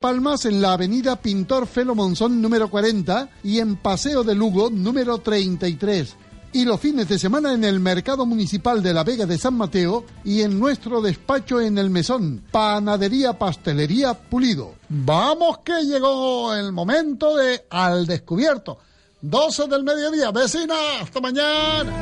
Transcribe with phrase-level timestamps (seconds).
[0.00, 5.18] Palmas en la avenida Pintor Felo Monzón número 40 y en Paseo de Lugo número
[5.18, 6.14] 33.
[6.52, 10.04] Y los fines de semana en el Mercado Municipal de la Vega de San Mateo
[10.22, 14.76] y en nuestro despacho en el Mesón, Panadería Pastelería Pulido.
[14.88, 18.78] Vamos que llegó el momento de Al Descubierto.
[19.20, 21.92] 12 del mediodía, vecina, hasta mañana.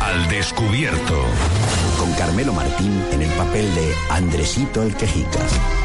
[0.00, 1.22] Al Descubierto.
[1.98, 5.83] Con Carmelo Martín en el papel de Andresito el Quejica.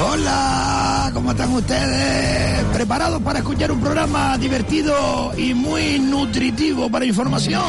[0.00, 2.64] Hola, ¿cómo están ustedes?
[2.72, 7.62] ¿Preparados para escuchar un programa divertido y muy nutritivo para información?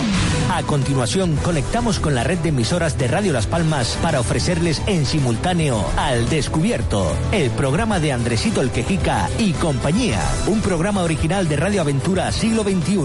[0.51, 5.05] A continuación, conectamos con la red de emisoras de Radio Las Palmas para ofrecerles en
[5.05, 10.21] simultáneo Al Descubierto, el programa de Andresito el Quejica y compañía.
[10.47, 12.99] Un programa original de Radio Aventura Siglo XXI.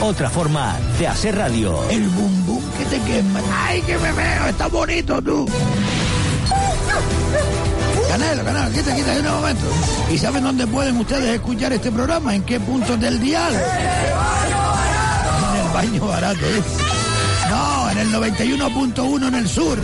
[0.00, 1.78] Otra forma de hacer radio.
[1.90, 3.40] El bum bum que te quema.
[3.66, 4.46] ¡Ay, que me veo!
[4.48, 5.46] ¡Está bonito tú!
[8.12, 9.64] Canelo, Canelo, quita, quita, un momento.
[10.12, 12.34] ¿Y saben dónde pueden ustedes escuchar este programa?
[12.34, 13.54] ¿En qué puntos del dial?
[13.54, 16.62] En el baño barato, ¿eh?
[17.48, 19.78] No, en el 91.1 en el sur,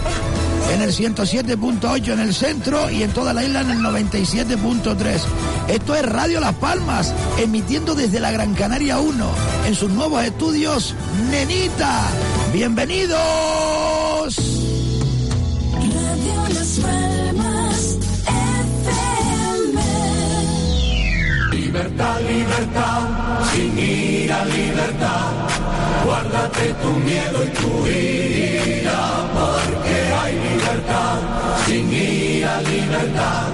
[0.75, 5.21] en el 107.8 en el centro y en toda la isla en el 97.3.
[5.69, 9.27] Esto es Radio Las Palmas, emitiendo desde la Gran Canaria 1,
[9.69, 10.95] en sus nuevos estudios,
[11.31, 12.03] Nenita.
[12.53, 14.58] ¡Bienvenidos!
[21.79, 23.01] Libertad, libertad,
[23.53, 25.31] sin ira, libertad.
[26.05, 29.01] Guárdate tu miedo y tu ira,
[29.33, 31.19] porque hay libertad,
[31.67, 33.47] sin ira, libertad.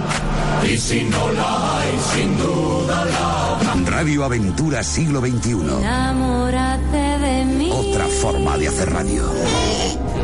[0.66, 3.90] Y si no la hay, sin duda la habrá.
[3.90, 5.50] Radio Aventura Siglo XXI.
[5.80, 7.43] Enamórate de mí.
[7.94, 9.22] Otra forma de hacer radio.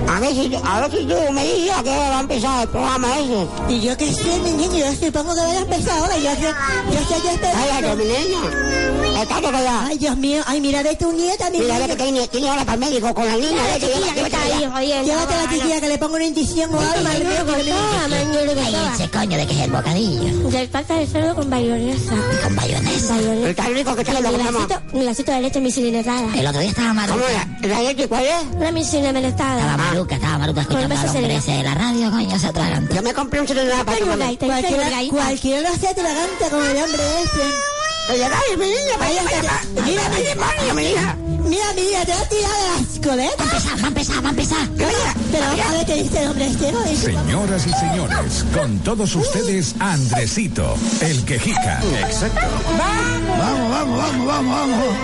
[0.08, 3.08] A ver si, a ver si tú me dices hora va a empezar el programa
[3.20, 3.47] ese.
[3.69, 6.16] Y yo qué sé, mi niño, yo supongo que va a empezar ahora.
[6.16, 6.48] Yo, yo,
[6.92, 7.60] yo estoy ya esperando.
[7.60, 9.86] Ay, ay, mi que ya.
[9.86, 11.86] Ay, Dios mío, ay, mira de tu nieta, mi Mira, niño.
[11.86, 13.50] ve que tiene, tiene ahora para el médico con la niña.
[13.50, 15.04] Mira, ve que chiquilla, que está ahí, jodiendo.
[15.04, 17.08] Llévate a la chiquilla que le pongo una inyección o algo.
[17.08, 20.48] al mío, que le- Ay, ese coño de que es el bocadillo.
[20.50, 22.14] Del pata de cerdo con bayonesa.
[22.42, 23.14] Con bayonesa.
[23.14, 23.50] Bayonesa.
[23.50, 24.58] Está rico que tiene lo que llama.
[24.66, 26.34] Glacito- glacito de leche misilinetada.
[26.37, 27.14] El otro día estaba maluca.
[27.20, 27.58] ¿Cómo era?
[27.62, 28.56] ¿La leche cuál es?
[28.56, 29.60] Una misilinetada.
[29.60, 32.94] Estaba maluca, estaba maluca Con escuchando al hombre ese de la radio, coño, se atraganta.
[32.94, 34.25] Yo me compré un celular para mamá.
[34.38, 38.12] Cualquiera, cualquiera lo hace atragante como el hombre este.
[38.12, 39.22] Oye, dale, mi niña, vaya,
[39.84, 41.16] Mira, demonio, mi hija.
[41.49, 43.47] Mira, mira, te va a tirar de las coletas.
[43.47, 44.69] Va a empezar, va a empezar, va a empezar.
[45.31, 46.83] Pero a ver qué dice el hombre este, ¿no?
[46.83, 51.81] Dice, Señoras y señores, con todos ustedes, Andresito, el quejica.
[52.00, 52.41] Exacto.
[52.79, 54.95] Vamos, vamos, vamos, vamos, vamos.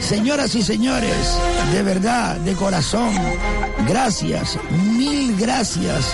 [0.00, 1.38] Señoras y señores,
[1.72, 3.12] de verdad, de corazón,
[3.86, 4.58] gracias,
[5.02, 6.12] mil gracias,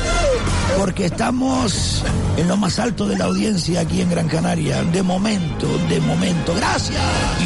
[0.79, 2.05] porque estamos
[2.37, 4.83] en lo más alto de la audiencia aquí en Gran Canaria.
[4.85, 6.55] De momento, de momento.
[6.55, 7.01] Gracias.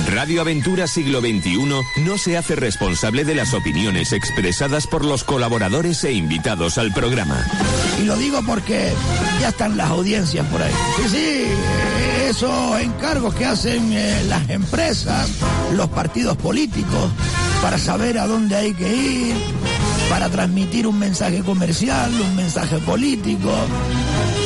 [0.08, 1.58] Radio Aventura Siglo XXI
[2.04, 7.44] no se hace responsable de las opiniones expresadas por los colaboradores e invitados al programa.
[8.00, 8.92] Y lo digo porque
[9.40, 10.72] ya están las audiencias por ahí.
[10.96, 11.44] Sí, sí,
[12.28, 15.28] esos encargos que hacen eh, las empresas,
[15.74, 17.10] los partidos políticos,
[17.62, 19.34] para saber a dónde hay que ir,
[20.12, 23.50] para transmitir un mensaje comercial, un mensaje político.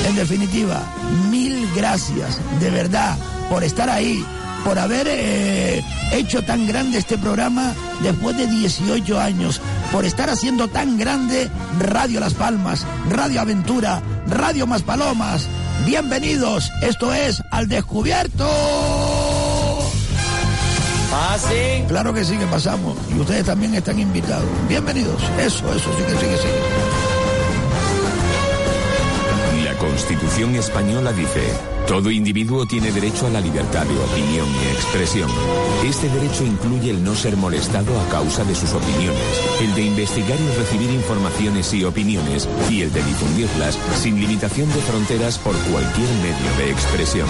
[0.07, 0.81] En definitiva,
[1.29, 3.19] mil gracias, de verdad,
[3.51, 4.25] por estar ahí,
[4.65, 5.83] por haber eh,
[6.13, 9.61] hecho tan grande este programa después de 18 años,
[9.91, 11.51] por estar haciendo tan grande
[11.81, 15.49] Radio Las Palmas, Radio Aventura, Radio Más Palomas.
[15.85, 19.26] Bienvenidos, esto es Al Descubierto.
[21.19, 21.83] Ah, sí.
[21.89, 24.45] Claro que sí que pasamos y ustedes también están invitados.
[24.69, 26.49] Bienvenidos, eso, eso, sí que sí que sí.
[29.65, 31.55] La Constitución española dice,
[31.89, 35.31] todo individuo tiene derecho a la libertad de opinión y expresión.
[35.87, 40.39] Este derecho incluye el no ser molestado a causa de sus opiniones, el de investigar
[40.39, 46.09] y recibir informaciones y opiniones, y el de difundirlas sin limitación de fronteras por cualquier
[46.23, 47.29] medio de expresión.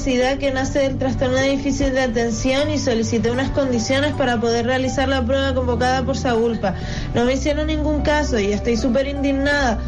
[0.00, 5.08] Discapacidad que nace del trastorno difícil de atención y solicité unas condiciones para poder realizar
[5.08, 6.74] la prueba convocada por Sagulpa.
[7.14, 9.78] No me hicieron ningún caso y estoy súper indignada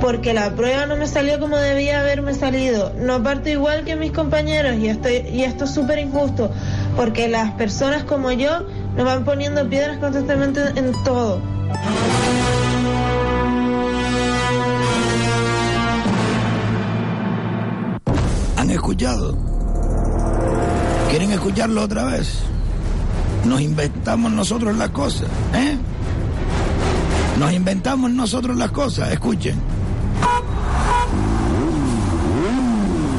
[0.00, 2.94] porque la prueba no me salió como debía haberme salido.
[2.96, 6.50] No parto igual que mis compañeros y, estoy, y esto es súper injusto
[6.96, 8.62] porque las personas como yo
[8.96, 11.42] nos van poniendo piedras constantemente en todo.
[18.56, 19.47] ¿Han escuchado?
[21.10, 22.40] ¿Quieren escucharlo otra vez?
[23.44, 25.76] Nos inventamos nosotros las cosas, ¿eh?
[27.38, 29.54] Nos inventamos nosotros las cosas, escuchen.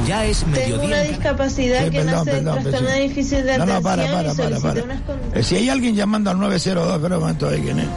[0.08, 2.94] Ya es Tengo una discapacidad Sí, que perdón, nace perdón, trastorno sí.
[2.96, 5.00] de difícil de No, atención no, para, para, para, unas.
[5.36, 7.88] Eh, Si hay alguien llamando al 902, espera un momento, ahí, ¿quién es?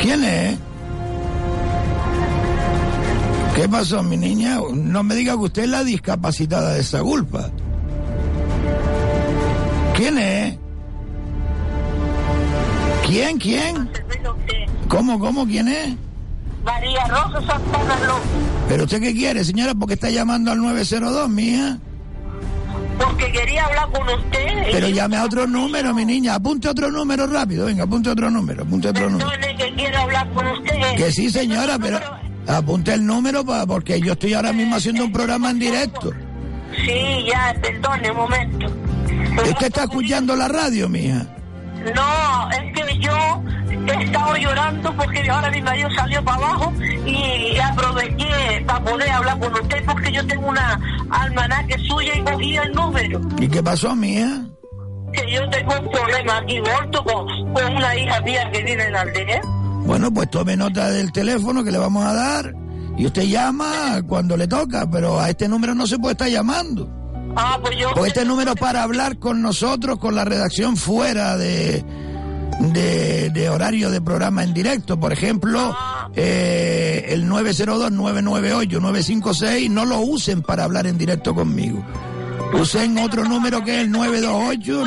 [0.00, 0.58] ¿Quién es?
[3.54, 4.58] ¿Qué pasó, mi niña?
[4.74, 7.50] No me diga que usted es la discapacitada de esa culpa.
[9.94, 10.58] ¿Quién es?
[13.06, 13.90] ¿Quién, quién?
[14.88, 15.94] ¿Cómo, cómo, quién es?
[16.64, 18.28] María Rosa Santana López,
[18.68, 19.74] ¿Pero usted qué quiere, señora?
[19.74, 21.78] ¿Por qué está llamando al 902, mija?
[22.96, 24.46] porque quería hablar con usted.
[24.70, 26.36] Pero llame a otro número, mi niña.
[26.36, 27.66] Apunte otro número rápido.
[27.66, 28.62] Venga, apunte otro número.
[28.62, 29.28] Apunte otro número.
[29.58, 30.96] Que quiero hablar con usted.
[30.96, 31.98] Que sí, señora, pero
[32.46, 36.12] apunte el número pa- porque yo estoy ahora mismo haciendo un programa en directo.
[36.84, 38.66] Sí, ya, perdone un momento.
[39.36, 41.26] ¿Usted está escuchando la radio, mija?
[41.94, 43.42] No, es que yo
[43.86, 46.72] he estado llorando porque ahora mi marido salió para abajo
[47.04, 52.56] y aproveché para poder hablar con usted porque yo tengo una almanaque suya y cogí
[52.56, 53.20] el número.
[53.38, 54.44] ¿Y qué pasó, mija?
[55.12, 58.96] Que yo tengo un problema aquí, gordo, con, con una hija mía que vive en
[58.96, 59.40] aldea.
[59.84, 62.54] Bueno, pues tome nota del teléfono que le vamos a dar
[62.96, 67.03] y usted llama cuando le toca, pero a este número no se puede estar llamando.
[67.36, 67.90] Ah, pues yo...
[67.94, 71.84] Pues este número para hablar con nosotros, con la redacción fuera de,
[72.60, 74.98] de, de horario de programa en directo.
[75.00, 75.76] Por ejemplo,
[76.14, 81.84] eh, el 902-998-956 no lo usen para hablar en directo conmigo.
[82.52, 84.84] Usen otro número que es el 928.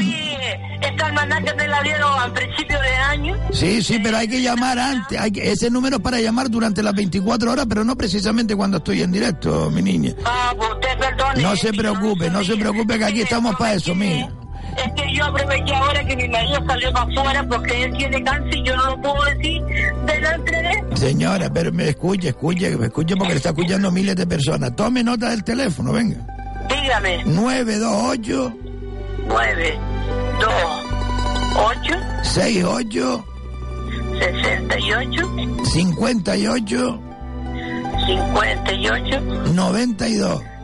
[0.79, 3.35] Esta almanaque me la dieron al principio de año.
[3.51, 5.19] Sí, sí, pero hay que llamar antes.
[5.19, 8.77] Hay que- ese número es para llamar durante las 24 horas, pero no precisamente cuando
[8.77, 10.13] estoy en directo, mi niña.
[10.23, 10.69] Ah, pues
[11.17, 11.43] perdone.
[11.43, 14.29] No se preocupe, no se preocupe que aquí estamos para eso, mija.
[14.77, 18.55] Es que yo aproveché ahora que mi marido salió para afuera porque él tiene cáncer
[18.55, 19.63] y yo no lo puedo decir
[20.05, 20.97] delante de él.
[20.97, 24.75] Señora, pero me escuche, escuche, me escuche porque le está escuchando miles de personas.
[24.75, 26.17] Tome nota del teléfono, venga.
[26.69, 27.23] Dígame.
[27.25, 28.53] 928
[29.27, 29.79] 9,
[30.39, 30.51] 2,
[31.55, 33.25] 8, 68
[34.19, 37.01] 68, 58
[38.05, 39.21] 58,
[39.53, 40.56] 92.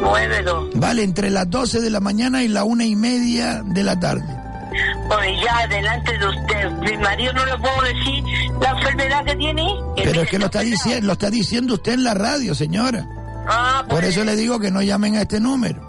[0.00, 0.70] 9, 2.
[0.74, 4.24] Vale, entre las 12 de la mañana y la una y media de la tarde.
[5.08, 8.24] Pues ya delante de usted, mi marido no le puedo decir
[8.60, 9.66] la enfermedad que tiene.
[9.96, 13.06] Pero es que lo está diciendo, lo está diciendo usted en la radio, señora.
[13.48, 15.80] Ah, Por eso le digo que no llamen a este número.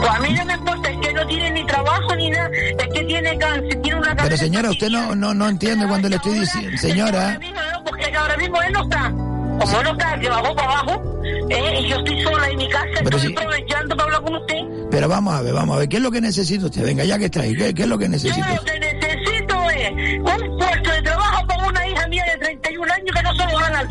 [0.00, 2.88] Pues a mí no me importa, es que no tiene ni trabajo ni nada, es
[2.92, 6.40] que tiene cáncer, tiene una Pero señora, usted no, no, no entiende cuando le estoy
[6.40, 6.76] diciendo.
[6.78, 7.38] Señora,
[7.84, 9.12] Porque ahora mismo él no está.
[9.58, 11.02] Como él no está, que bajó para abajo,
[11.50, 14.34] eh, y yo estoy sola en mi casa, Pero estoy si- aprovechando para hablar con
[14.36, 14.60] usted.
[14.90, 16.84] pero vamos a ver, vamos a ver, ¿qué es lo que necesita usted?
[16.84, 18.54] Venga, ya que está ahí, ¿qué, qué es lo que Yo necesita?
[18.54, 19.90] lo que necesito es
[20.20, 23.54] un puesto de trabajo para una hija mía de 31 años que no se lo
[23.54, 23.84] van a.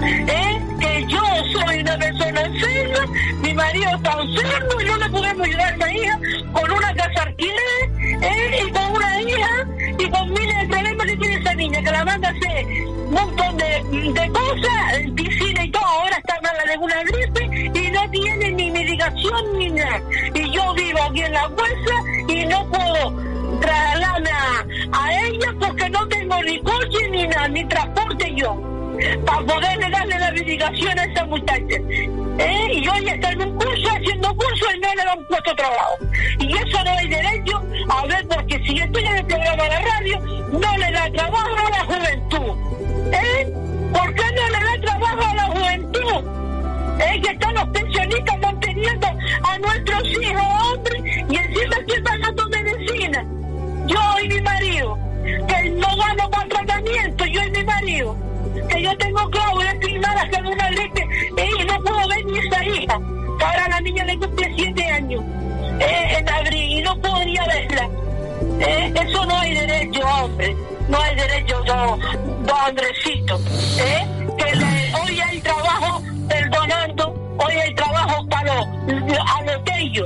[0.00, 0.60] ¿Eh?
[0.80, 1.20] Que yo
[1.60, 3.06] soy una persona enferma,
[3.42, 6.20] mi marido está enfermo y no le podemos ayudar a esa hija
[6.52, 8.60] con una casa alquiler, ¿eh?
[8.66, 9.66] Y con una hija
[9.98, 12.66] y con miles de problemas que tiene esa niña, que la manda a hacer
[13.08, 17.78] un montón de, de cosas, en piscina y todo, ahora está mala de una gripe
[17.78, 20.02] y no tiene ni medicación ni nada.
[20.34, 21.94] Y yo vivo aquí en la fuerza
[22.28, 27.64] y no puedo trasladarme a, a ella porque no tengo ni coche ni nada, ni
[27.64, 28.68] transporte yo
[29.24, 31.76] para poderle darle la medicación a esa muchacha.
[32.38, 32.72] ¿Eh?
[32.72, 35.96] Y hoy está en un curso, haciendo curso y no le dan puesto trabajo.
[36.38, 39.68] Y eso no hay derecho a ver, porque si yo estoy en el programa de
[39.70, 40.20] la radio,
[40.52, 42.77] no le da trabajo a la juventud.
[43.12, 43.52] ¿Eh?
[43.92, 46.24] ¿Por qué no le da trabajo a la juventud?
[47.00, 47.20] ¿Eh?
[47.22, 49.06] Que están los pensionistas manteniendo
[49.42, 53.24] a nuestros hijos hombres y encima estoy pagando medicina.
[53.86, 58.28] Yo y mi marido, que no gano para tratamiento, yo y mi marido
[58.68, 62.94] que yo tengo clavos inclinadas con una eh, y no puedo ver ni esa hija.
[62.94, 65.22] Ahora la niña le cumple siete años
[65.80, 67.88] eh, en abril y no podría verla.
[68.60, 70.56] Eh, eso no hay derecho, hombre.
[70.88, 72.00] No hay derecho, don,
[72.46, 73.38] don Andresito.
[73.78, 74.06] Eh,
[74.38, 78.66] que le- hoy hay trabajo perdonando, hoy hay trabajo para los,
[79.64, 80.04] cariño,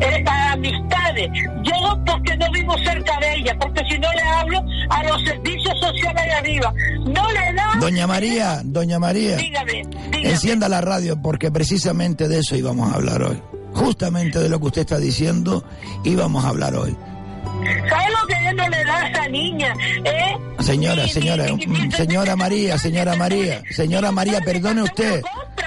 [0.00, 1.30] eh, a amistades.
[1.62, 1.72] Yo
[2.04, 6.24] porque no vivo cerca de ella, porque si no le hablo a los servicios sociales
[6.24, 6.74] de arriba.
[7.06, 7.76] No le da...
[7.80, 10.30] Doña María, doña María, Dígame, dígame.
[10.30, 13.40] encienda la radio porque precisamente de eso íbamos a hablar hoy.
[13.74, 15.62] Justamente de lo que usted está diciendo
[16.04, 16.96] íbamos a hablar hoy.
[17.88, 19.74] ¿Sabe lo que él no le da a esa niña?
[20.04, 20.36] ¿Eh?
[20.60, 25.22] Señora, Ni- señora, ni- ni- mm, señora María, señora María, señora María, perdone usted.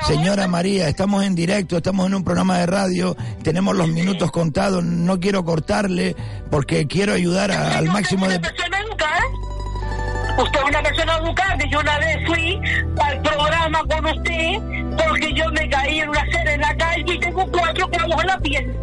[0.08, 4.84] Señora María, estamos en directo, estamos en un programa de radio, tenemos los minutos contados,
[4.84, 6.16] no quiero cortarle
[6.50, 8.40] porque quiero ayudar a- al máximo de...
[8.40, 9.22] persona educada.
[10.42, 11.58] Usted es una persona educada.
[11.70, 12.60] Yo una vez fui
[13.04, 17.20] al programa con usted porque yo me caí en una acera en la calle y
[17.20, 18.76] tengo cuatro clavos en la piel.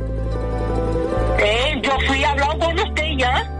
[1.38, 3.52] Eh, yo fui a hablar con usted ya.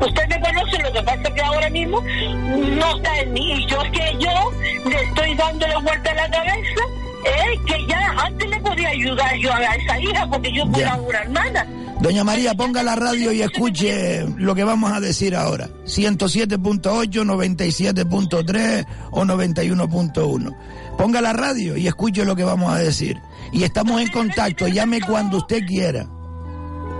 [0.00, 3.52] Usted me conoce, lo que pasa es que ahora mismo no está en mí.
[3.52, 6.82] Y yo es que yo le estoy dando la vuelta a la cabeza,
[7.24, 10.94] eh, que ya antes le podía ayudar yo a esa hija porque yo fui Ya.
[10.94, 11.66] a una hermana.
[12.00, 15.68] Doña María, ponga la radio y escuche lo que vamos a decir ahora.
[15.86, 20.56] 107.8, 97.3 o 91.1.
[20.98, 23.20] Ponga la radio y escuche lo que vamos a decir.
[23.52, 26.06] Y estamos en contacto, llame cuando usted quiera.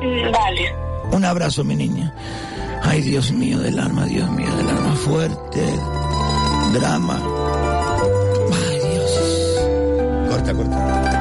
[0.02, 0.74] Mm, Vale.
[1.12, 2.12] Un abrazo, mi niña.
[2.82, 4.96] Ay, Dios mío del alma, Dios mío del alma.
[4.96, 5.62] Fuerte.
[6.72, 7.20] Drama.
[8.52, 10.28] Ay, Dios.
[10.30, 11.11] Corta, corta.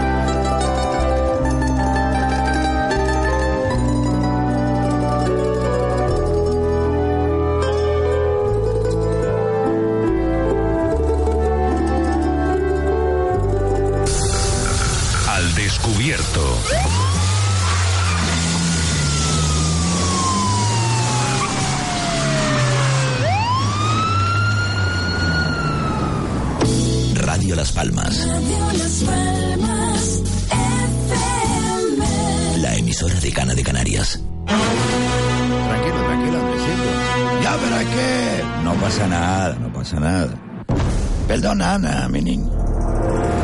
[41.60, 42.50] Ana, mi niño.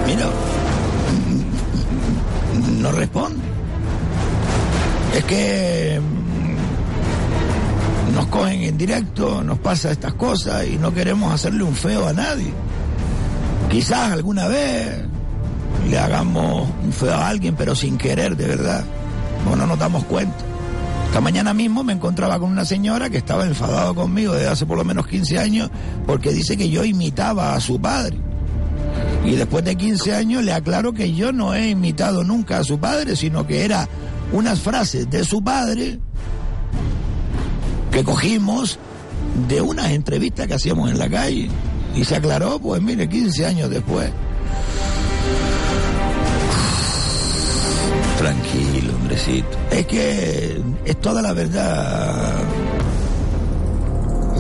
[0.06, 0.30] Mira,
[2.80, 3.42] no responde.
[5.18, 6.00] Es que
[8.10, 12.08] mm, nos cogen en directo, nos pasa estas cosas y no queremos hacerle un feo
[12.08, 12.54] a nadie.
[13.70, 15.02] Quizás alguna vez
[15.90, 18.86] le hagamos un feo a alguien, pero sin querer, de verdad.
[19.46, 20.47] No nos damos cuenta.
[21.18, 24.78] Esta mañana mismo me encontraba con una señora que estaba enfadada conmigo desde hace por
[24.78, 25.72] lo menos 15 años
[26.06, 28.20] porque dice que yo imitaba a su padre.
[29.26, 32.78] Y después de 15 años le aclaro que yo no he imitado nunca a su
[32.78, 33.90] padre, sino que era
[34.32, 35.98] unas frases de su padre
[37.92, 38.78] que cogimos
[39.50, 41.50] de unas entrevistas que hacíamos en la calle.
[41.96, 44.12] Y se aclaró, pues mire, 15 años después.
[48.20, 49.58] Tranquilo, hombrecito.
[49.72, 52.44] Es que es toda la verdad.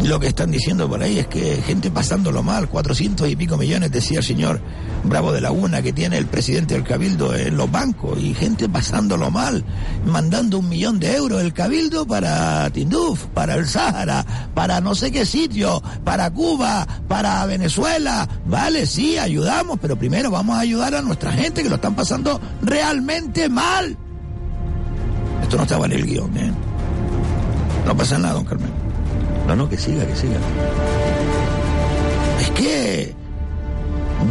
[0.04, 3.92] Lo que están diciendo por ahí es que gente pasándolo mal, 400 y pico millones,
[3.92, 4.62] decía el señor
[5.04, 9.32] Bravo de Laguna, que tiene el presidente del Cabildo en los bancos, y gente pasándolo
[9.32, 9.66] mal,
[10.06, 15.12] mandando un millón de euros el Cabildo para Tinduf, para el Sáhara, para no sé
[15.12, 18.30] qué sitio, para Cuba, para Venezuela.
[18.46, 22.40] Vale, sí, ayudamos, pero primero vamos a ayudar a nuestra gente que lo están pasando
[22.62, 23.98] realmente mal.
[25.48, 26.52] Esto no estaba en el guion, ¿eh?
[27.86, 28.70] No pasa nada, don Carmen.
[29.48, 30.36] No, no, que siga, que siga.
[32.42, 33.16] Es que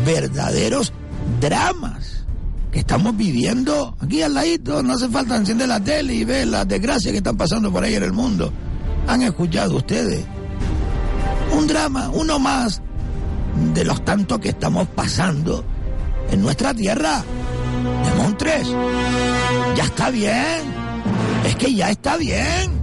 [0.05, 0.93] verdaderos
[1.41, 2.27] dramas
[2.71, 6.69] que estamos viviendo aquí al ladito, no hace falta encender la tele y ver las
[6.69, 8.53] desgracias que están pasando por ahí en el mundo.
[9.09, 10.23] ¿Han escuchado ustedes?
[11.57, 12.83] Un drama, uno más
[13.73, 15.65] de los tantos que estamos pasando
[16.31, 17.25] en nuestra tierra
[18.05, 18.69] de Montres.
[19.77, 20.86] Ya está bien.
[21.47, 22.79] Es que ya está bien.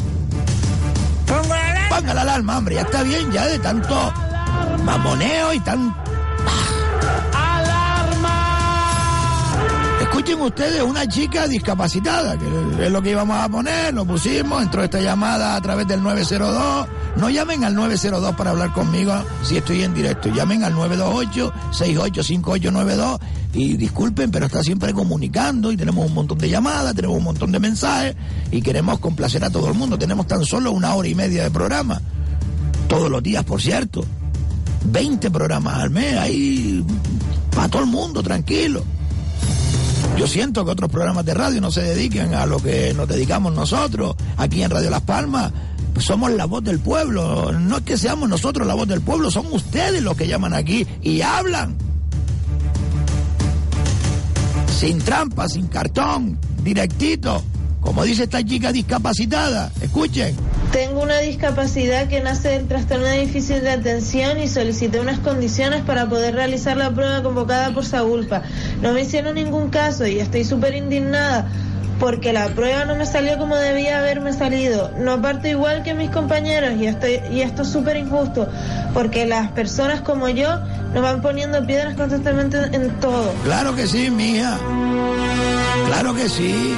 [1.89, 4.13] Ponga la alarma, hombre, ya está bien ya de tanto
[4.83, 5.95] mamoneo y tan...
[10.01, 12.45] Escuchen ustedes una chica discapacitada, que
[12.85, 16.87] es lo que íbamos a poner, lo pusimos, entró esta llamada a través del 902.
[17.17, 23.19] No llamen al 902 para hablar conmigo si estoy en directo, llamen al 928-685892
[23.53, 27.51] y disculpen, pero está siempre comunicando y tenemos un montón de llamadas, tenemos un montón
[27.51, 28.15] de mensajes
[28.51, 29.97] y queremos complacer a todo el mundo.
[29.97, 32.01] Tenemos tan solo una hora y media de programa,
[32.87, 34.03] todos los días, por cierto.
[34.85, 36.83] 20 programas al mes, ahí
[37.55, 38.83] para todo el mundo, tranquilo.
[40.17, 43.53] Yo siento que otros programas de radio no se dediquen a lo que nos dedicamos
[43.53, 45.51] nosotros, aquí en Radio Las Palmas.
[45.93, 47.51] Pues somos la voz del pueblo.
[47.51, 50.87] No es que seamos nosotros la voz del pueblo, son ustedes los que llaman aquí
[51.03, 51.92] y hablan.
[54.83, 56.37] Sin trampa, sin cartón.
[56.61, 57.41] directito,
[57.79, 59.71] como dice esta chica discapacitada.
[59.81, 60.35] Escuchen.
[60.73, 66.09] Tengo una discapacidad que nace del trastorno difícil de atención y solicité unas condiciones para
[66.09, 68.43] poder realizar la prueba convocada por Sagulpa.
[68.81, 71.49] No me hicieron ningún caso y estoy súper indignada
[71.99, 74.91] porque la prueba no me salió como debía haberme salido.
[74.99, 78.47] No parto igual que mis compañeros y, estoy, y esto es súper injusto
[78.93, 80.59] porque las personas como yo
[80.93, 83.31] nos van poniendo piedras constantemente en todo.
[83.43, 84.57] Claro que sí, mía.
[85.87, 86.75] Claro que sí.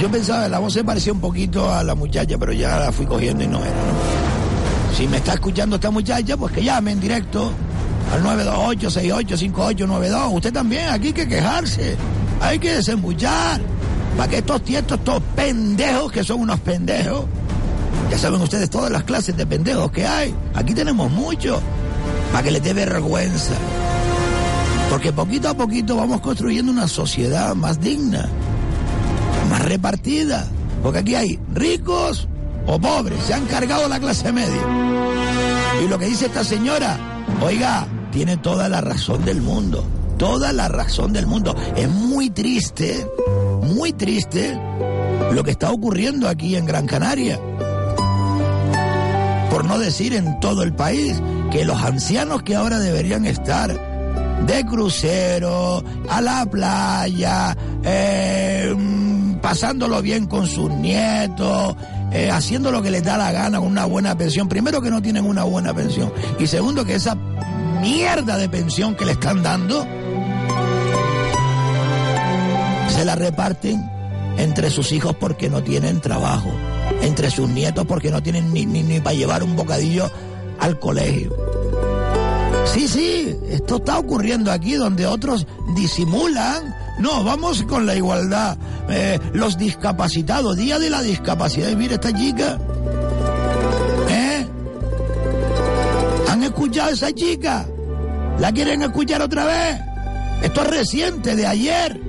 [0.00, 3.04] Yo pensaba, la voz se parecía un poquito a la muchacha, pero ya la fui
[3.04, 3.68] cogiendo y no era.
[3.68, 4.96] ¿no?
[4.96, 7.52] Si me está escuchando esta muchacha, pues que llame en directo
[8.12, 10.32] al 928-685892.
[10.32, 11.96] Usted también, aquí hay que quejarse.
[12.40, 13.60] Hay que desembuchar.
[14.18, 17.24] Para que estos tietos, estos pendejos, que son unos pendejos,
[18.10, 20.34] ya saben ustedes todas las clases de pendejos que hay.
[20.54, 21.58] Aquí tenemos muchos.
[22.32, 23.54] Para que les dé vergüenza.
[24.90, 28.28] Porque poquito a poquito vamos construyendo una sociedad más digna
[29.48, 30.46] más repartida.
[30.82, 32.28] Porque aquí hay ricos
[32.66, 34.62] o pobres, se han cargado la clase media.
[35.84, 36.98] Y lo que dice esta señora,
[37.42, 39.84] oiga, tiene toda la razón del mundo,
[40.18, 41.56] toda la razón del mundo.
[41.76, 43.06] Es muy triste,
[43.68, 44.58] muy triste
[45.32, 47.38] lo que está ocurriendo aquí en Gran Canaria.
[49.50, 51.20] Por no decir en todo el país,
[51.50, 53.72] que los ancianos que ahora deberían estar
[54.46, 58.74] de crucero, a la playa, eh,
[59.42, 61.76] pasándolo bien con sus nietos,
[62.12, 64.48] eh, haciendo lo que les da la gana con una buena pensión.
[64.48, 66.12] Primero que no tienen una buena pensión.
[66.38, 67.16] Y segundo que esa
[67.80, 69.86] mierda de pensión que le están dando
[72.98, 73.88] se la reparten
[74.38, 76.50] entre sus hijos porque no tienen trabajo,
[77.00, 80.10] entre sus nietos porque no tienen ni, ni, ni para llevar un bocadillo
[80.58, 81.32] al colegio.
[82.64, 86.74] Sí, sí, esto está ocurriendo aquí donde otros disimulan.
[86.98, 88.58] No, vamos con la igualdad.
[88.88, 91.68] Eh, los discapacitados, día de la discapacidad.
[91.68, 92.58] Y mira esta chica.
[94.10, 94.44] ¿Eh?
[96.28, 97.64] ¿Han escuchado a esa chica?
[98.40, 99.80] ¿La quieren escuchar otra vez?
[100.42, 102.07] Esto es reciente, de ayer.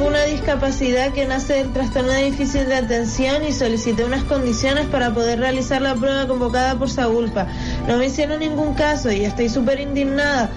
[0.00, 5.40] Una discapacidad que nace del trastorno difícil de atención y solicité unas condiciones para poder
[5.40, 7.46] realizar la prueba convocada por Sagulpa.
[7.86, 10.48] No me hicieron ningún caso y estoy súper indignada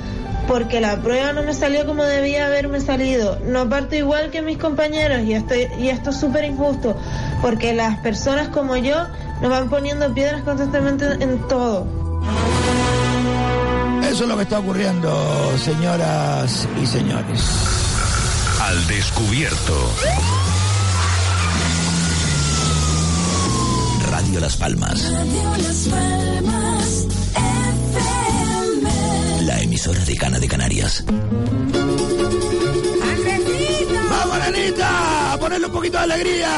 [0.48, 3.38] porque la prueba no me salió como debía haberme salido.
[3.46, 6.96] No parto igual que mis compañeros y, estoy, y esto es súper injusto
[7.42, 8.96] porque las personas como yo
[9.42, 11.86] nos van poniendo piedras constantemente en todo.
[14.10, 15.12] Eso es lo que está ocurriendo,
[15.58, 17.73] señoras y señores.
[18.74, 19.94] Al descubierto.
[24.10, 25.12] Radio Las Palmas.
[25.12, 27.06] Radio Las Palmas
[28.02, 29.46] FM.
[29.46, 31.04] La emisora de Cana de Canarias.
[34.10, 35.34] ¡Vamos, Anita!
[35.34, 36.50] A ponerle un poquito de alegría.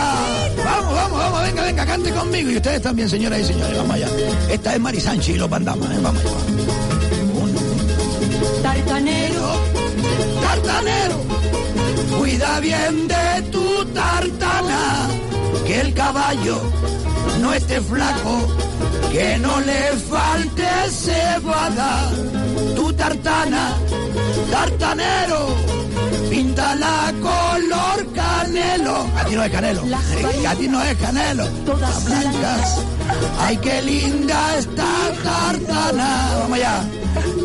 [0.63, 2.49] Vamos, vamos, vamos, venga, venga, cante conmigo.
[2.49, 4.07] Y ustedes también, señoras y señores, vamos allá.
[4.49, 5.99] Esta es Mari Sánchez y los Bandamas, ¿eh?
[6.01, 6.31] vamos allá.
[8.63, 9.75] Tartanero.
[10.41, 11.14] Tartanero,
[12.17, 15.07] cuida bien de tu tartana,
[15.65, 16.59] que el caballo
[17.41, 18.47] no esté flaco,
[19.11, 22.11] que no le falte cebada.
[22.75, 23.73] Tu tartana,
[24.51, 25.55] tartanero,
[26.29, 29.07] píntala color canelo.
[29.17, 29.81] A ti no es canelo,
[30.47, 31.45] a ti no es canelo.
[31.65, 32.79] Todas blancas.
[33.39, 34.91] Ay, qué linda esta
[35.23, 36.29] tartana.
[36.39, 36.83] Vamos allá.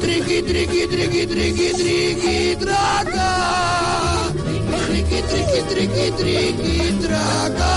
[0.00, 3.69] Triqui, triqui, triqui, triqui, triqui, traca.
[5.20, 7.74] Triqui, triqui, triqui, triqui, traca.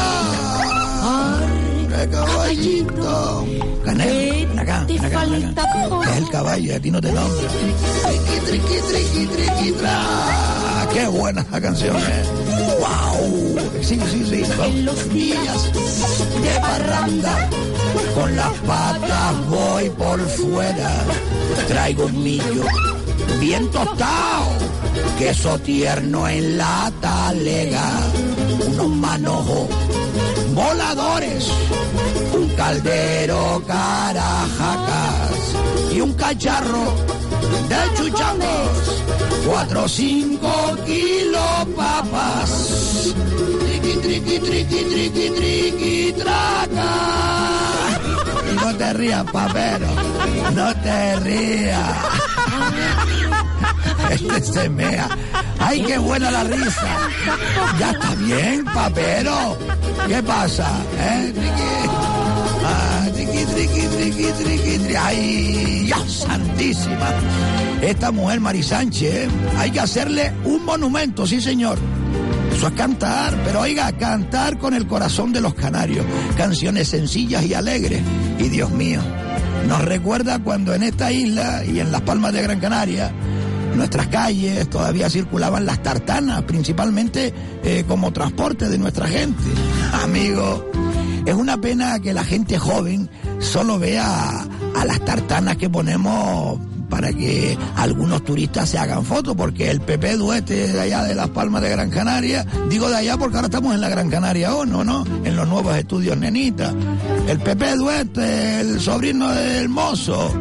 [1.89, 3.47] ¡Qué caballito!
[3.84, 5.25] Canelo, ven acá, acá.
[6.10, 7.47] Es el caballo, a ti no te nombra.
[7.49, 10.88] Triqui, triqui, triqui, triqui, tra.
[10.93, 12.23] ¡Qué buena esa canción, eh!
[12.79, 13.60] ¡Wow!
[13.82, 14.43] Sí, sí, sí.
[14.63, 17.49] En los días de parranda,
[18.15, 21.03] con las patas voy por fuera.
[21.67, 22.63] Traigo un millo
[23.39, 24.47] bien tostado,
[25.17, 27.89] queso tierno en la talega,
[28.67, 29.69] unos manojos
[30.54, 31.49] voladores,
[32.34, 35.32] un caldero carajacas
[35.93, 36.93] y un cacharro
[37.69, 39.04] de chuchangos,
[39.47, 43.13] cuatro cinco kilos papas.
[43.62, 46.91] Triqui, triqui, triqui, triqui, triqui, traca.
[48.62, 49.88] No te rías, papero,
[50.54, 52.33] no te rías.
[54.13, 55.10] Este se mea.
[55.60, 57.10] ¡Ay, qué buena la risa!
[57.80, 59.58] Ya está bien, papero.
[60.08, 60.69] ¿Qué pasa?
[60.99, 61.34] ¿Eh?
[61.34, 61.89] Triqui.
[62.65, 64.95] Ah, triqui, triqui, triqui, triqui, triqui.
[64.95, 67.10] ¡Ay, Dios santísima!
[67.82, 71.78] Esta mujer, Mari Sánchez, hay que hacerle un monumento, sí, señor.
[72.56, 76.06] Eso es cantar, pero oiga, cantar con el corazón de los canarios.
[76.38, 78.02] Canciones sencillas y alegres.
[78.39, 79.02] Y Dios mío,
[79.67, 83.12] nos recuerda cuando en esta isla y en las Palmas de Gran Canaria,
[83.75, 87.33] nuestras calles todavía circulaban las tartanas, principalmente
[87.63, 89.43] eh, como transporte de nuestra gente.
[90.03, 90.69] Amigo,
[91.25, 93.09] es una pena que la gente joven
[93.39, 96.59] solo vea a las tartanas que ponemos
[96.93, 101.29] para que algunos turistas se hagan fotos, porque el Pepe Duete de allá de Las
[101.29, 104.63] Palmas de Gran Canaria, digo de allá porque ahora estamos en la Gran Canaria o
[104.63, 105.03] no, ¿no?
[105.23, 106.71] En los nuevos estudios Nenita.
[107.27, 110.31] El Pepe Duete, el sobrino del mozo,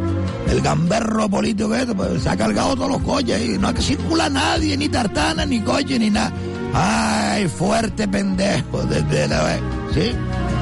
[0.52, 4.76] el gamberro político este, pues, se ha cargado todos los coches y no circula nadie,
[4.76, 6.30] ni tartana, ni coche, ni nada.
[6.74, 9.60] Ay, fuerte pendejo, desde la vez.
[9.94, 10.12] ¿Sí?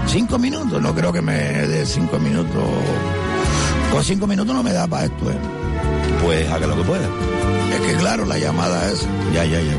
[0.06, 2.62] Cinco minutos, no creo que me dé cinco minutos.
[3.90, 5.38] Con cinco minutos no me da para esto, ¿eh?
[6.22, 7.08] Pues haga lo que pueda.
[7.74, 9.06] Es que claro, la llamada es.
[9.34, 9.74] Ya, ya, ya.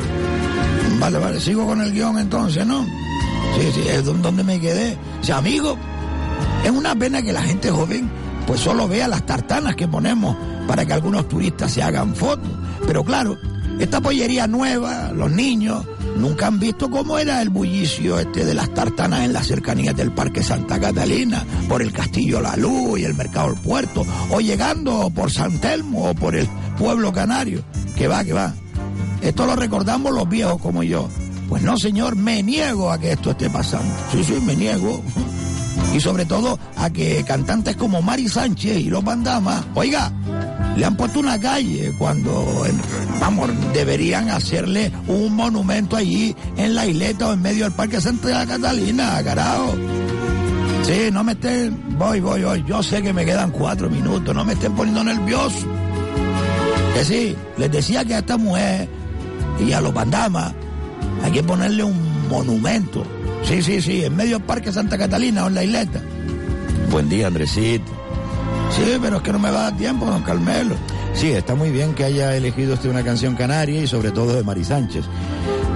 [1.00, 2.84] Vale, vale, sigo con el guion entonces, ¿no?
[3.56, 4.98] Sí, sí, es donde me quedé.
[5.22, 5.78] O sea, amigo,
[6.66, 8.10] es una pena que la gente joven
[8.48, 10.36] pues solo vea las tartanas que ponemos
[10.68, 12.50] para que algunos turistas se hagan fotos.
[12.86, 13.38] Pero claro,
[13.80, 15.86] esta pollería nueva, los niños,
[16.18, 20.12] nunca han visto cómo era el bullicio este de las tartanas en las cercanías del
[20.12, 25.10] Parque Santa Catalina, por el Castillo La Luz y el Mercado del Puerto, o llegando
[25.10, 27.64] por San Telmo o por el Pueblo Canario.
[27.96, 28.54] Que va, que va.
[29.22, 31.10] Esto lo recordamos los viejos como yo.
[31.50, 33.94] Pues no, señor, me niego a que esto esté pasando.
[34.12, 35.02] Sí, sí, me niego.
[35.94, 40.12] Y sobre todo a que cantantes como Mari Sánchez y los Bandamas, oiga,
[40.76, 42.66] le han puesto una calle cuando,
[43.20, 48.46] vamos, deberían hacerle un monumento allí en la isleta o en medio del Parque Santa
[48.46, 49.76] Catalina, carajo.
[50.84, 54.44] Sí, no me estén, voy, voy, voy, yo sé que me quedan cuatro minutos, no
[54.46, 55.68] me estén poniendo nervioso.
[56.94, 58.90] Que sí, les decía que a esta mujer
[59.60, 60.54] y a los bandamas
[61.24, 63.04] hay que ponerle un monumento.
[63.44, 66.02] Sí, sí, sí, en medio del Parque Santa Catalina o en la isleta.
[66.92, 67.92] Buen día, Andresito.
[68.72, 70.76] Sí, pero es que no me va a dar tiempo, don Carmelo.
[71.14, 74.44] Sí, está muy bien que haya elegido usted una canción canaria y sobre todo de
[74.44, 75.06] Mari Sánchez.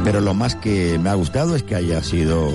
[0.04, 2.50] Pero lo más que me ha gustado es que haya sido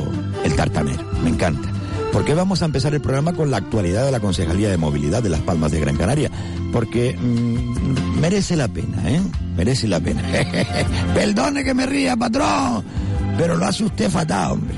[0.45, 1.05] el tartanero.
[1.23, 1.69] Me encanta.
[2.13, 5.29] Porque vamos a empezar el programa con la actualidad de la Concejalía de Movilidad de
[5.29, 6.31] Las Palmas de Gran Canaria.
[6.73, 9.21] Porque mmm, merece la pena, ¿eh?
[9.57, 10.23] Merece la pena.
[11.15, 12.85] Perdone que me ría, patrón.
[13.37, 14.75] Pero lo hace usted fatal, hombre.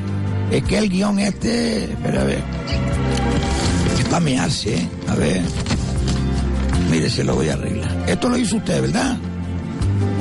[0.53, 1.97] Es que el guion este.
[2.03, 2.43] Pero a ver.
[3.99, 4.88] Es para mearse, ¿eh?
[5.09, 5.43] A ver.
[6.91, 8.05] Mire, se lo voy a arreglar.
[8.07, 9.17] Esto lo hizo usted, ¿verdad?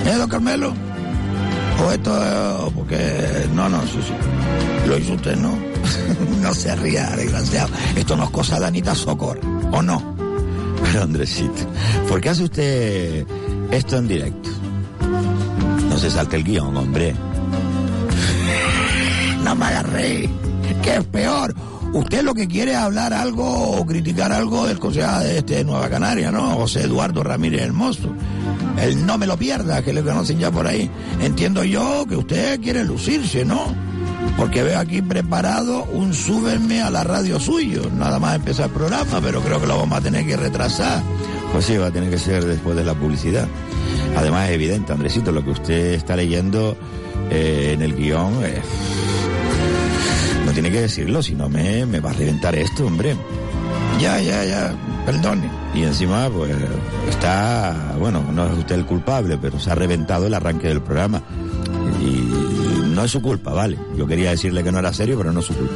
[0.06, 0.74] ¿Eh, don Carmelo?
[1.84, 2.72] O esto.
[2.74, 2.98] Porque.
[3.54, 4.88] No, no, sí, sí.
[4.88, 5.54] Lo hizo usted, ¿no?
[6.42, 7.70] no se ría, desgraciado.
[7.98, 9.40] Esto no es cosa de Anita Socor,
[9.72, 10.16] ¿o no?
[10.82, 11.68] Pero Andresito,
[12.08, 13.26] ¿por qué hace usted
[13.70, 14.50] esto en directo?
[15.90, 17.14] No se salte el guion, hombre.
[19.52, 20.30] No me agarré.
[20.82, 21.54] ¿Qué es peor?
[21.92, 25.90] Usted lo que quiere es hablar algo o criticar algo del concejal de este Nueva
[25.90, 26.56] Canaria, ¿no?
[26.56, 28.16] José Eduardo Ramírez Hermoso.
[28.82, 30.90] El no me lo pierda, que le conocen ya por ahí.
[31.20, 33.76] Entiendo yo que usted quiere lucirse, ¿no?
[34.38, 37.92] Porque veo aquí preparado un súbeme a la radio suyo.
[37.94, 41.04] Nada más empezar el programa, pero creo que lo vamos a tener que retrasar.
[41.52, 43.50] Pues sí, va a tener que ser después de la publicidad.
[44.16, 46.78] Además es evidente, Andresito, lo que usted está leyendo
[47.30, 48.46] eh, en el guion.
[48.46, 48.62] Eh,
[50.52, 53.16] no tiene que decirlo, si no me, me va a reventar esto, hombre.
[54.02, 55.50] Ya, ya, ya, perdone.
[55.74, 56.54] Y encima, pues,
[57.08, 61.24] está, bueno, no es usted el culpable, pero se ha reventado el arranque del programa.
[62.02, 63.80] Y no es su culpa, vale.
[63.96, 65.74] Yo quería decirle que no era serio, pero no es su culpa.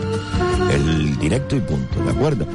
[0.69, 2.45] El directo y punto, ¿de acuerdo?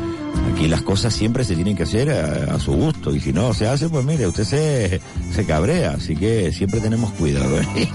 [0.61, 3.55] Aquí las cosas siempre se tienen que hacer a, a, su gusto y si no
[3.55, 5.01] se hace, pues mire, usted se,
[5.35, 7.59] se cabrea, así que siempre tenemos cuidado.
[7.63, 7.87] ¿eh?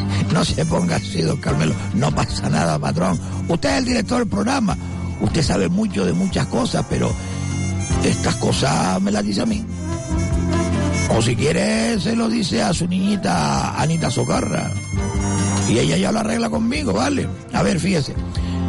[0.32, 3.18] no se ponga así, don Carmelo, no pasa nada, patrón.
[3.48, 4.78] Usted es el director del programa,
[5.22, 7.12] usted sabe mucho de muchas cosas, pero
[8.04, 9.64] estas cosas me las dice a mí.
[11.16, 14.70] O si quiere, se lo dice a su niñita Anita Socarra.
[15.68, 17.26] Y ella ya lo arregla conmigo, ¿vale?
[17.52, 18.14] A ver, fíjese.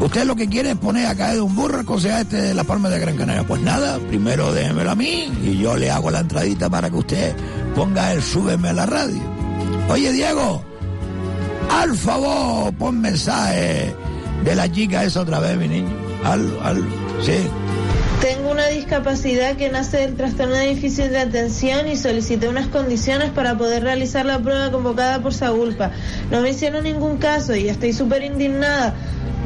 [0.02, 2.64] Usted lo que quiere es poner a caer de un burro el este de la
[2.64, 3.44] Palma de Gran Canaria.
[3.44, 7.36] Pues nada, primero déjemelo a mí y yo le hago la entradita para que usted
[7.74, 9.22] ponga el súbeme a la radio.
[9.90, 10.64] Oye, Diego,
[11.72, 13.94] al favor, pon mensaje
[14.44, 15.90] de la chica esa otra vez, mi niño.
[16.24, 16.88] Algo, algo,
[17.22, 17.48] sí.
[18.22, 23.58] Tengo una discapacidad que nace del trastorno difícil de atención y solicité unas condiciones para
[23.58, 25.92] poder realizar la prueba convocada por Sagulpa.
[26.32, 28.96] No me hicieron ningún caso y estoy súper indignada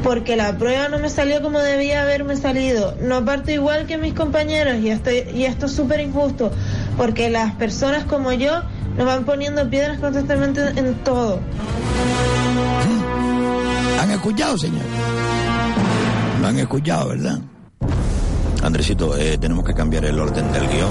[0.02, 2.94] porque la prueba no me salió como debía haberme salido.
[3.02, 6.50] No parto igual que mis compañeros y, estoy, y esto es súper injusto,
[6.96, 8.62] porque las personas como yo
[8.96, 11.40] nos van poniendo piedras constantemente en todo.
[14.00, 14.82] ¿Han escuchado, señor?
[16.40, 17.38] Lo han escuchado, ¿verdad?
[18.62, 20.90] Andresito, eh, tenemos que cambiar el orden del guion.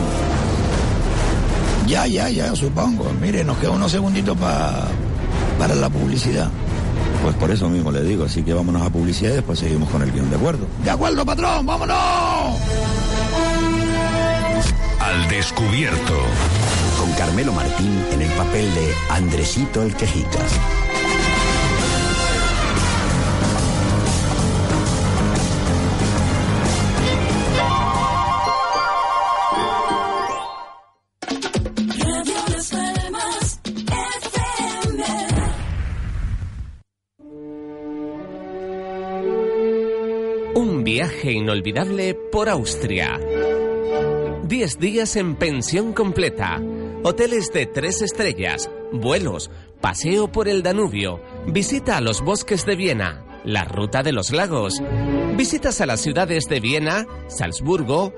[1.87, 3.11] Ya, ya, ya, supongo.
[3.19, 4.87] Mire, nos queda unos segunditos pa-
[5.57, 6.49] para la publicidad.
[7.21, 10.01] Pues por eso mismo le digo, así que vámonos a publicidad y después seguimos con
[10.01, 10.65] el guion, ¿de acuerdo?
[10.83, 11.97] De acuerdo, patrón, vámonos.
[14.99, 16.13] Al descubierto.
[16.99, 20.39] Con Carmelo Martín en el papel de Andresito el Quejica.
[41.27, 43.19] Inolvidable por Austria.
[44.43, 46.61] 10 días en pensión completa.
[47.03, 49.51] Hoteles de tres estrellas, vuelos,
[49.81, 54.81] paseo por el Danubio, visita a los bosques de Viena, la ruta de los lagos,
[55.35, 58.13] visitas a las ciudades de Viena, Salzburgo,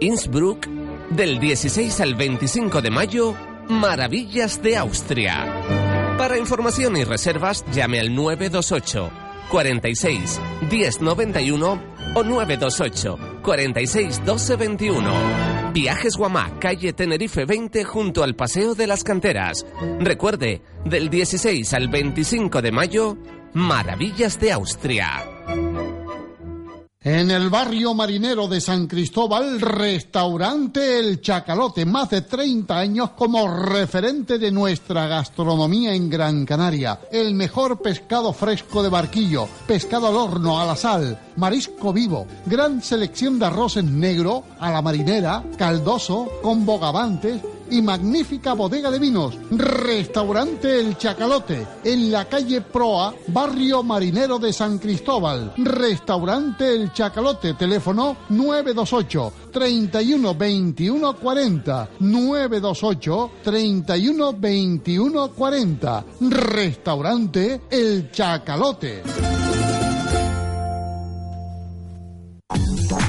[0.00, 0.66] Innsbruck,
[1.10, 3.34] del 16 al 25 de mayo,
[3.68, 6.16] Maravillas de Austria.
[6.18, 11.82] Para información y reservas, llame al 928 46 1091
[12.14, 15.10] o 928 46 12 21.
[15.72, 19.66] Viajes Guamá, calle Tenerife 20 junto al Paseo de las Canteras.
[20.00, 23.16] Recuerde, del 16 al 25 de mayo,
[23.52, 25.33] Maravillas de Austria.
[27.06, 33.46] En el barrio marinero de San Cristóbal, restaurante El Chacalote, más de 30 años como
[33.46, 37.00] referente de nuestra gastronomía en Gran Canaria.
[37.12, 42.80] El mejor pescado fresco de barquillo, pescado al horno, a la sal, marisco vivo, gran
[42.80, 47.42] selección de arroces negro, a la marinera, caldoso, con bogavantes
[47.74, 49.36] y magnífica bodega de vinos.
[49.50, 55.52] Restaurante El Chacalote, en la calle Proa, barrio marinero de San Cristóbal.
[55.56, 61.88] Restaurante El Chacalote, teléfono 928 31 21 40.
[61.98, 66.04] 928 31 21 40.
[66.20, 69.43] Restaurante El Chacalote.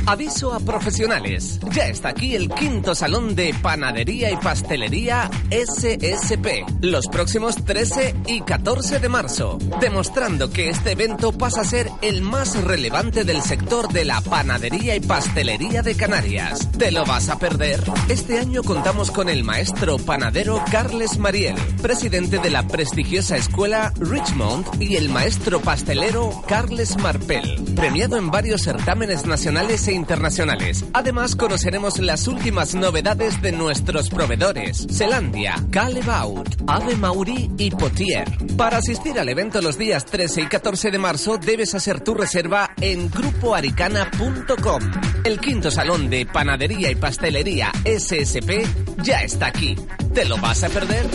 [0.07, 1.59] Aviso a profesionales.
[1.71, 6.63] Ya está aquí el quinto salón de panadería y pastelería SSP.
[6.81, 9.57] Los próximos 13 y 14 de marzo.
[9.81, 14.95] Demostrando que este evento pasa a ser el más relevante del sector de la panadería
[14.95, 16.71] y pastelería de Canarias.
[16.77, 17.83] ¿Te lo vas a perder?
[18.07, 24.79] Este año contamos con el maestro panadero Carles Mariel, presidente de la prestigiosa escuela Richmond
[24.79, 30.85] y el maestro pastelero Carles Marpel, premiado en varios certámenes nacionales e internacionales.
[30.93, 38.29] Además, conoceremos las últimas novedades de nuestros proveedores: Zelandia, Calebaut, Ave Mauri y Potier.
[38.55, 42.71] Para asistir al evento los días 13 y 14 de marzo, debes hacer tu reserva
[42.79, 44.81] en grupoaricana.com.
[45.23, 48.65] El quinto salón de panadería y pastelería SSP
[49.01, 49.75] ya está aquí.
[50.13, 51.05] ¿Te lo vas a perder?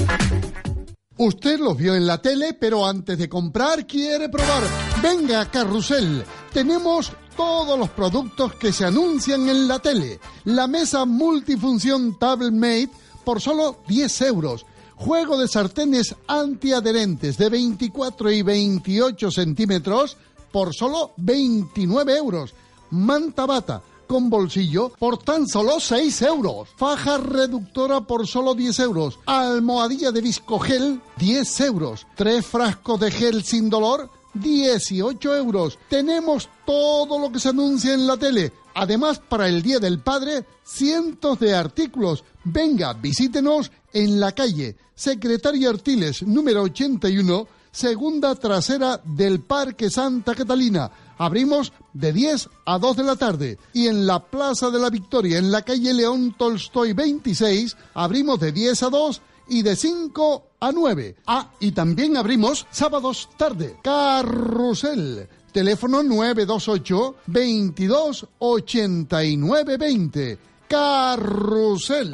[1.17, 4.63] Usted los vio en la tele, pero antes de comprar quiere probar.
[5.03, 6.25] Venga, Carrusel.
[6.51, 10.21] Tenemos todos los productos que se anuncian en la tele.
[10.45, 12.91] La mesa multifunción TableMate
[13.25, 14.67] por solo 10 euros.
[14.97, 20.19] Juego de sartenes antiadherentes de 24 y 28 centímetros
[20.53, 22.53] por solo 29 euros.
[22.91, 26.69] Manta bata con bolsillo por tan solo 6 euros.
[26.77, 29.19] Faja reductora por solo 10 euros.
[29.25, 32.07] Almohadilla de viscogel 10 euros.
[32.17, 35.79] Tres frascos de gel sin dolor 18 euros.
[35.89, 38.53] Tenemos todo lo que se anuncia en la tele.
[38.75, 42.25] Además, para el Día del Padre, cientos de artículos.
[42.45, 50.91] Venga, visítenos en la calle Secretario Artiles número 81, segunda trasera del Parque Santa Catalina.
[51.17, 55.39] Abrimos de 10 a 2 de la tarde y en la Plaza de la Victoria,
[55.39, 60.50] en la calle León Tolstoy 26, abrimos de 10 a 2 y de 5 a
[60.73, 61.17] 9.
[61.27, 63.77] Ah, y también abrimos sábados tarde.
[63.83, 65.29] Carrusel.
[65.53, 70.39] Teléfono 928 22 89 20.
[70.69, 72.13] Carrusel.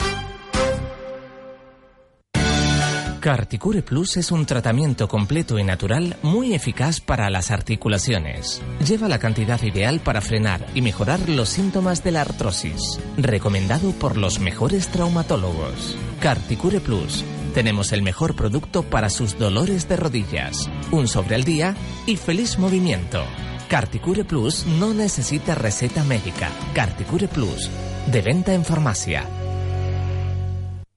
[3.27, 8.63] Carticure Plus es un tratamiento completo y natural muy eficaz para las articulaciones.
[8.87, 13.01] Lleva la cantidad ideal para frenar y mejorar los síntomas de la artrosis.
[13.17, 15.97] Recomendado por los mejores traumatólogos.
[16.21, 17.25] Carticure Plus.
[17.57, 20.69] Tenemos el mejor producto para sus dolores de rodillas.
[20.91, 23.25] Un sobre al día y feliz movimiento.
[23.71, 26.51] Carticure Plus no necesita receta médica.
[26.75, 27.71] Carticure Plus.
[28.13, 29.46] De venta en farmacia.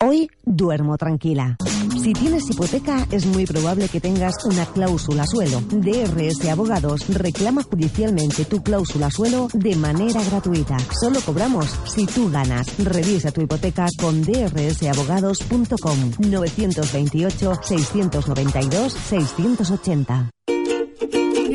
[0.02, 1.58] Hoy duermo tranquila.
[2.02, 5.60] Si tienes hipoteca, es muy probable que tengas una cláusula suelo.
[5.70, 10.78] DRS Abogados reclama judicialmente tu cláusula suelo de manera gratuita.
[11.02, 12.68] Solo cobramos si tú ganas.
[12.78, 20.30] Revisa tu hipoteca con drsabogados.com 928 692 680.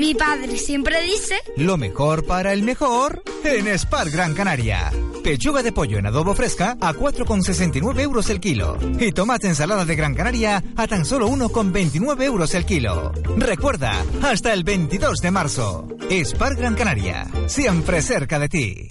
[0.05, 1.37] Mi padre siempre dice...
[1.57, 4.93] Lo mejor para el mejor en Spar Gran Canaria.
[5.23, 8.77] Pechuga de pollo en adobo fresca a 4,69 euros el kilo.
[9.01, 13.13] Y tomate ensalada de Gran Canaria a tan solo 1,29 euros el kilo.
[13.39, 15.89] Recuerda, hasta el 22 de marzo.
[16.11, 18.89] Spar Gran Canaria, siempre cerca de ti.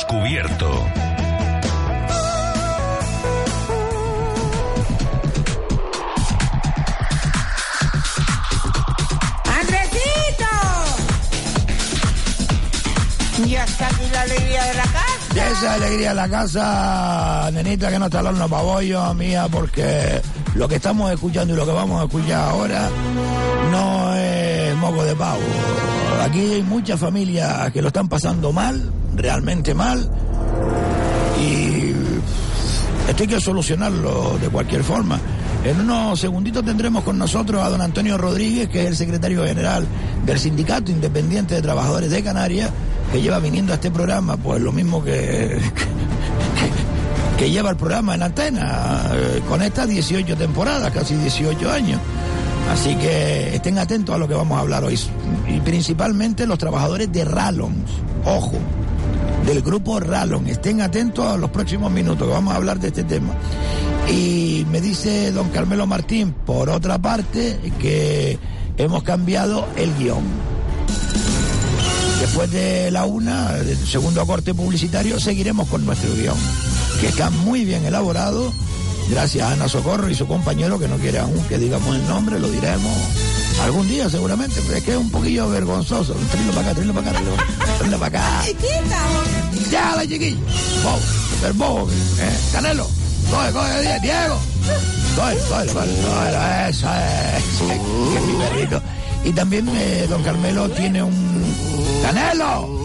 [0.00, 0.86] Descubierto.
[9.60, 10.50] ¡Andresito!
[13.46, 15.34] Ya está aquí la alegría de la casa.
[15.34, 20.22] Ya esa alegría de la casa, nenita, que no está el horno pabollo, mía, porque
[20.54, 22.88] lo que estamos escuchando y lo que vamos a escuchar ahora
[23.70, 25.40] no es moco de pavo.
[26.22, 30.10] Aquí hay muchas familias que lo están pasando mal, realmente mal,
[31.40, 31.94] y
[33.08, 35.18] esto hay que solucionarlo de cualquier forma.
[35.64, 39.86] En unos segunditos tendremos con nosotros a don Antonio Rodríguez, que es el secretario general
[40.24, 42.70] del Sindicato Independiente de Trabajadores de Canarias,
[43.12, 45.58] que lleva viniendo a este programa, pues lo mismo que,
[47.36, 52.00] que, que lleva el programa en antena, eh, con estas 18 temporadas, casi 18 años.
[52.70, 54.98] Así que estén atentos a lo que vamos a hablar hoy.
[55.48, 57.90] Y principalmente los trabajadores de Rallons.
[58.24, 58.52] Ojo,
[59.46, 60.46] del grupo Rallon.
[60.46, 63.34] Estén atentos a los próximos minutos que vamos a hablar de este tema.
[64.10, 68.38] Y me dice don Carmelo Martín, por otra parte, que
[68.76, 70.24] hemos cambiado el guion.
[72.20, 76.36] Después de la una, del segundo corte publicitario, seguiremos con nuestro guion,
[77.00, 78.52] que está muy bien elaborado,
[79.08, 82.38] gracias a Ana Socorro y su compañero, que no quiere aún que digamos el nombre,
[82.38, 82.92] lo diremos
[83.62, 86.14] algún día seguramente, pero es que es un poquillo vergonzoso.
[86.30, 87.20] Tráelo para acá, tráelo para acá,
[87.78, 88.44] tráelo para acá.
[89.70, 90.36] Ya, la chiquilla.
[90.82, 91.00] Bobo,
[91.46, 92.88] el bobo, eh, Canelo.
[93.30, 94.38] Coge, coge, Die- Diego.
[95.16, 97.44] Coge, coge, coge, eso es.
[97.68, 98.82] Que es mi perrito.
[99.24, 101.54] Y también eh, don Carmelo tiene un...
[102.02, 102.80] ¡Canelo!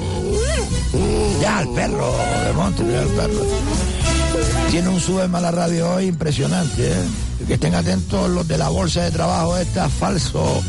[1.42, 3.46] Ya, el perro de monte, mira el perro.
[4.72, 7.06] Tiene un subema a la radio hoy impresionante, ¿eh?
[7.48, 10.62] Que estén atentos los de la bolsa de trabajo, esta falso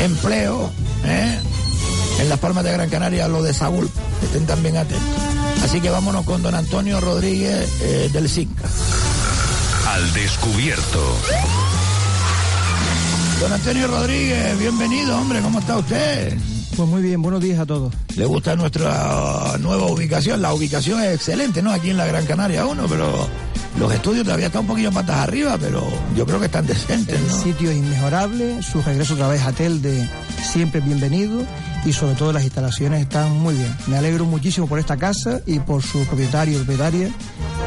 [0.00, 0.70] empleo,
[1.04, 1.38] ¿eh?
[2.20, 3.90] En las Palmas de Gran Canaria, lo de Saúl,
[4.22, 5.22] estén también atentos.
[5.62, 8.68] Así que vámonos con don Antonio Rodríguez eh, del CINCA.
[9.88, 11.16] Al descubierto.
[13.40, 16.38] Don Antonio Rodríguez, bienvenido, hombre, ¿cómo está usted?
[16.76, 17.92] Pues muy bien, buenos días a todos.
[18.16, 20.42] ¿Le gusta nuestra nueva ubicación?
[20.42, 21.70] La ubicación es excelente, ¿no?
[21.72, 23.26] Aquí en la Gran Canaria 1, pero
[23.78, 25.82] los estudios todavía están un poquillo patas arriba, pero
[26.14, 27.42] yo creo que están decentes, El ¿no?
[27.42, 30.06] sitio es inmejorable, su regreso otra vez a Telde
[30.52, 31.42] siempre bienvenido
[31.86, 33.74] y sobre todo las instalaciones están muy bien.
[33.86, 37.08] Me alegro muchísimo por esta casa y por su propietario y propietaria,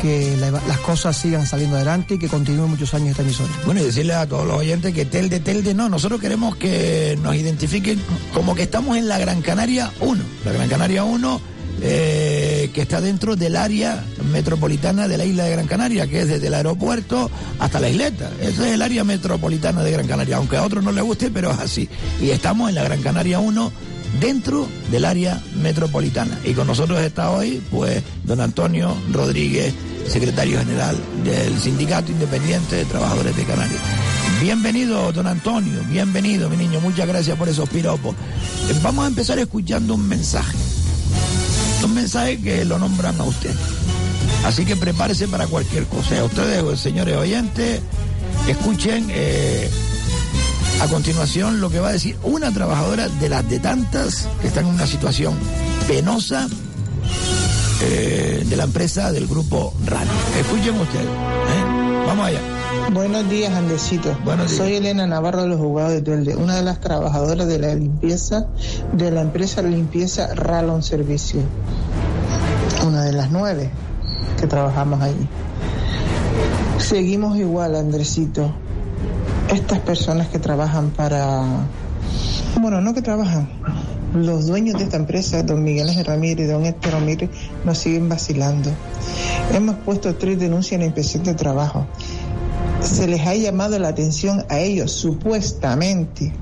[0.02, 3.50] que la- las cosas sigan saliendo adelante y que continúen muchos años esta emisora.
[3.66, 7.34] Bueno, y decirle a todos los oyentes que Telde, Telde, no, nosotros queremos que nos
[7.36, 8.00] identifiquen
[8.34, 10.22] como que estamos en la Gran Canaria 1.
[10.46, 11.42] La Gran Canaria 1,
[11.82, 14.04] eh, que está dentro del área
[14.34, 18.30] metropolitana de la isla de Gran Canaria, que es desde el aeropuerto hasta la isleta.
[18.42, 21.52] Ese es el área metropolitana de Gran Canaria, aunque a otros no les guste, pero
[21.52, 21.88] es así.
[22.22, 23.72] Y estamos en la Gran Canaria 1
[24.20, 26.40] dentro del área metropolitana.
[26.44, 29.74] Y con nosotros está hoy, pues, don Antonio Rodríguez,
[30.08, 33.82] secretario general del Sindicato Independiente de Trabajadores de Canarias.
[34.42, 38.16] Bienvenido, don Antonio, bienvenido, mi niño, muchas gracias por esos piropos.
[38.70, 40.58] Eh, Vamos a empezar escuchando un mensaje.
[41.84, 43.54] Un mensaje que lo nombran a usted.
[44.46, 46.24] Así que prepárese para cualquier cosa.
[46.24, 47.82] Ustedes, señores oyentes,
[48.48, 49.70] escuchen eh,
[50.82, 54.66] a continuación lo que va a decir una trabajadora de las de tantas que están
[54.66, 55.34] en una situación
[55.88, 56.48] penosa
[57.82, 60.10] eh, de la empresa del grupo RANI.
[60.40, 61.06] Escuchen ustedes.
[61.06, 62.06] ¿eh?
[62.08, 62.40] Vamos allá.
[62.94, 64.18] Buenos días, Andesito.
[64.24, 64.58] Buenos días.
[64.58, 68.48] Soy Elena Navarro de los Jugados de Telde, una de las trabajadoras de la limpieza
[68.94, 71.42] de la empresa Limpieza Ralon Servicio.
[72.86, 73.70] Una de las nueve
[74.40, 75.28] que trabajamos allí.
[76.78, 78.54] Seguimos igual, Andresito.
[79.50, 81.44] Estas personas que trabajan para...
[82.62, 83.50] Bueno, no que trabajan,
[84.14, 87.30] los dueños de esta empresa, don Miguel Ramírez y don Héctor Ramírez,
[87.66, 88.72] nos siguen vacilando.
[89.54, 91.88] Hemos puesto tres denuncias en la inspección de trabajo.
[92.82, 96.34] Se les ha llamado la atención a ellos, supuestamente,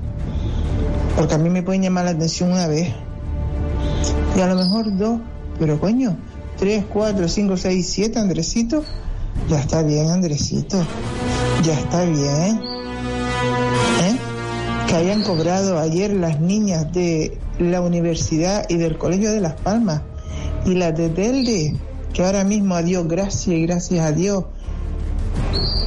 [1.16, 2.92] porque a mí me pueden llamar la atención una vez,
[4.36, 5.20] y a lo mejor dos,
[5.58, 6.16] pero coño,
[6.58, 8.84] tres, cuatro, cinco, seis, siete, Andresito,
[9.48, 10.84] ya está bien, Andresito,
[11.64, 12.60] ya está bien.
[14.88, 20.00] Que hayan cobrado ayer las niñas de la universidad y del Colegio de Las Palmas
[20.64, 21.76] y las de Telde,
[22.14, 24.44] que ahora mismo, a Dios, gracias y gracias a Dios,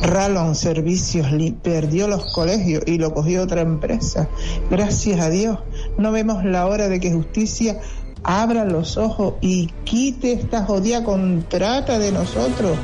[0.03, 1.27] Ralon Servicios
[1.63, 4.29] perdió los colegios y lo cogió otra empresa.
[4.69, 5.57] Gracias a Dios.
[5.97, 7.79] No vemos la hora de que justicia
[8.23, 12.77] abra los ojos y quite esta jodida contrata de nosotros.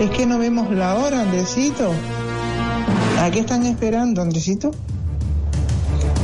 [0.00, 1.90] Es que no vemos la hora, Andresito.
[3.20, 4.70] ¿A qué están esperando, Andresito?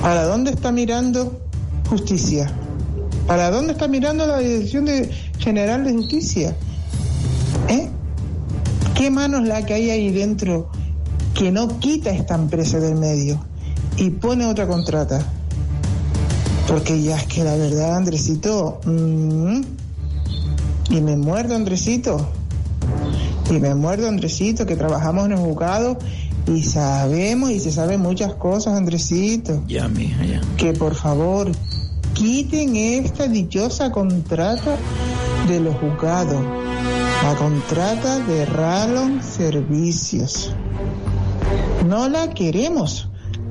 [0.00, 1.42] ¿Para dónde está mirando
[1.88, 2.50] justicia?
[3.26, 6.56] ¿Para dónde está mirando la Dirección de General de Justicia?
[7.68, 7.90] ¿Eh?
[8.94, 10.70] ¿Qué manos la que hay ahí dentro
[11.34, 13.44] que no quita esta empresa del medio
[13.98, 15.22] y pone otra contrata?
[16.66, 19.60] Porque ya es que la verdad, Andresito, mm,
[20.90, 22.26] y me muerdo, Andresito,
[23.50, 25.98] y me muerdo, Andresito, que trabajamos en el juzgado
[26.46, 29.62] y sabemos y se saben muchas cosas, Andresito.
[29.66, 30.40] Ya, mija, ya.
[30.56, 31.50] Que por favor
[32.14, 34.76] quiten esta dichosa contrata
[35.48, 36.42] de los juzgados,
[37.22, 40.54] la contrata de Ralon Servicios.
[41.86, 43.09] No la queremos.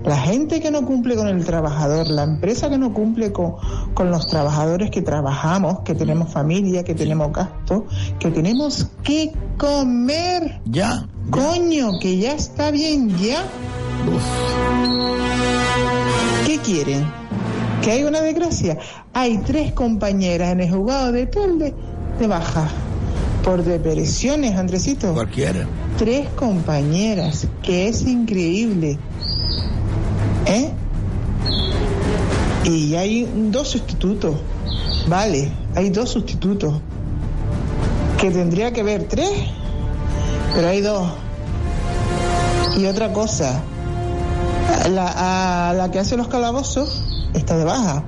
[0.10, 3.58] La gente que no cumple con el trabajador, la empresa que no cumple con,
[3.94, 7.86] con los trabajadores que trabajamos, que tenemos familia, que tenemos gasto,
[8.18, 10.62] que tenemos que comer.
[10.66, 11.08] Ya.
[11.30, 13.44] Coño, que ya está bien, ya.
[16.48, 17.06] ¿Qué quieren?
[17.84, 18.80] ¿Que hay una desgracia?
[19.14, 21.76] Hay tres compañeras en el juzgado de Telde
[22.18, 22.68] de baja.
[23.44, 25.14] Por depresiones, Andresito.
[25.14, 25.68] Cualquiera.
[26.00, 28.98] Tres compañeras, que es increíble.
[30.50, 30.72] ¿Eh?
[32.66, 34.36] Y hay dos sustitutos.
[35.08, 36.82] Vale, hay dos sustitutos.
[38.18, 39.32] Que tendría que haber tres,
[40.54, 41.08] pero hay dos.
[42.78, 43.62] Y otra cosa,
[44.90, 48.04] la, la que hace los calabozos está de baja.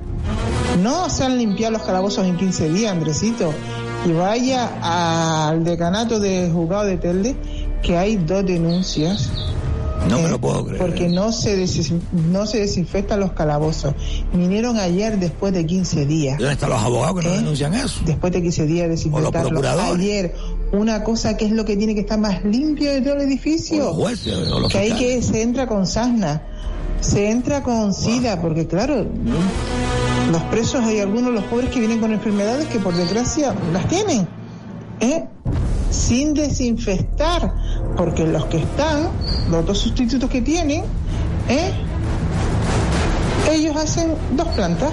[0.82, 3.54] No se han limpiado los calabozos en 15 días, Andresito.
[4.06, 7.36] Y vaya al decanato de juzgado de Telde,
[7.84, 9.30] que hay dos denuncias.
[10.10, 10.30] No me ¿eh?
[10.30, 10.80] lo puedo creer.
[10.80, 11.66] Porque no se,
[12.30, 13.94] no se desinfectan los calabozos.
[14.34, 16.38] Vinieron ayer después de 15 días.
[16.38, 17.38] ¿Dónde están los abogados que no ¿Eh?
[17.38, 18.02] denuncian eso?
[18.06, 19.64] Después de 15 días de desinfectarlos.
[19.66, 20.36] Ayer,
[20.72, 23.86] una cosa que es lo que tiene que estar más limpio de todo el edificio.
[23.86, 25.26] Los jueces, los que ahí fiscales.
[25.26, 26.42] que se entra con sarna,
[27.00, 29.06] se entra con sida, porque claro,
[30.32, 34.28] los presos hay algunos, los pobres que vienen con enfermedades que por desgracia las tienen,
[35.00, 35.26] ¿eh?
[35.92, 37.54] Sin desinfectar,
[37.96, 39.10] porque los que están,
[39.50, 40.84] los dos sustitutos que tienen,
[41.50, 41.72] ¿eh?
[43.52, 44.92] ellos hacen dos plantas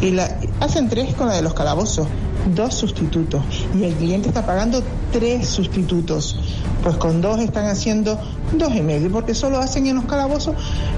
[0.00, 0.16] y
[0.60, 2.06] hacen tres con la de los calabozos,
[2.54, 3.42] dos sustitutos
[3.74, 4.82] y el cliente está pagando
[5.12, 6.38] tres sustitutos.
[6.82, 8.20] Pues con dos están haciendo
[8.52, 10.54] dos y medio, porque solo hacen en los calabozos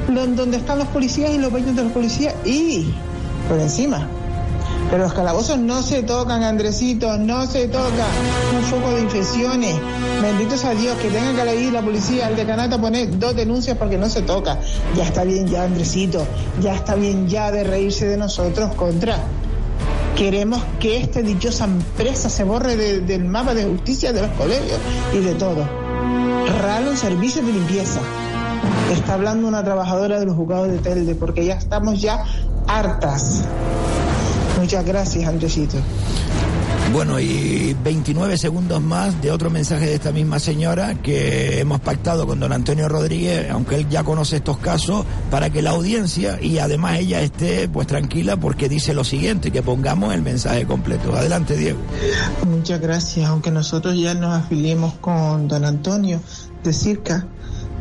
[0.09, 2.92] donde están los policías y los baños de los policías y
[3.49, 4.09] por encima.
[4.91, 8.07] Pero los calabozos no se tocan, Andresito, no se toca.
[8.57, 9.74] Un foco de infecciones.
[10.22, 13.76] Bendito sea Dios que tenga que ir la policía al decanato a poner dos denuncias
[13.76, 14.59] porque no se toca.
[14.97, 16.24] Ya está bien ya, Andresito.
[16.62, 19.18] Ya está bien ya de reírse de nosotros contra.
[20.16, 24.78] Queremos que esta dichosa empresa se borre de- del mapa de justicia de los colegios
[25.12, 25.66] y de todo.
[26.62, 28.01] Ralo en servicios de limpieza.
[28.93, 32.24] Está hablando una trabajadora de los juzgados de Telde porque ya estamos ya
[32.68, 33.43] hartas.
[34.66, 35.76] Muchas gracias, Andresito.
[36.92, 42.26] Bueno, y 29 segundos más de otro mensaje de esta misma señora que hemos pactado
[42.26, 46.58] con don Antonio Rodríguez, aunque él ya conoce estos casos, para que la audiencia y
[46.58, 51.14] además ella esté pues tranquila porque dice lo siguiente, que pongamos el mensaje completo.
[51.14, 51.78] Adelante, Diego.
[52.44, 56.20] Muchas gracias, aunque nosotros ya nos afiliemos con don Antonio
[56.64, 57.24] de Circa,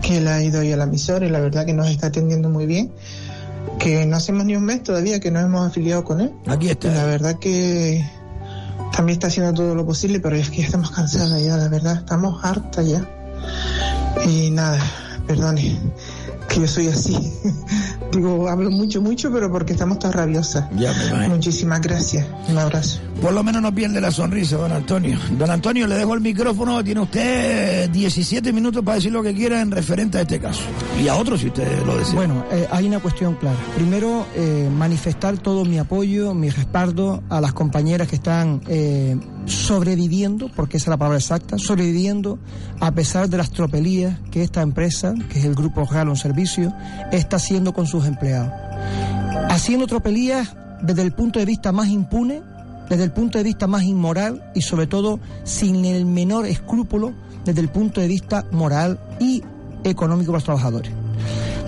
[0.03, 2.47] que él ha ido ahí a la emisora y la verdad que nos está atendiendo
[2.47, 2.91] muy bien,
[3.79, 6.33] que no hacemos ni un mes todavía que nos hemos afiliado con él.
[6.47, 6.91] Aquí está.
[6.91, 8.05] Y la verdad que
[8.95, 11.97] también está haciendo todo lo posible, pero es que ya estamos cansadas ya, la verdad,
[11.97, 13.07] estamos hartas ya.
[14.25, 14.79] Y nada,
[15.27, 15.77] perdone,
[16.47, 17.15] que yo soy así.
[18.15, 20.65] Digo, hablo mucho, mucho, pero porque estamos todas rabiosas.
[20.77, 21.27] Ya me.
[21.27, 22.25] Muchísimas gracias.
[22.49, 22.99] Un abrazo.
[23.21, 25.17] Por lo menos no pierde la sonrisa, don Antonio.
[25.37, 26.83] Don Antonio, le dejo el micrófono.
[26.83, 30.61] Tiene usted 17 minutos para decir lo que quiera en referente a este caso.
[31.01, 32.15] Y a otros, si usted lo desea.
[32.15, 33.57] Bueno, eh, hay una cuestión clara.
[33.75, 40.49] Primero, eh, manifestar todo mi apoyo, mi respaldo a las compañeras que están eh, sobreviviendo,
[40.55, 42.39] porque esa es la palabra exacta, sobreviviendo
[42.79, 46.73] a pesar de las tropelías que esta empresa, que es el Grupo Galon Servicio,
[47.11, 48.51] está haciendo con sus empleados.
[49.49, 52.41] Haciendo tropelías desde el punto de vista más impune,
[52.89, 57.61] desde el punto de vista más inmoral y sobre todo sin el menor escrúpulo desde
[57.61, 59.43] el punto de vista moral y
[59.83, 60.91] económico para los trabajadores.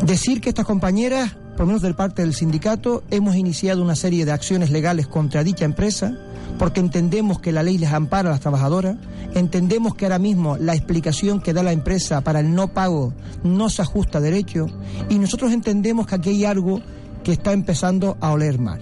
[0.06, 4.26] Decir que estas compañeras, por lo menos del parte del sindicato, hemos iniciado una serie
[4.26, 6.18] de acciones legales contra dicha empresa
[6.58, 8.98] porque entendemos que la ley les ampara a las trabajadoras,
[9.34, 13.70] entendemos que ahora mismo la explicación que da la empresa para el no pago no
[13.70, 14.68] se ajusta a derecho
[15.10, 16.82] y nosotros entendemos que aquí hay algo
[17.24, 18.82] que está empezando a oler mal.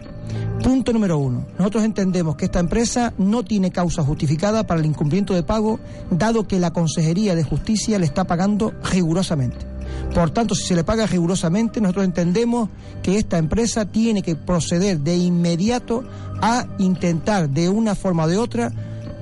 [0.63, 1.45] Punto número uno.
[1.59, 6.47] Nosotros entendemos que esta empresa no tiene causa justificada para el incumplimiento de pago, dado
[6.47, 9.74] que la Consejería de Justicia le está pagando rigurosamente.
[10.13, 12.69] Por tanto, si se le paga rigurosamente, nosotros entendemos
[13.03, 16.03] que esta empresa tiene que proceder de inmediato
[16.41, 18.71] a intentar, de una forma o de otra,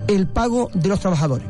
[0.07, 1.47] el pago de los trabajadores.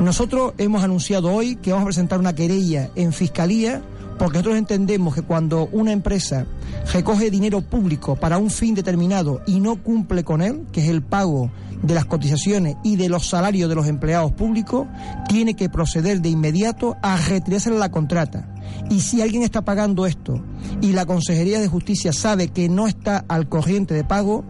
[0.00, 3.82] Nosotros hemos anunciado hoy que vamos a presentar una querella en Fiscalía
[4.18, 6.46] porque nosotros entendemos que cuando una empresa
[6.92, 11.00] recoge dinero público para un fin determinado y no cumple con él, que es el
[11.00, 11.50] pago
[11.82, 14.86] de las cotizaciones y de los salarios de los empleados públicos,
[15.28, 18.48] tiene que proceder de inmediato a retirarse la contrata.
[18.90, 20.42] Y si alguien está pagando esto
[20.80, 24.44] y la Consejería de Justicia sabe que no está al corriente de pago,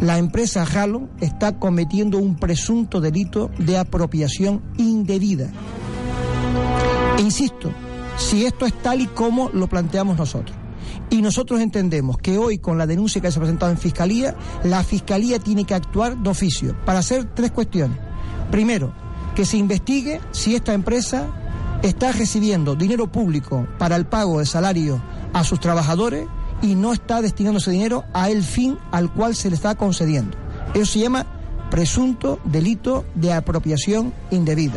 [0.00, 5.50] la empresa Jalo está cometiendo un presunto delito de apropiación indebida.
[7.18, 7.70] E insisto,
[8.16, 10.59] si esto es tal y como lo planteamos nosotros.
[11.10, 14.84] Y nosotros entendemos que hoy, con la denuncia que se ha presentado en Fiscalía, la
[14.84, 17.98] Fiscalía tiene que actuar de oficio para hacer tres cuestiones.
[18.50, 18.92] Primero,
[19.34, 21.28] que se investigue si esta empresa
[21.82, 25.02] está recibiendo dinero público para el pago de salario
[25.32, 26.26] a sus trabajadores
[26.62, 30.36] y no está destinando ese dinero a el fin al cual se le está concediendo.
[30.74, 31.26] Eso se llama
[31.70, 34.74] presunto delito de apropiación indebida.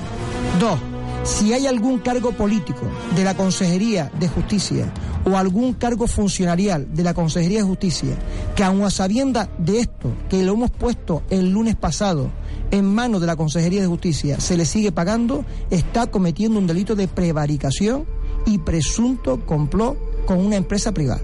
[0.60, 0.80] Dos,
[1.24, 2.82] si hay algún cargo político
[3.16, 4.92] de la Consejería de Justicia
[5.26, 8.16] o algún cargo funcionarial de la Consejería de Justicia
[8.56, 12.30] que aun a sabienda de esto, que lo hemos puesto el lunes pasado
[12.72, 16.96] en manos de la Consejería de Justicia, se le sigue pagando, está cometiendo un delito
[16.96, 18.06] de prevaricación
[18.46, 21.22] y presunto complot con una empresa privada.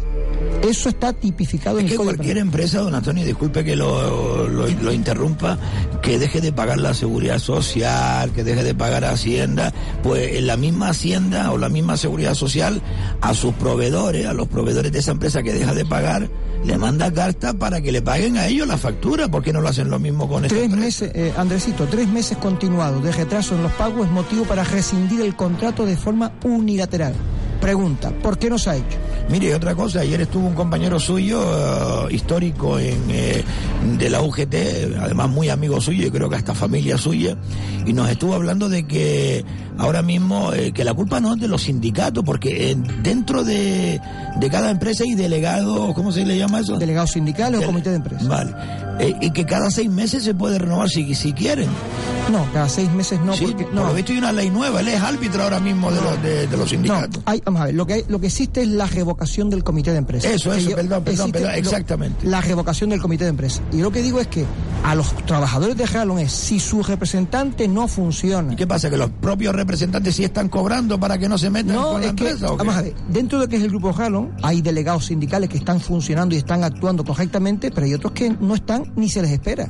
[0.62, 2.48] Eso está tipificado en Es el que Código cualquier Penal.
[2.48, 5.58] empresa, don Antonio, disculpe que lo, lo- lo interrumpa,
[6.02, 10.58] que deje de pagar la seguridad social, que deje de pagar Hacienda, pues en la
[10.58, 12.82] misma Hacienda o la misma seguridad social
[13.22, 16.30] a sus proveedores, a los proveedores de esa empresa que deja de pagar,
[16.66, 19.30] le manda carta para que le paguen a ellos la factura.
[19.30, 23.02] ¿Por qué no lo hacen lo mismo con Tres meses, eh, Andresito, tres meses continuados
[23.02, 27.14] de retraso en los pagos es motivo para rescindir el contrato de forma unilateral.
[27.62, 28.98] Pregunta, ¿por qué no se ha hecho?
[29.30, 33.44] Mire, otra cosa, ayer estuvo un compañero suyo, eh, histórico en, eh,
[33.98, 34.56] de la UGT,
[35.00, 37.38] además muy amigo suyo, y creo que hasta familia suya,
[37.86, 39.46] y nos estuvo hablando de que
[39.78, 44.00] ahora mismo, eh, que la culpa no es de los sindicatos, porque eh, dentro de,
[44.40, 46.78] de cada empresa hay delegados, ¿cómo se le llama eso?
[46.78, 48.28] Delegados sindicales o comité de empresa.
[48.28, 48.54] Vale.
[49.00, 51.70] Eh, y que cada seis meses se puede renovar si, si quieren.
[52.32, 53.88] No, cada seis meses no, Sí, porque por no.
[53.88, 56.58] lo visto hay una ley nueva, él es árbitro ahora mismo de, los, de, de
[56.58, 57.24] los sindicatos.
[57.26, 59.64] No, hay- vamos a ver, lo que, hay- lo que existe es la revocación del
[59.64, 60.30] comité de empresa.
[60.30, 62.28] Eso, eso, yo- perdón, perdón, perdón, lo- exactamente.
[62.28, 63.62] La revocación del comité de empresa.
[63.72, 64.46] Y lo que digo es que
[64.84, 68.54] a los trabajadores de Jalon es, si su representante no funciona.
[68.54, 68.90] ¿Y qué pasa?
[68.92, 72.06] ¿Que los propios representantes sí están cobrando para que no se metan No, con la
[72.08, 72.52] es empresa?
[72.52, 75.58] vamos a ver, dentro de lo que es el grupo Jalon, hay delegados sindicales que
[75.58, 79.32] están funcionando y están actuando correctamente, pero hay otros que no están ni se les
[79.32, 79.68] espera.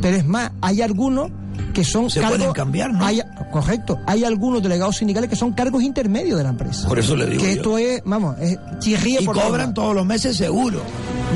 [0.00, 1.30] Pero es más, hay algunos
[1.74, 2.38] que son Se cargos...
[2.38, 3.04] pueden cambiar, ¿no?
[3.04, 6.88] hay- correcto, hay algunos delegados sindicales que son cargos intermedios de la empresa.
[6.88, 7.56] Por eso le digo Que yo.
[7.60, 10.80] esto es, vamos, es chirría Y por cobran todos los meses seguro.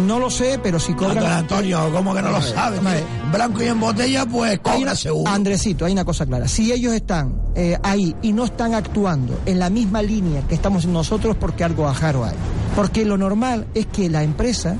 [0.07, 1.21] No lo sé, pero si cobran...
[1.21, 2.77] Don Antonio, ¿cómo que no lo Vamos a ver, sabe?
[2.77, 3.05] vamos a ver.
[3.33, 5.31] Blanco y en botella, pues cobra una- seguro.
[5.31, 6.49] Andresito, hay una cosa clara.
[6.49, 10.85] Si ellos están eh, ahí y no están actuando en la misma línea que estamos
[10.87, 12.35] nosotros, porque algo ajaro hay.
[12.75, 14.77] Porque lo normal es que la empresa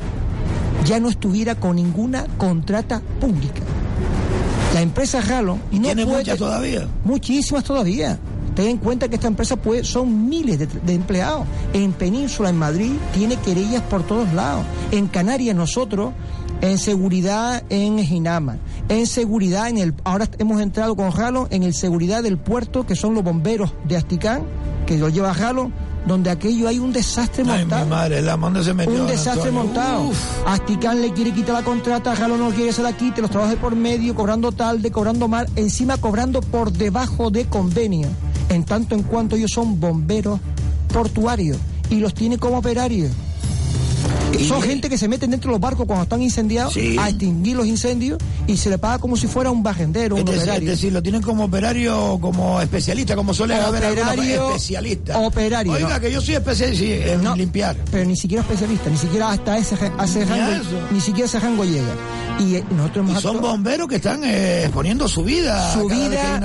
[0.87, 3.61] ya no estuviera con ninguna contrata pública.
[4.75, 6.87] La empresa Jalo no ¿Tiene puede- muchas todavía?
[7.05, 8.19] Muchísimas todavía.
[8.55, 11.47] Ten en cuenta que esta empresa puede, son miles de, de empleados.
[11.75, 14.65] En Península, en Madrid, tiene querellas por todos lados.
[14.93, 16.13] En Canarias nosotros,
[16.63, 18.57] en seguridad en Ginama,
[18.89, 19.95] en seguridad en el...
[20.05, 23.97] Ahora hemos entrado con Jalo en el seguridad del puerto, que son los bomberos de
[23.99, 24.43] Asticán,
[24.87, 25.71] que lo lleva Jalo,
[26.07, 27.85] donde aquello hay un desastre Ay, montado.
[27.85, 28.95] mi madre, la dónde se metió.
[29.01, 29.65] Un desastre Antonio?
[29.65, 30.03] montado.
[30.09, 30.19] Uf.
[30.47, 33.55] Asticán le quiere quitar la contrata, Jalo no quiere que se la quite, los trabajos
[33.57, 38.09] de por medio, cobrando tarde, cobrando mal, encima cobrando por debajo de convenio,
[38.49, 40.39] en tanto en cuanto ellos son bomberos
[40.93, 41.59] portuarios
[41.91, 43.11] y los tiene como operarios.
[44.45, 46.97] Son gente que se meten dentro de los barcos cuando están incendiados Sí.
[46.99, 50.55] a extinguir los incendios y se le paga como si fuera un barrendero, un operario.
[50.71, 55.17] es decir, lo tienen como operario, como especialista, como suele haber Operario- especialistas.
[55.17, 56.01] operario, Oiga, no.
[56.01, 57.77] que yo soy especialista en limpiar.
[57.91, 61.95] pero ni siquiera especialista, ni siquiera hasta ese, ese rango, ni siquiera ese rango llega.
[62.39, 66.39] Y eh, nosotros Y hemos son bomberos que están eh, exponiendo su vida su vida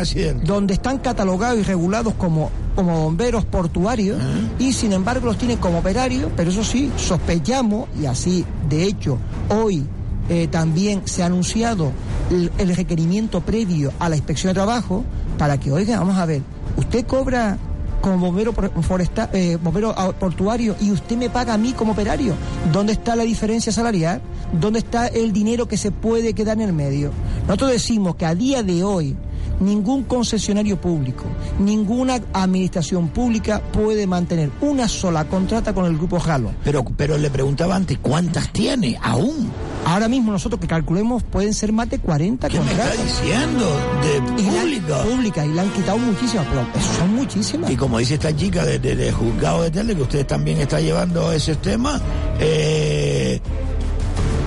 [0.44, 4.20] donde están catalogados y regulados como, como bomberos portuarios
[4.60, 9.18] y sin embargo los tienen como operarios, pero eso sí, sospechamos y así, de hecho,
[9.50, 9.86] hoy
[10.30, 11.92] eh, también se ha anunciado
[12.30, 15.04] el, el requerimiento previo a la inspección de trabajo
[15.38, 16.42] para que, oiga, vamos a ver,
[16.78, 17.58] usted cobra
[18.02, 21.92] como bombero por- foresta- eh, bombero ah, portuario y usted me paga a mí como
[21.92, 22.34] operario.
[22.72, 24.22] ¿Dónde está la diferencia salarial?
[24.60, 27.12] ¿Dónde está el dinero que se puede quedar en el medio?
[27.48, 29.16] Nosotros decimos que a día de hoy
[29.62, 31.24] ningún concesionario público,
[31.60, 36.52] ninguna administración pública puede mantener una sola contrata con el grupo Jalo.
[36.64, 39.50] Pero, pero le preguntaba antes, ¿cuántas tiene aún?
[39.86, 42.94] Ahora mismo nosotros que calculemos pueden ser más de 40 ¿Qué me contratas.
[42.96, 43.66] está diciendo?
[44.04, 45.04] De pública.
[45.04, 46.66] pública, y le han quitado muchísimas, pero
[46.98, 47.72] son muchísimas.
[47.72, 50.80] Y como dice esta chica de, de- de juzgado de tele, que usted también está
[50.82, 52.00] llevando ese tema,
[52.40, 53.40] eh,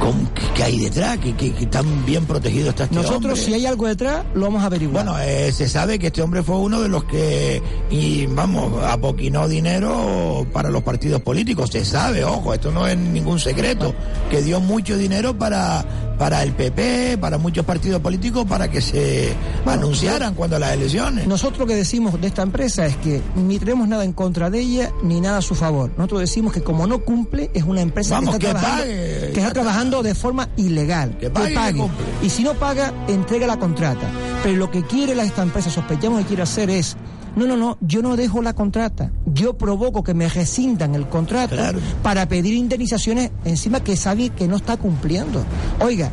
[0.05, 1.19] ¿cómo- qué, hay detrás?
[1.19, 3.37] ¿Qué, qué- qué tan bien protegido está este Nosotros, hombre?
[3.45, 5.05] si hay algo detrás, lo vamos a averiguar.
[5.05, 9.49] Bueno, eh, se sabe que este hombre fue uno de los que, y vamos, apoquinó
[9.49, 11.71] dinero para los partidos políticos.
[11.73, 13.95] Se sabe, ojo, esto no es ningún secreto,
[14.31, 15.85] que dio mucho dinero para,
[16.19, 19.33] para el PP, para muchos partidos políticos, para que se
[19.67, 21.27] anunciaran cuando las elecciones.
[21.27, 24.61] Nosotros lo que decimos de esta empresa es que ni tenemos nada en contra de
[24.61, 25.91] ella ni nada a su favor.
[25.97, 28.95] Nosotros decimos que como no cumple, es una empresa Vamos, que está que trabajando, pague,
[28.95, 29.53] que ya está está.
[29.53, 31.19] trabajando de forma ilegal.
[31.19, 32.05] Que pague y que cumple.
[32.23, 34.09] Y si no paga, entrega la contrata.
[34.43, 36.97] Pero lo que quiere la- esta empresa, sospechamos que quiere hacer es,
[37.37, 39.11] no, no, no, yo no dejo la contrata.
[39.27, 41.79] Yo provoco que me rescindan el contrato Claro.
[42.03, 45.45] para pedir indemnizaciones encima que sabe que no está cumpliendo.
[45.81, 46.11] Oiga,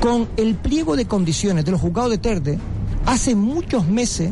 [0.00, 2.58] con el pliego de condiciones de los juzgados de Terde,
[3.06, 4.30] hace muchos meses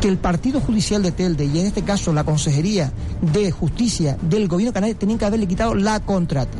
[0.00, 2.92] que el Partido Judicial de Telde y en este caso la Consejería
[3.32, 6.56] de Justicia del Gobierno canario tenían que haberle quitado la contrata.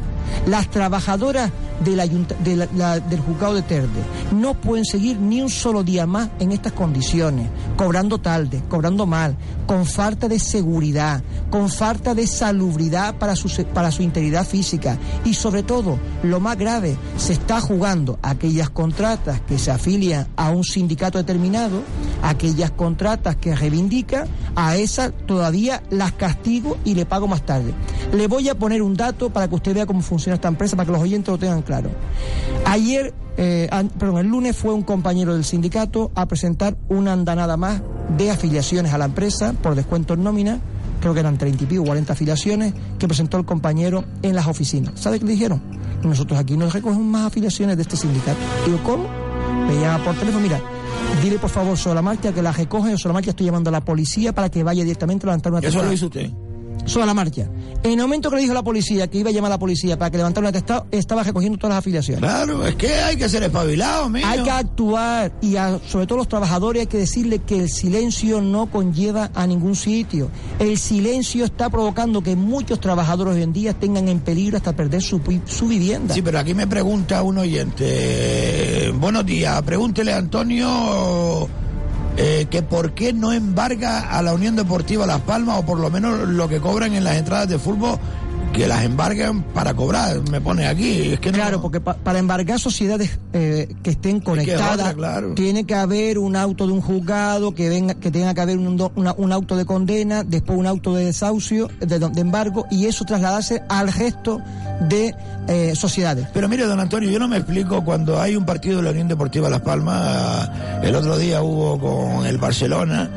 [0.47, 1.51] Las trabajadoras
[1.85, 4.03] del, juzgado de Terde
[4.33, 9.37] no pueden seguir ni un solo día más en estas condiciones, cobrando tarde, cobrando mal,
[9.67, 15.35] con falta de seguridad, con falta de salubridad para su, para su integridad física y
[15.35, 20.65] sobre todo, lo más grave, se está jugando aquellas contratas que se afilian a un
[20.65, 21.83] sindicato determinado,
[22.23, 27.73] aquellas contratas que reivindica, a esas todavía las castigo y le pago más tarde.
[28.13, 30.87] Le voy a poner un dato para que usted vea cómo funciona esta empresa, para
[30.87, 31.91] que los oyentes lo tengan claro.
[32.67, 37.57] Ayer, eh, an- perdón, el lunes fue un compañero del sindicato a presentar una andanada
[37.57, 37.83] más
[38.17, 40.61] de afiliaciones a la empresa por descuento en nómina,
[41.01, 44.93] creo que eran 30 y pico, 40 afiliaciones, que presentó el compañero en las oficinas.
[45.01, 45.63] ¿Sabe qué le dijeron?
[46.03, 48.39] Nosotros aquí no recogemos más afiliaciones de este sindicato.
[48.67, 49.05] Digo, ¿cómo?
[49.69, 50.61] Me llama por teléfono, mira,
[51.23, 53.69] dile por favor sobre la marcha que la recoge o sobre la marcha estoy llamando
[53.71, 56.31] a la policía para que vaya directamente a levantar una Eso lo hizo usted.
[56.85, 57.47] Sobre la marcha.
[57.85, 59.59] En el momento que le dijo a la policía que iba a llamar a la
[59.59, 62.21] policía para que levantara un atestado, estaba recogiendo todas las afiliaciones.
[62.21, 64.25] Claro, es que hay que ser espabilado, mío.
[64.27, 68.41] Hay que actuar y a- sobre todo los trabajadores hay que decirle que el silencio
[68.41, 70.29] no conlleva a ningún sitio.
[70.59, 75.03] El silencio está provocando que muchos trabajadores hoy en día tengan en peligro hasta perder
[75.03, 76.15] su, su vivienda.
[76.15, 78.93] Sí, pero aquí me pregunta un oyente.
[78.95, 81.49] buenos días, pregúntele a Antonio
[82.17, 85.91] eh, que por qué no embarga a la Unión Deportiva Las Palmas o por lo
[85.91, 87.99] menos lo que cobran en las entradas de fútbol,
[88.53, 91.13] que las embargan para cobrar, me pone aquí.
[91.13, 95.33] Es que no- Claro, porque pa- para embargar sociedades eh, que estén conectadas, otra, claro.
[95.35, 98.77] tiene que haber un auto de un juzgado, que venga, que tenga que haber un,
[98.77, 102.87] do- una- un auto de condena, después un auto de desahucio, de, de embargo, y
[102.87, 104.39] eso trasladarse al resto
[104.89, 105.15] de
[105.49, 106.29] eh, sociedades.
[106.35, 109.09] Pero mire, don Antonio, yo no me explico cuando hay un partido de la Unión
[109.09, 110.51] Deportiva Las Palmas,
[110.83, 113.09] el otro día hubo con el Barcelona,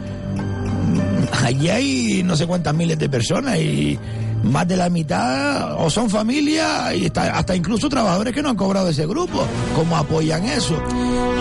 [1.43, 3.99] allí hay no sé cuántas miles de personas y
[4.45, 8.89] más de la mitad o son familias y hasta incluso trabajadores que no han cobrado
[8.89, 9.45] ese grupo.
[9.75, 10.81] ¿Cómo apoyan eso?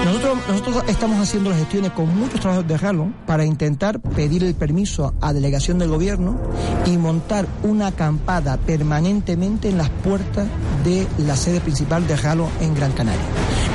[0.05, 4.55] Nosotros, nosotros estamos haciendo las gestiones con muchos trabajadores de Ralo para intentar pedir el
[4.55, 6.39] permiso a delegación del gobierno
[6.87, 10.47] y montar una acampada permanentemente en las puertas
[10.85, 13.25] de la sede principal de Ralo en Gran Canaria.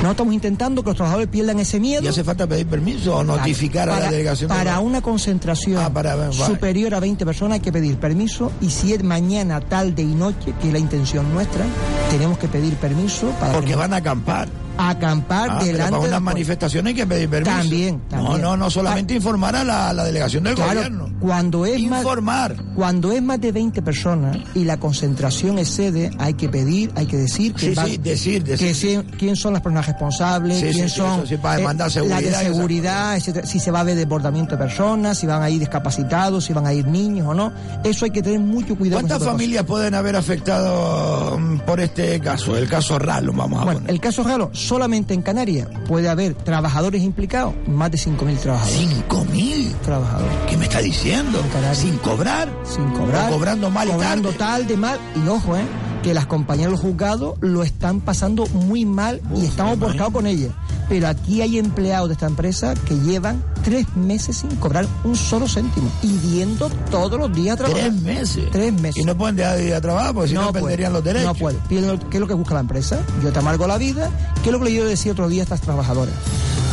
[0.02, 2.02] No estamos intentando que los trabajadores pierdan ese miedo.
[2.02, 4.48] ¿Y hace falta pedir permiso o notificar a la delegación?
[4.48, 8.70] de Para una concentración Ah, para- superior a 20 personas hay que pedir permiso y
[8.70, 11.64] si es mañana, tarde y noche, que es la intención nuestra,
[12.10, 14.48] tenemos que pedir permiso para Porque que- van a acampar.
[14.88, 17.54] Acampar Ah, delante para de unas la- manifestaciones que pedir permiso.
[17.56, 18.40] También, No, también.
[18.42, 21.10] no, no solamente informar a la, la delegación del Claro, gobierno.
[21.20, 22.56] cuando es Informar.
[22.56, 27.06] más cuando es más de 20 personas y la concentración excede, hay que pedir, hay
[27.06, 28.68] que decir que Sí, va- sí, decir, decir.
[28.68, 32.24] que si- quién son las personas responsables, quién son eso para demandar la seguridad y
[32.24, 35.58] de seguridad, etcétera, si se va a ver desbordamiento de personas, si van a ir
[35.58, 37.52] discapacitados, si van a ir niños o no.
[37.84, 39.00] Eso hay que tener mucho cuidado.
[39.02, 42.56] ¿Cuántas familias pueden haber afectado mm, por este caso?
[42.56, 43.94] El caso Ralo, vamos a Bueno, poner.
[43.94, 48.88] el caso Galo, solamente en Canarias puede haber trabajadores implicados, más de 5.000 trabajadores.
[49.08, 49.74] ¿5.000?
[49.80, 50.32] Trabajadores.
[50.48, 51.42] ¿Qué me está diciendo?
[51.74, 52.48] ¿Sin cobrar?
[52.62, 53.30] Sin cobrar.
[53.30, 54.38] ¿O cobrando mal y cobrando tarde?
[54.38, 55.00] tal de mal.
[55.16, 55.62] Y ojo, eh,
[56.04, 60.28] que las compañías de los juzgados lo están pasando muy mal y estamos borcados con
[60.28, 60.52] ellas.
[60.90, 65.46] Pero aquí hay empleados de esta empresa que llevan tres meses sin cobrar un solo
[65.48, 67.90] céntimo y yendo todos los días a trabajar.
[67.90, 68.44] ¿Tres meses?
[68.50, 68.96] Tres meses.
[69.02, 71.26] Y no pueden dejar de ir a trabajar porque si no, perderían los derechos.
[71.28, 71.58] No puede.
[71.68, 73.00] Piden- ¿Qué es lo que busca la empresa?
[73.22, 74.10] Yo te amargo la vida.
[74.42, 76.12] ¿Qué es lo que le yo decía otro día a estas trabajadoras?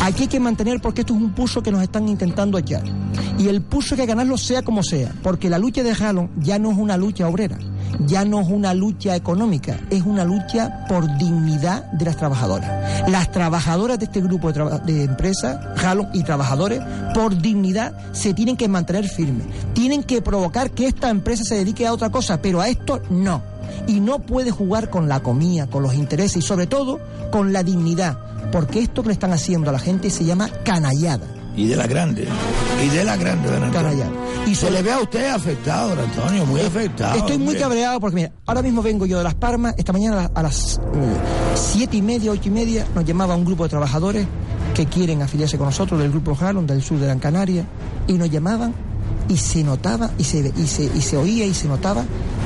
[0.02, 2.84] Aquí hay que mantener porque esto es un pulso que nos están intentando echar.
[3.38, 6.58] Y el pulso hay que ganarlo sea como sea, porque la lucha de Jalón ya
[6.58, 7.58] no es una lucha obrera,
[8.06, 13.10] ya no es una lucha económica, es una lucha por dignidad de las trabajadoras.
[13.10, 16.82] Las trabajadoras de este grupo de, de empresas, Jalón y trabajadores,
[17.14, 19.48] por dignidad se tienen que mantener firmes.
[19.74, 23.42] Tienen que provocar que esta empresa se dedique a otra cosa, pero a esto no.
[23.88, 27.00] Y no puede jugar con la comida, con los intereses y sobre todo
[27.32, 28.18] con la dignidad,
[28.52, 31.26] porque esto que le están haciendo a la gente se llama canallada.
[31.56, 32.28] Y de la grande.
[32.84, 33.90] Y de la grande, don Antonio.
[33.90, 34.27] Canallada.
[34.48, 37.18] Y se le ve a usted afectado, don Antonio, muy afectado.
[37.18, 37.60] Estoy muy hombre.
[37.62, 39.76] cabreado porque, mira, ahora mismo vengo yo de Las Palmas.
[39.78, 41.18] Esta mañana a las- eh,
[41.56, 44.26] siete y media, ocho y media, nos llamaba un grupo de trabajadores
[44.74, 47.66] que quieren afiliarse con nosotros del grupo Jalon, del sur de Gran Canaria,
[48.08, 48.74] y nos llamaban
[49.28, 52.04] y se notaba y se, y se, y se oía y se notaba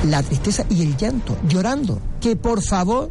[0.08, 2.00] la tristeza y el llanto, llorando.
[2.20, 3.10] Que por favor,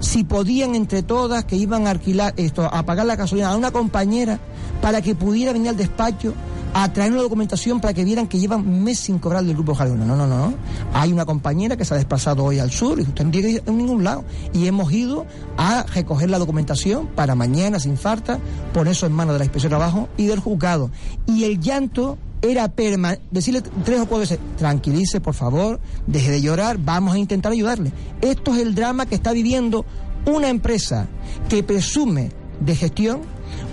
[0.00, 3.70] si podían entre todas, que iban a alquilar esto, a pagar la gasolina a una
[3.70, 4.38] compañera
[4.80, 6.32] para que pudiera venir al despacho
[6.72, 10.06] a traer una documentación para que vieran que llevan meses sin cobrar del grupo Jalón.
[10.06, 10.54] No, no, no.
[10.92, 13.54] Hay una compañera que se ha desplazado hoy al sur y usted no tiene que
[13.54, 14.24] ir a ningún lado.
[14.52, 18.38] Y hemos ido a recoger la documentación para mañana, sin falta,
[18.72, 20.90] poner eso en manos de la inspección de trabajo y del juzgado.
[21.26, 23.24] Y el llanto era permanente.
[23.30, 27.92] Decirle tres o cuatro veces, tranquilice, por favor, deje de llorar, vamos a intentar ayudarle.
[28.20, 29.84] Esto es el drama que está viviendo
[30.26, 31.06] una empresa
[31.48, 33.20] que presume de gestión,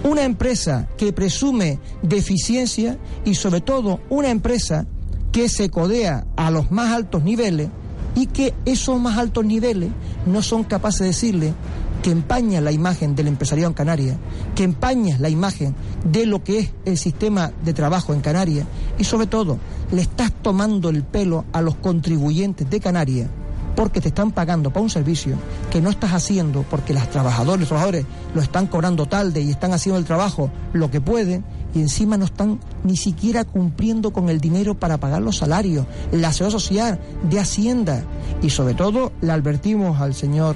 [0.03, 4.88] una empresa que presume de eficiencia y sobre todo una empresa
[5.31, 7.69] que se codea a los más altos niveles
[8.15, 9.91] y que esos más altos niveles
[10.25, 11.53] no son capaces de decirle
[12.01, 14.17] que empaña la imagen del empresariado en Canarias,
[14.55, 15.75] que empaña la imagen
[16.09, 18.65] de lo que es el sistema de trabajo en Canarias
[18.97, 19.57] y sobre todo
[19.91, 23.29] le estás tomando el pelo a los contribuyentes de Canarias
[23.78, 25.38] porque te están pagando para un servicio
[25.69, 29.71] que no estás haciendo porque las trabajadoras, los trabajadores lo están cobrando tarde y están
[29.71, 34.41] haciendo el trabajo lo que pueden y encima no están ni siquiera cumpliendo con el
[34.41, 36.99] dinero para pagar los salarios, la seguridad social,
[37.30, 38.03] de Hacienda.
[38.41, 40.55] Y sobre todo le advertimos al señor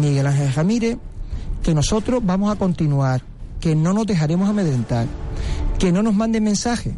[0.00, 0.98] Miguel Ángel Ramírez
[1.64, 3.22] que nosotros vamos a continuar,
[3.58, 5.08] que no nos dejaremos amedrentar,
[5.80, 6.94] que no nos manden mensajes,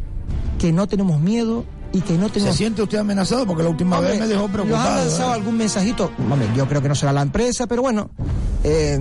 [0.59, 2.55] que no tenemos miedo y que no ¿Se tenemos...
[2.55, 3.45] siente usted amenazado?
[3.45, 4.95] Porque la última Hombre, vez me dejó ¿Nos han preocupado.
[5.05, 5.33] lanzado ¿eh?
[5.33, 6.11] algún mensajito?
[6.29, 8.09] Hombre, yo creo que no será la empresa, pero bueno,
[8.63, 8.99] eh,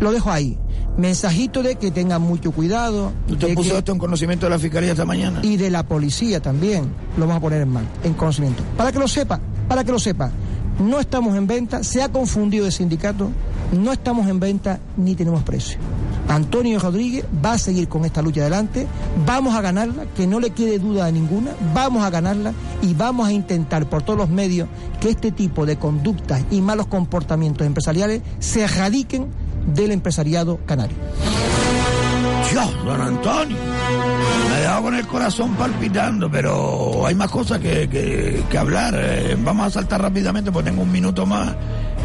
[0.00, 0.58] lo dejo ahí.
[0.96, 3.12] Mensajito de que tengan mucho cuidado.
[3.28, 5.40] ¿Usted puso que- esto en conocimiento de la Fiscalía esta mañana?
[5.42, 6.84] y de la policía también
[7.16, 8.62] lo vamos a poner en mal, en conocimiento.
[8.76, 10.30] Para que lo sepa, para que lo sepa,
[10.78, 13.30] no estamos en venta, se ha confundido de sindicato,
[13.72, 15.78] no estamos en venta ni tenemos precio.
[16.28, 18.86] Antonio Rodríguez va a seguir con esta lucha adelante,
[19.24, 22.52] vamos a ganarla, que no le quede duda a ninguna, vamos a ganarla
[22.82, 24.68] y vamos a intentar por todos los medios
[25.00, 29.26] que este tipo de conductas y malos comportamientos empresariales se erradiquen
[29.74, 30.96] del empresariado canario.
[32.64, 33.56] Don Antonio.
[34.48, 38.94] Me ha dejado con el corazón palpitando, pero hay más cosas que, que- que hablar.
[38.96, 41.54] Eh, vamos a saltar rápidamente porque tengo un minuto más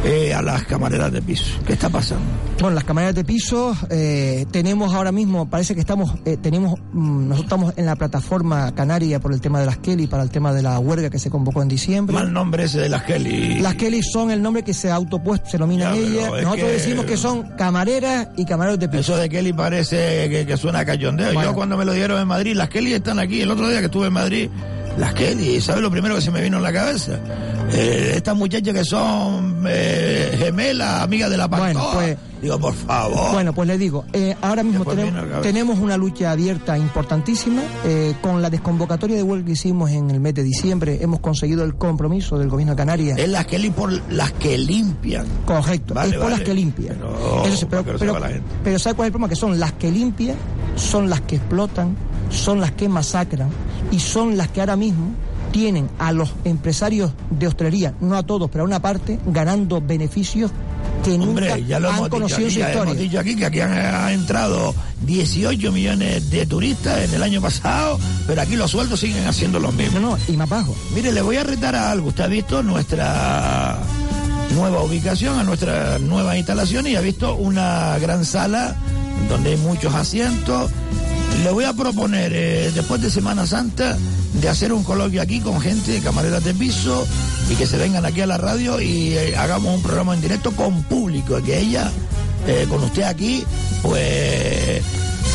[0.04, 1.46] eh, a las camareras de piso.
[1.66, 2.24] ¿Qué está pasando?
[2.60, 7.30] Bueno, las camareras de piso, eh, tenemos ahora mismo, parece que estamos, eh, tenemos, mm,
[7.30, 10.54] nosotros estamos en la plataforma canaria por el tema de las Kelly, para el tema
[10.54, 12.14] de la huelga que se convocó en diciembre.
[12.16, 13.60] Mal nombre ese de las Kelly.
[13.62, 16.26] Las Kelly son el nombre que se ha autopuesto, se nominan Ya, pero ellas.
[16.26, 19.02] es Nosotros que- decimos que son camareras y camareros de piso.
[19.02, 21.34] Eso de Kelly parece que, que suena a cachondeo.
[21.34, 21.50] Bueno.
[21.50, 23.42] Yo cuando me lo dieron en Madrid, las Kelly están aquí.
[23.42, 24.50] El otro día que estuve en Madrid,
[24.98, 27.20] las Kelly, ¿sabes lo primero que se me vino en la cabeza?
[27.74, 31.94] Eh, estas muchachas que son eh, gemela, amiga de la Bueno, Pantoja.
[31.98, 33.34] pues- Digo, por favor.
[33.34, 34.84] Bueno, pues le digo, eh, ahora mismo
[35.44, 37.62] tenemos, una lucha abierta importantísima.
[38.22, 41.76] con la desconvocatoria de huelga que hicimos en el mes de diciembre, hemos conseguido el
[41.76, 43.20] compromiso del gobierno de Canarias.
[43.20, 45.28] Es las que, li- por las que limpian.
[45.46, 46.38] Correcto, Vale, es por vale.
[46.38, 46.96] las que limpian.
[46.98, 48.18] Pero, Eso sí, pero, pero,
[48.64, 49.30] pero ¿sabe cuál es el problema?
[49.30, 50.36] Que son las que limpian,
[50.76, 51.96] son las que explotan,
[52.32, 53.50] son las que masacran
[53.92, 55.12] y son las que ahora mismo
[55.52, 60.50] tienen a los empresarios de hostelería, no a todos, pero a una parte, ganando beneficios
[61.04, 63.02] que nunca Hombre, ya lo han hemos dicho, conocido en aquí, su ya hemos historia.
[63.02, 68.00] dicho aquí que aquí han, han entrado 18 millones de turistas en el año pasado,
[68.28, 70.02] pero aquí los sueldos siguen haciendo los mismos.
[70.02, 70.74] No, no, y más bajo.
[70.96, 72.10] Mire, le voy a retar a algo.
[72.10, 73.78] Usted ha visto nuestra
[74.56, 78.76] nueva ubicación, a nuestra nueva instalación y ha visto una gran sala
[79.28, 80.72] donde hay muchos asientos.
[81.44, 83.98] Le voy a proponer, eh, después de Semana Santa,
[84.34, 87.08] de hacer un coloquio aquí con gente, camareras de piso,
[87.50, 90.52] y que se vengan aquí a la radio y eh, hagamos un programa en directo
[90.52, 91.92] con público, que ella,
[92.48, 93.44] eh, con usted aquí,
[93.82, 94.84] pues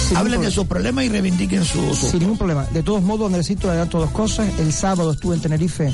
[0.09, 1.95] Sin hablen de sus problemas y reivindiquen su...
[1.95, 2.65] su- Sin ningún problema.
[2.73, 4.49] De todos modos, necesito adelanto dos cosas.
[4.59, 5.93] El sábado estuve en Tenerife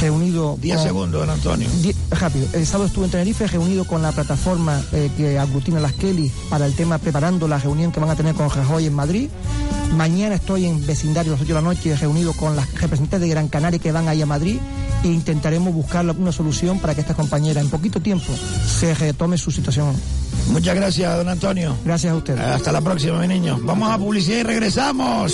[0.00, 0.58] reunido.
[0.60, 1.68] 10 con- segundos, don Antonio.
[1.82, 2.46] Die- rápido.
[2.52, 6.66] El sábado estuve en Tenerife reunido con la plataforma eh, que aglutina las Kelly para
[6.66, 9.28] el tema preparando la reunión que van a tener con Rajoy en Madrid.
[9.96, 13.28] Mañana estoy en vecindario a las 8 de la noche reunido con las representantes de
[13.28, 14.58] Gran Canaria que van ahí a Madrid
[15.04, 18.32] e intentaremos buscar una solución para que esta compañera en poquito tiempo
[18.66, 19.94] se retome su situación.
[20.48, 21.76] Muchas gracias, don Antonio.
[21.84, 22.38] Gracias a usted.
[22.38, 23.58] Hasta la próxima, mi niño.
[23.62, 25.32] Vamos a publicidad y regresamos.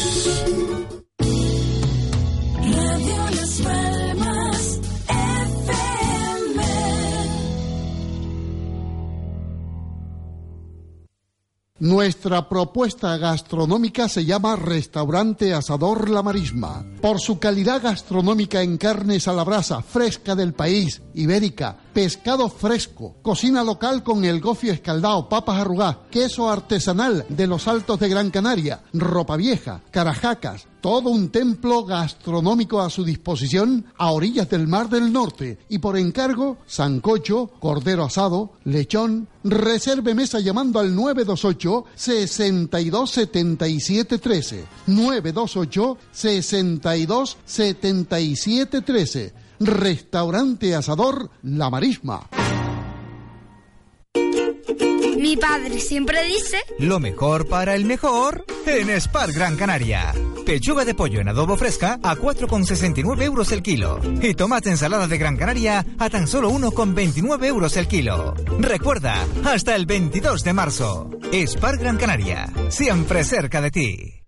[11.80, 16.84] Nuestra propuesta gastronómica se llama Restaurante Asador La Marisma.
[17.00, 23.16] Por su calidad gastronómica en carnes a la brasa, fresca del país, ibérica, pescado fresco,
[23.22, 28.30] cocina local con el gofio escaldado, papas arrugadas, queso artesanal de los Altos de Gran
[28.30, 34.88] Canaria, ropa vieja, carajacas, todo un templo gastronómico a su disposición a orillas del Mar
[34.88, 39.28] del Norte y por encargo, sancocho, cordero asado, lechón.
[39.42, 44.64] Reserve mesa llamando al 928 62 77 13.
[44.86, 49.34] 928 62 77 13.
[49.60, 52.30] Restaurante Asador La Marisma.
[55.18, 60.14] Mi padre siempre dice Lo mejor para el mejor en Spar Gran Canaria.
[60.46, 64.00] Pechuga de pollo en adobo fresca a 4,69 euros el kilo.
[64.22, 68.34] Y tomate ensalada de Gran Canaria a tan solo 1,29 euros el kilo.
[68.60, 71.10] Recuerda, hasta el 22 de marzo.
[71.32, 74.19] Spar Gran Canaria, siempre cerca de ti.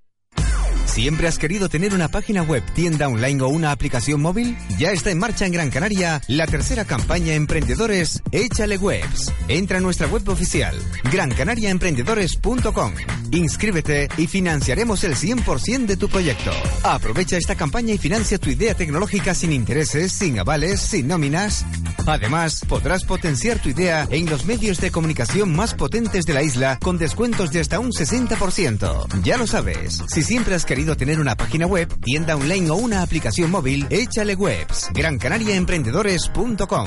[0.92, 4.58] ¿Siempre has querido tener una página web, tienda online o una aplicación móvil?
[4.78, 9.32] Ya está en marcha en Gran Canaria la tercera campaña Emprendedores Échale Webs.
[9.48, 10.76] Entra a nuestra web oficial,
[11.10, 12.92] grancanariaemprendedores.com.
[13.30, 16.50] Inscríbete y financiaremos el 100% de tu proyecto.
[16.82, 21.64] Aprovecha esta campaña y financia tu idea tecnológica sin intereses, sin avales, sin nóminas.
[22.06, 26.78] Además, podrás potenciar tu idea en los medios de comunicación más potentes de la isla
[26.82, 29.22] con descuentos de hasta un 60%.
[29.22, 33.02] Ya lo sabes, si siempre has querido tener una página web, tienda online o una
[33.02, 34.88] aplicación móvil, échale webs.
[34.92, 36.86] GranCanariaEmprendedores.com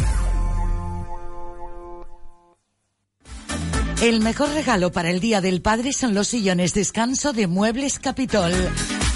[4.02, 8.52] El mejor regalo para el Día del Padre son los sillones descanso de Muebles Capitol.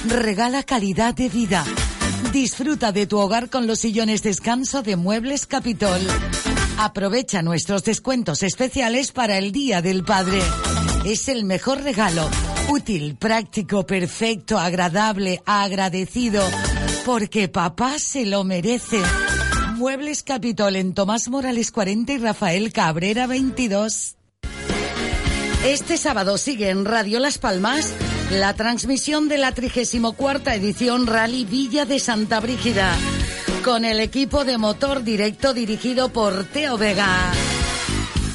[0.08, 1.66] Regala calidad de vida.
[2.32, 6.00] Disfruta de tu hogar con los sillones descanso de Muebles Capitol.
[6.78, 10.42] Aprovecha nuestros descuentos especiales para el Día del Padre.
[11.04, 12.30] Es el mejor regalo.
[12.70, 16.44] Útil, práctico, perfecto, agradable, agradecido.
[17.06, 19.02] Porque papá se lo merece.
[19.76, 24.18] Muebles Capitol en Tomás Morales 40 y Rafael Cabrera 22.
[25.66, 27.94] Este sábado sigue en Radio Las Palmas
[28.32, 32.96] la transmisión de la 34 edición Rally Villa de Santa Brígida
[33.64, 37.32] con el equipo de motor directo dirigido por Teo Vega.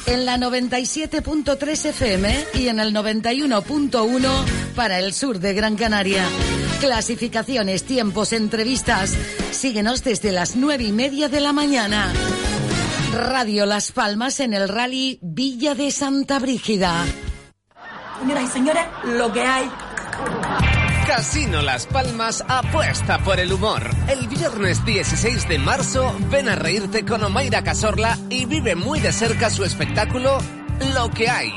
[0.06, 4.44] En la 97.3 FM y en el 91.1
[4.76, 6.24] para el sur de Gran Canaria.
[6.80, 9.14] Clasificaciones, tiempos, entrevistas.
[9.52, 12.12] Síguenos desde las nueve y media de la mañana.
[13.14, 17.04] Radio Las Palmas en el rally Villa de Santa Brígida.
[18.20, 19.70] Señoras y señores, lo que hay.
[21.16, 23.88] Casino Las Palmas apuesta por el humor.
[24.08, 29.12] El viernes 16 de marzo ven a reírte con Omaira Casorla y vive muy de
[29.12, 30.38] cerca su espectáculo
[30.92, 31.52] Lo que hay.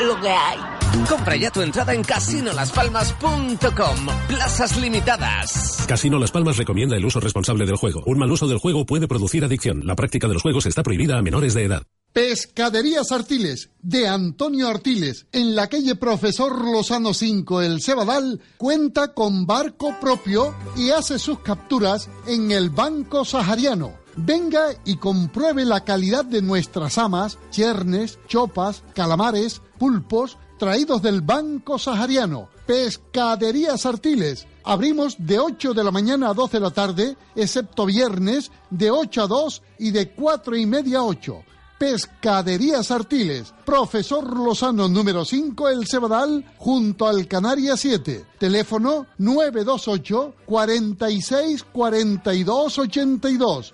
[0.00, 0.58] Lo que hay.
[1.06, 4.06] Compra ya tu entrada en casinolaspalmas.com.
[4.26, 5.84] Plazas limitadas.
[5.86, 8.02] Casino Las Palmas recomienda el uso responsable del juego.
[8.06, 9.82] Un mal uso del juego puede producir adicción.
[9.84, 11.82] La práctica de los juegos está prohibida a menores de edad.
[12.18, 19.46] Pescaderías Artiles, de Antonio Artiles, en la calle Profesor Lozano 5, El Cebadal, cuenta con
[19.46, 23.92] barco propio y hace sus capturas en el Banco Sahariano.
[24.16, 31.78] Venga y compruebe la calidad de nuestras amas, chernes, chopas, calamares, pulpos, traídos del Banco
[31.78, 32.48] Sahariano.
[32.66, 34.48] Pescaderías Artiles.
[34.64, 39.22] Abrimos de 8 de la mañana a 12 de la tarde, excepto viernes, de 8
[39.22, 41.44] a 2 y de 4 y media a 8.
[41.78, 48.24] Pescaderías Artiles, Profesor Lozano número 5, El Cebadal, junto al Canaria 7.
[48.38, 53.70] Teléfono 928 46 42 82.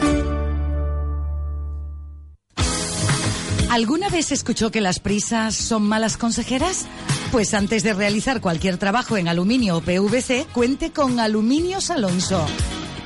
[3.71, 6.87] ¿Alguna vez escuchó que las prisas son malas consejeras?
[7.33, 12.47] Pues antes de realizar cualquier trabajo en aluminio o PVC, cuente con Aluminios Alonso.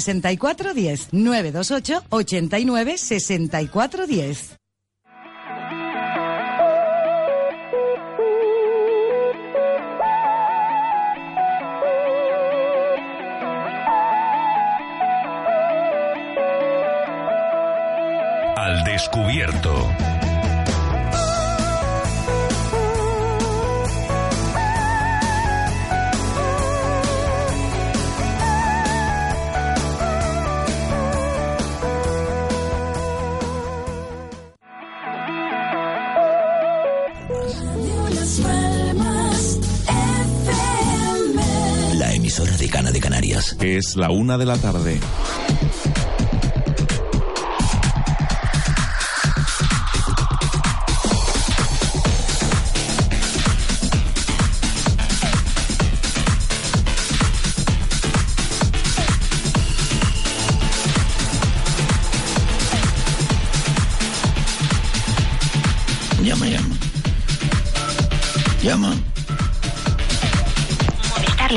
[0.00, 4.56] 64 10 928 89 64 10.
[18.56, 20.19] Al descubierto.
[42.40, 43.56] Emisora de Cana de Canarias.
[43.60, 44.98] Es la una de la tarde.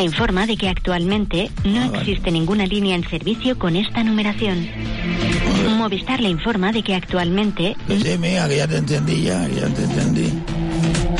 [0.03, 4.67] Informa de que actualmente no existe ninguna línea en servicio con esta numeración.
[5.77, 9.55] Movistar le informa de que actualmente Que sí, mija, que ya te entendí, ya, que
[9.55, 10.25] ya te entendí.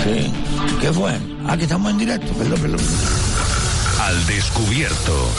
[0.04, 0.32] Sí.
[0.82, 1.14] ¿Qué fue?
[1.48, 2.80] Aquí estamos en directo, perdón, perdón.
[4.02, 5.30] Al descubierto.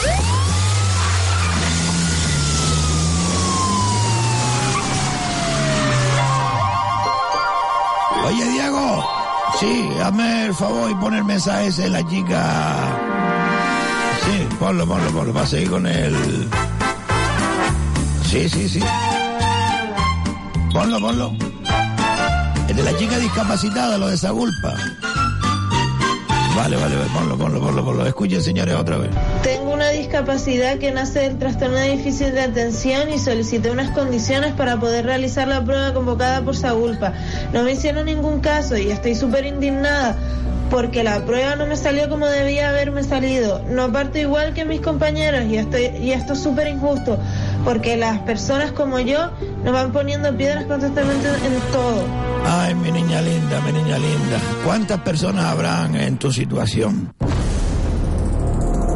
[8.25, 9.05] Oye, Diego.
[9.59, 13.04] Sí, hazme el favor y pon el mensaje ese de la chica.
[14.59, 16.15] Ponlo, ponlo, ponlo, para seguir con el...
[18.25, 18.79] Sí, sí, sí.
[20.73, 21.33] Ponlo, ponlo.
[22.69, 24.75] El de la chica discapacitada, lo de esa culpa.
[26.55, 28.05] Vale, vale, vale, ponlo, ponlo, ponlo, ponlo.
[28.07, 29.09] Escuchen, señores, otra vez.
[29.43, 34.79] Tengo una discapacidad que nace del trastorno difícil de atención y solicité unas condiciones para
[34.79, 37.11] poder realizar la prueba convocada por Sagulpa.
[37.51, 40.15] No me hicieron ningún caso y estoy súper indignada
[40.69, 43.61] porque la prueba no me salió como debía haberme salido.
[43.69, 47.19] No parto igual que mis compañeros y, estoy, y esto es súper injusto
[47.63, 49.31] porque las personas como yo
[49.63, 52.03] nos van poniendo piedras constantemente en todo.
[52.45, 54.39] Ay, mi niña linda, mi niña linda.
[54.63, 57.13] ¿Cuántas personas habrán en tu situación?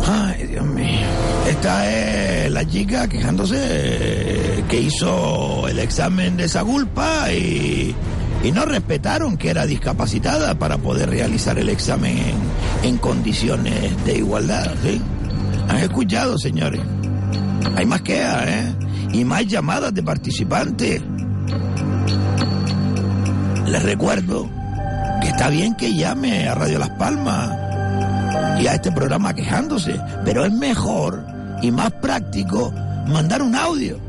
[0.06, 1.08] Ay, Dios mío.
[1.48, 7.96] Esta es la chica quejándose que hizo el examen de esa culpa y,
[8.44, 12.18] y no respetaron que era discapacitada para poder realizar el examen
[12.84, 14.74] en, condiciones de igualdad.
[14.82, 15.02] ¿sí?
[15.68, 16.82] ¿Han escuchado, señores?
[17.76, 18.76] Hay más quejas, ¿eh?
[19.12, 21.02] Y más llamadas de participantes.
[23.68, 24.50] Les recuerdo
[25.22, 27.52] que está bien que llame a Radio Las Palmas
[28.62, 31.26] y a este programa quejándose, pero es mejor
[31.62, 32.74] y más práctico
[33.08, 34.00] mandar un audio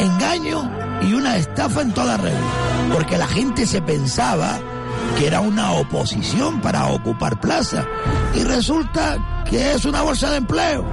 [0.00, 0.70] engaño
[1.02, 2.40] y una estafa en toda regla.
[2.92, 4.58] Porque la gente se pensaba
[5.18, 7.84] que era una oposición para ocupar plaza.
[8.34, 10.84] Y resulta que es una bolsa de empleo.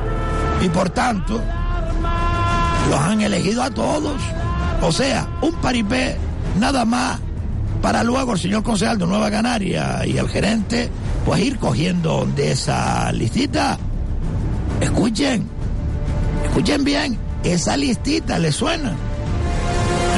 [0.62, 1.42] Y por tanto,
[2.90, 4.20] los han elegido a todos.
[4.82, 6.18] O sea, un paripé
[6.60, 7.20] nada más
[7.82, 10.90] para luego el señor concejal de Nueva Canaria y el gerente,
[11.28, 13.78] pues ir cogiendo de esa listita.
[14.80, 15.46] Escuchen,
[16.46, 18.92] escuchen bien, esa listita le suena.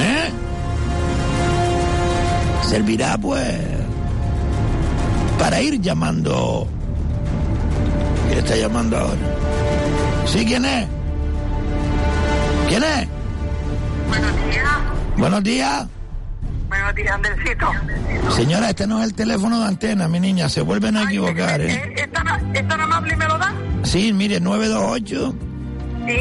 [0.01, 0.29] ¿Eh?
[2.69, 3.57] Servirá pues
[5.39, 6.67] para ir llamando.
[8.27, 10.27] ¿Quién está llamando ahora?
[10.27, 10.87] ¿Sí quién es?
[12.67, 13.07] ¿Quién es?
[14.09, 14.67] Buenos días.
[15.17, 15.87] Buenos días.
[16.79, 17.67] Buenos días, Andresito.
[18.35, 21.93] Señora, este no es el teléfono de antena, mi niña, se vuelven a equivocar, ¿eh?
[21.97, 23.53] ¿Es tan, es tan amable y me lo da?
[23.83, 25.35] Sí, mire, 928
[26.07, 26.17] ¿Sí?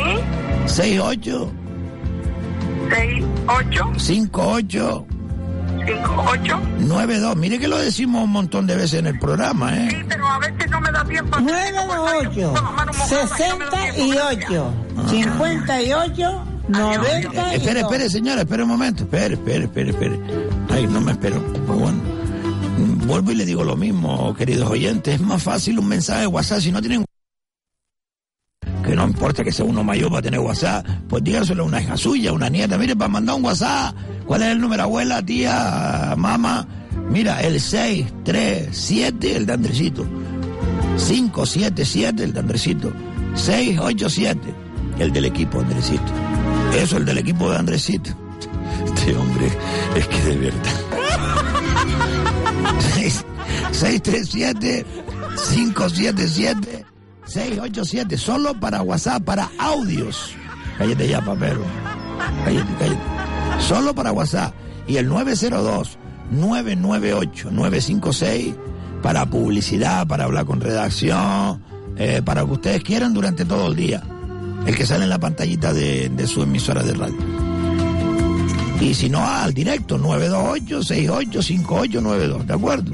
[0.67, 1.53] 68
[2.91, 5.07] 68 58
[5.87, 7.37] 58 92.
[7.37, 10.05] Mire que lo decimos un montón de veces en el programa, Sí, ¿eh?
[10.09, 11.39] pero a veces no me da tiempo.
[11.39, 12.55] 928
[13.07, 14.75] 68
[15.09, 19.05] 58 90 Espere, espere, señora, espere un momento.
[19.05, 20.21] Espere, espere, espere, espere.
[20.71, 21.43] Ay, no me espero.
[21.67, 21.99] Pues bueno.
[23.07, 25.15] Vuelvo y le digo lo mismo, queridos oyentes.
[25.15, 27.05] Es más fácil un mensaje de WhatsApp si no tienen
[28.89, 31.97] que no importa que sea uno mayor para tener WhatsApp, pues díganselo a una hija
[31.97, 32.79] suya, una nieta.
[32.79, 33.95] Mire, para mandar un WhatsApp,
[34.25, 34.85] ¿cuál es el número?
[34.85, 36.67] Abuela, tía, mamá.
[37.11, 40.07] Mira, el 637, el de Andresito.
[40.97, 42.93] 577, el de Andresito.
[43.35, 44.55] 687,
[45.01, 46.38] el del equipo Andresito.
[46.77, 48.11] Eso, el del equipo de Andresito.
[48.85, 49.51] Este hombre,
[49.97, 50.89] es que de verdad.
[53.73, 54.87] 637
[55.51, 56.85] 577
[57.25, 60.35] 687 solo para WhatsApp, para audios.
[60.79, 61.61] Cállate ya, papero.
[62.45, 63.63] Cállate, cállate.
[63.63, 64.55] Solo para WhatsApp.
[64.87, 65.99] Y el 902
[66.31, 68.55] 998 956
[69.03, 71.63] para publicidad, para hablar con redacción,
[71.97, 74.03] eh, para lo que ustedes quieran durante todo el día.
[74.69, 77.17] El que sale en la pantallita de, su emisora de radio.
[78.83, 82.93] Y si no, al directo, 928-685892, ¿de acuerdo?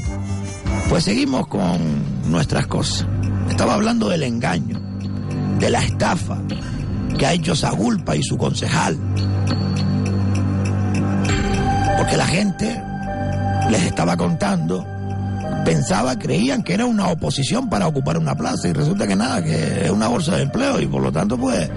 [0.88, 3.08] Pues seguimos con nuestras cosas.
[3.50, 4.80] Estaba hablando del engaño,
[5.58, 6.40] de la estafa
[7.18, 8.96] que ha hecho Sagulpa y su concejal.
[11.98, 12.80] Porque la gente
[13.68, 14.86] les estaba contando,
[15.64, 19.86] pensaba, creían que era una oposición para ocupar una plaza y resulta que nada, que
[19.86, 21.68] es una bolsa de empleo y por lo tanto pues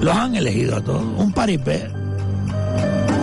[0.00, 1.04] los han elegido a todos.
[1.16, 1.88] Un paripé.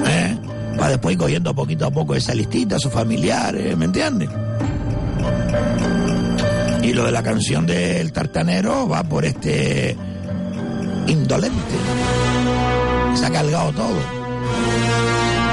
[0.08, 0.38] ¿eh?
[0.78, 4.30] Para después cogiendo poquito a poco esa listita, sus familiares, ¿me entienden?
[6.82, 9.96] Y lo de la canción del tartanero va por este
[11.08, 11.76] indolente.
[13.16, 14.00] Se ha cargado todo.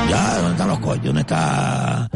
[0.08, 1.04] Ya, ¿dónde están los coches?
[1.04, 2.08] ¿Dónde está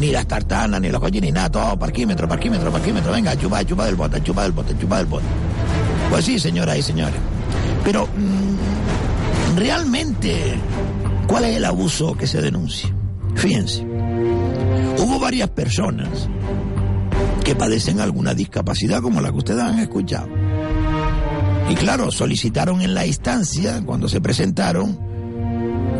[0.00, 1.50] ni las tartanas, ni los coches, ni nada?
[1.50, 3.12] Todo, parquímetro, parquímetro, parquímetro.
[3.12, 5.26] Venga, chupa, chupa del bote, chupa del bote, chupa del bote.
[6.10, 7.20] Pues sí, señoras y señores.
[7.84, 10.54] Pero, mm, realmente,
[11.26, 12.94] ¿cuál es el abuso que se denuncia?
[13.34, 13.82] Fíjense,
[14.98, 16.28] hubo varias personas
[17.44, 20.28] que padecen alguna discapacidad como la que ustedes han escuchado.
[21.70, 24.98] Y claro, solicitaron en la instancia, cuando se presentaron,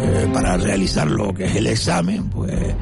[0.00, 2.74] eh, para realizar lo que es el examen, pues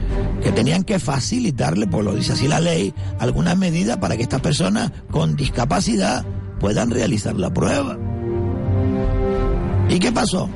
[0.46, 4.40] que tenían que facilitarle, pues lo dice así la ley, algunas medidas para que estas
[4.40, 6.24] personas con discapacidad
[6.60, 7.98] puedan realizar la prueba.
[9.88, 10.48] ¿Y qué pasó?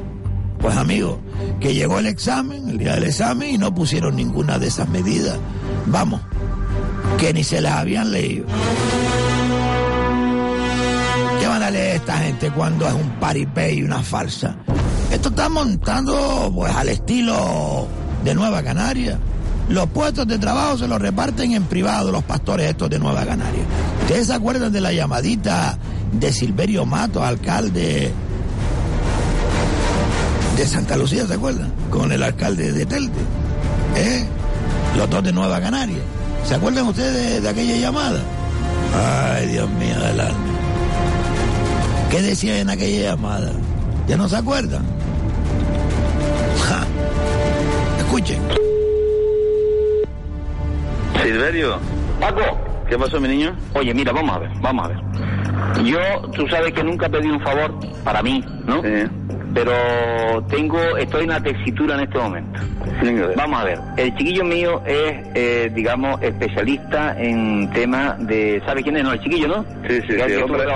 [0.61, 1.21] Pues amigo,
[1.59, 5.37] que llegó el examen, el día del examen, y no pusieron ninguna de esas medidas.
[5.87, 6.21] Vamos,
[7.19, 8.47] que ni se las habían leído.
[11.41, 14.55] ¿Qué van a leer esta gente cuando es un paripé y una falsa?
[15.11, 17.89] Esto está montando pues al estilo
[18.23, 19.19] de Nueva Canaria.
[19.71, 23.63] Los puestos de trabajo se los reparten en privado los pastores estos de Nueva Canaria.
[24.03, 25.79] ¿Ustedes se acuerdan de la llamadita
[26.13, 28.13] de Silverio Mato, alcalde
[30.57, 31.73] de Santa Lucía, ¿se acuerdan?
[31.89, 33.21] Con el alcalde de Telde.
[33.97, 34.27] ¿Eh?
[34.97, 36.03] Los dos de Nueva Canaria.
[36.45, 38.21] ¿Se acuerdan ustedes de, aquella llamada?
[39.33, 40.39] Ay, Dios mío del alma.
[42.11, 43.53] ¿Qué decía en aquella llamada?
[44.09, 44.83] ¿Ya no se acuerdan?
[48.01, 48.41] Escuchen.
[51.23, 51.79] Silverio.
[52.21, 52.71] Paco.
[52.89, 53.55] ¿Qué pasó, mi niño?
[53.75, 55.85] Oye, mira, vamos a ver, vamos a ver.
[55.85, 55.99] Yo,
[56.35, 57.73] tú sabes que nunca pedí un favor
[58.03, 58.83] para mí, ¿no?
[59.55, 59.73] Pero
[60.49, 62.61] tengo, estoy en la tesitura en este momento.
[63.37, 68.97] Vamos a ver, el chiquillo mío es, eh, digamos, especialista en temas de, ¿sabes quién
[68.97, 69.05] es?
[69.05, 69.65] No, el chiquillo, ¿no?
[69.89, 70.69] Sí, sí, El hombre, el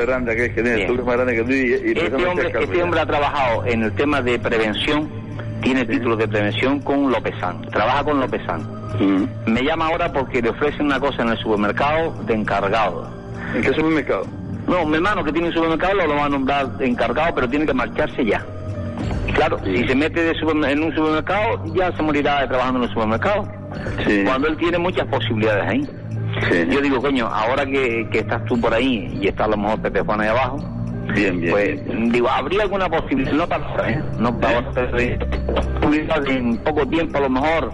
[0.00, 2.48] el grande que es que tú eres más grande que tú y, y Este hombre,
[2.48, 5.08] es este hombre ha trabajado en el tema de prevención,
[5.62, 8.80] tiene títulos de prevención con Lopezán, trabaja con Lopezán.
[9.46, 13.08] Me llama ahora porque le ofrecen una cosa en el supermercado de encargado.
[13.54, 14.26] ¿En qué supermercado?
[14.66, 17.74] No, mi hermano que tiene un supermercado lo va a nombrar encargado, pero tiene que
[17.74, 18.44] marcharse ya.
[19.34, 22.90] Claro, si se mete de en un supermercado, ya se morirá de trabajando en el
[22.90, 23.48] supermercado.
[24.24, 25.88] Cuando él tiene muchas posibilidades ahí.
[26.70, 29.80] Yo digo, coño, ahora que, que estás tú por ahí y está a lo mejor
[29.80, 30.58] Pepe Juan ahí abajo,
[31.14, 31.52] Bien, bien.
[31.52, 33.32] pues digo, ¿habría alguna posibilidad?
[33.32, 34.02] No para ¿eh?
[34.18, 34.58] No para
[34.98, 35.18] eh,
[36.24, 37.72] de en poco tiempo a lo mejor,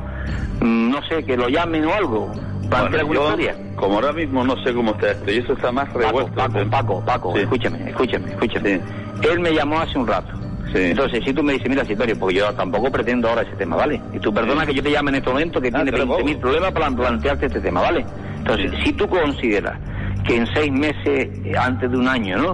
[0.60, 2.32] mm, no sé, que lo llamen o algo,
[2.70, 3.56] para Bueno, yo, historia.
[3.76, 6.32] como ahora mismo no sé cómo está esto, y eso está más revuelto.
[6.34, 8.80] Paco, Paco, Paco, escúchame, escúchame, escúchame.
[9.22, 10.32] Él me llamó hace un rato.
[10.74, 14.00] Entonces, si tú me dices, mira, Silverio, porque yo tampoco pretendo ahora ese tema, ¿vale?
[14.12, 16.72] Y tú perdona que yo te llame en este momento que tiene pero 20.000 problemas
[16.72, 18.04] para plantearte este tema, ¿vale?
[18.38, 19.78] Entonces, si tú consideras
[20.24, 22.52] que en seis meses, eh, antes de un año, ¿no?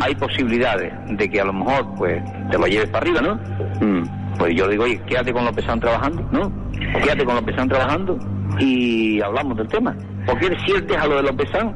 [0.00, 3.40] Hay posibilidades de que a lo mejor, pues, te lo lleves para arriba, ¿no?
[4.38, 6.52] Pues yo digo, oye, quédate con los que están trabajando, ¿no?
[7.02, 8.18] Quédate con los que están trabajando
[8.58, 9.94] y hablamos del tema.
[10.26, 11.74] Porque él, si él deja lo de los pesan,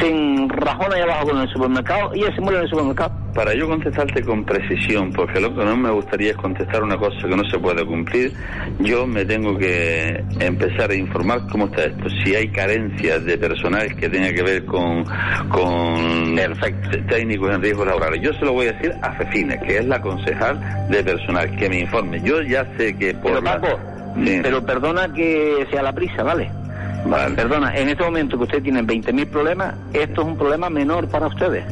[0.00, 3.12] se enrajona ahí abajo con el supermercado y él se muere en el supermercado.
[3.34, 7.16] Para yo contestarte con precisión, porque lo que no me gustaría es contestar una cosa
[7.26, 8.32] que no se puede cumplir,
[8.80, 12.08] yo me tengo que empezar a informar cómo está esto.
[12.22, 15.04] Si hay carencias de personal que tenga que ver con,
[15.48, 16.36] con
[17.08, 18.20] técnicos en riesgos laborales.
[18.22, 21.68] Yo se lo voy a decir a Fefina, que es la concejal de personal, que
[21.68, 22.20] me informe.
[22.22, 23.32] Yo ya sé que por...
[23.32, 23.78] Pero la- Paco,
[24.14, 24.40] Sí.
[24.42, 26.50] pero perdona que sea la prisa, ¿vale?
[27.36, 31.26] Perdona, en este momento que ustedes tienen 20.000 problemas, esto es un problema menor para
[31.26, 31.64] ustedes.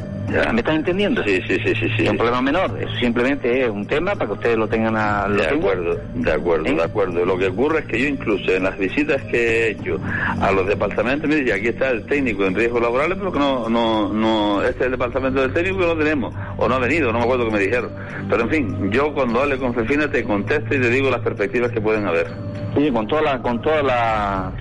[0.53, 1.23] ¿Me están entendiendo?
[1.25, 1.89] Sí, sí, sí, sí.
[1.97, 2.05] sí.
[2.05, 5.27] Es un problema menor, eso simplemente es un tema para que ustedes lo tengan a...
[5.29, 5.59] lo De tengan.
[5.59, 7.25] acuerdo, de acuerdo, de acuerdo.
[7.25, 9.99] Lo que ocurre es que yo incluso en las visitas que he hecho
[10.41, 13.69] a los departamentos me dicen, aquí está el técnico en riesgos laborales, pero que no,
[13.69, 17.13] no, no, este es el departamento del técnico que no tenemos, o no ha venido,
[17.13, 17.91] no me acuerdo que me dijeron.
[18.29, 21.71] Pero en fin, yo cuando hable con Fefina te contesto y te digo las perspectivas
[21.73, 22.29] que pueden haber.
[22.77, 23.39] Sí, con toda la...
[23.43, 24.53] Con toda la...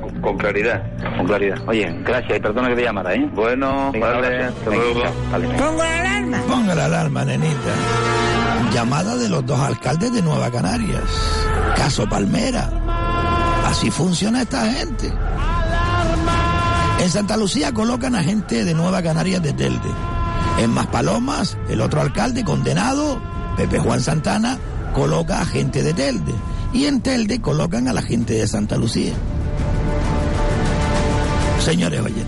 [0.00, 0.82] Con, con claridad.
[1.16, 1.58] Con claridad.
[1.66, 3.26] Oye, gracias y perdona que te llamara, ¿eh?
[3.32, 4.54] Bueno, Venga, vale, abrazo.
[4.58, 5.00] hasta Venga, luego.
[5.06, 5.48] Chao, vale.
[5.48, 6.38] Pongo la alarma.
[6.46, 7.74] Ponga la alarma, nenita.
[8.72, 11.02] Llamada de los dos alcaldes de Nueva Canarias.
[11.76, 12.70] Caso Palmera.
[13.66, 15.12] Así funciona esta gente.
[17.00, 19.90] En Santa Lucía colocan a gente de Nueva Canarias de Telde.
[20.58, 23.20] En Maspalomas, el otro alcalde condenado,
[23.56, 24.58] Pepe Juan Santana,
[24.94, 26.32] coloca a gente de Telde.
[26.72, 29.12] Y en Telde colocan a la gente de Santa Lucía.
[31.60, 32.25] Señores oyentes,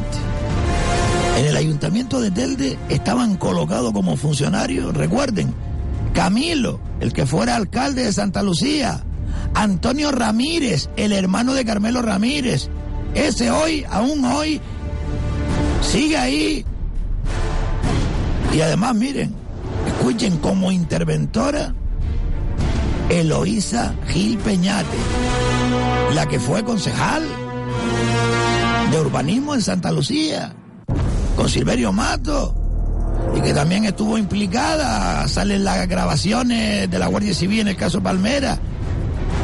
[1.39, 5.55] en el ayuntamiento de Telde estaban colocados como funcionarios, recuerden,
[6.13, 9.05] Camilo, el que fuera alcalde de Santa Lucía,
[9.55, 12.69] Antonio Ramírez, el hermano de Carmelo Ramírez,
[13.15, 14.61] ese hoy, aún hoy,
[15.81, 16.65] sigue ahí.
[18.53, 19.33] Y además, miren,
[19.87, 21.73] escuchen como interventora
[23.11, 24.99] Eloísa Gil Peñate,
[26.15, 27.23] la que fue concejal
[28.91, 30.53] de urbanismo en Santa Lucía,
[31.39, 32.53] con Silverio Mato,
[33.37, 38.03] y que también estuvo implicada, salen las grabaciones de la Guardia Civil en el caso
[38.03, 38.59] Palmera,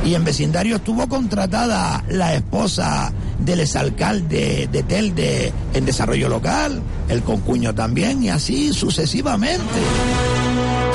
[0.05, 7.23] y en vecindario estuvo contratada la esposa del exalcalde de Telde en desarrollo local, el
[7.23, 9.62] concuño también, y así sucesivamente.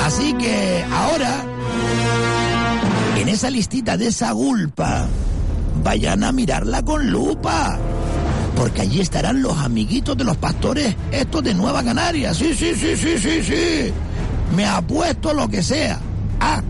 [0.04, 1.42] Así que ahora,
[3.16, 5.08] en esa listita de esa gulpa,
[5.82, 7.78] vayan a mirarla con lupa
[8.60, 12.34] porque allí estarán los amiguitos de los pastores estos de Nueva Canaria.
[12.34, 13.90] Sí, sí, sí, sí, sí, sí.
[14.54, 15.98] Me apuesto lo que sea.
[16.40, 16.60] Ah,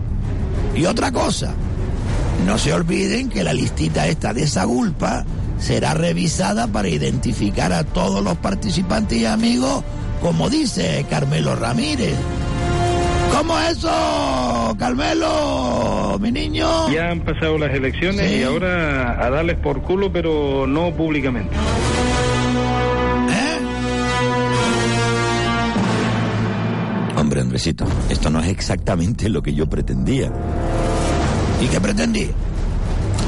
[0.73, 1.53] y otra cosa.
[2.45, 5.25] No se olviden que la listita esta de esa gulpa
[5.59, 9.83] será revisada para identificar a todos los participantes y amigos,
[10.21, 12.15] como dice Carmelo Ramírez.
[13.41, 16.91] ¿Cómo es eso, Carmelo, mi niño?
[16.91, 18.35] Ya han pasado las elecciones Sí.
[18.35, 21.49] y ahora a darles por culo, pero no públicamente.
[27.17, 30.31] Hombre, Andresito, esto no es exactamente lo que yo pretendía.
[31.61, 32.29] ¿Y qué pretendí?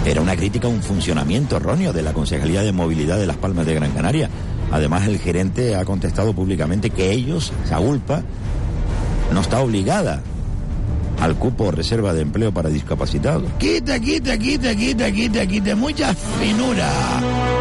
[0.06, 3.66] Era una crítica a un funcionamiento erróneo de la Concejalía de Movilidad de Las Palmas
[3.66, 4.30] de Gran Canaria.
[4.72, 8.24] Además, el gerente ha contestado públicamente que ellos, Sagulpa,
[9.32, 10.22] no está obligada
[11.24, 13.50] al cupo reserva de empleo para discapacitados.
[13.58, 15.76] Quite, quite, quite, quite, quite, quite.
[15.76, 16.90] Mucha finura.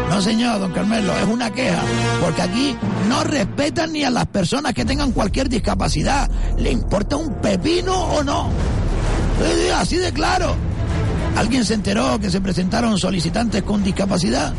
[0.09, 1.81] No, señor, don Carmelo, es una queja.
[2.21, 2.75] Porque aquí
[3.07, 6.29] no respetan ni a las personas que tengan cualquier discapacidad.
[6.57, 8.49] ¿Le importa un pepino o no?
[9.39, 10.55] Sí, Así de claro.
[11.37, 14.53] ¿Alguien se enteró que se presentaron solicitantes con discapacidad?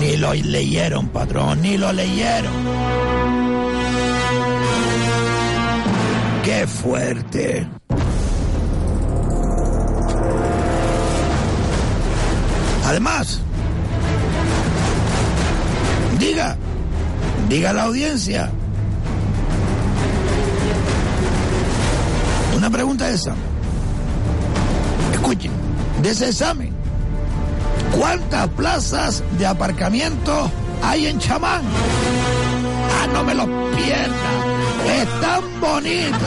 [0.00, 3.15] Ni lo leyeron, patrón, ni lo leyeron.
[6.46, 7.66] ¡Qué fuerte!
[12.84, 13.40] Además,
[16.20, 16.56] diga,
[17.48, 18.48] diga a la audiencia.
[22.56, 23.34] Una pregunta esa.
[25.14, 25.50] Escuchen,
[26.00, 26.70] de ese examen,
[27.98, 30.48] ¿cuántas plazas de aparcamiento
[30.80, 31.62] hay en Chamán?
[32.90, 34.30] Ah, no me lo pierda.
[35.00, 36.26] Es tan bonito.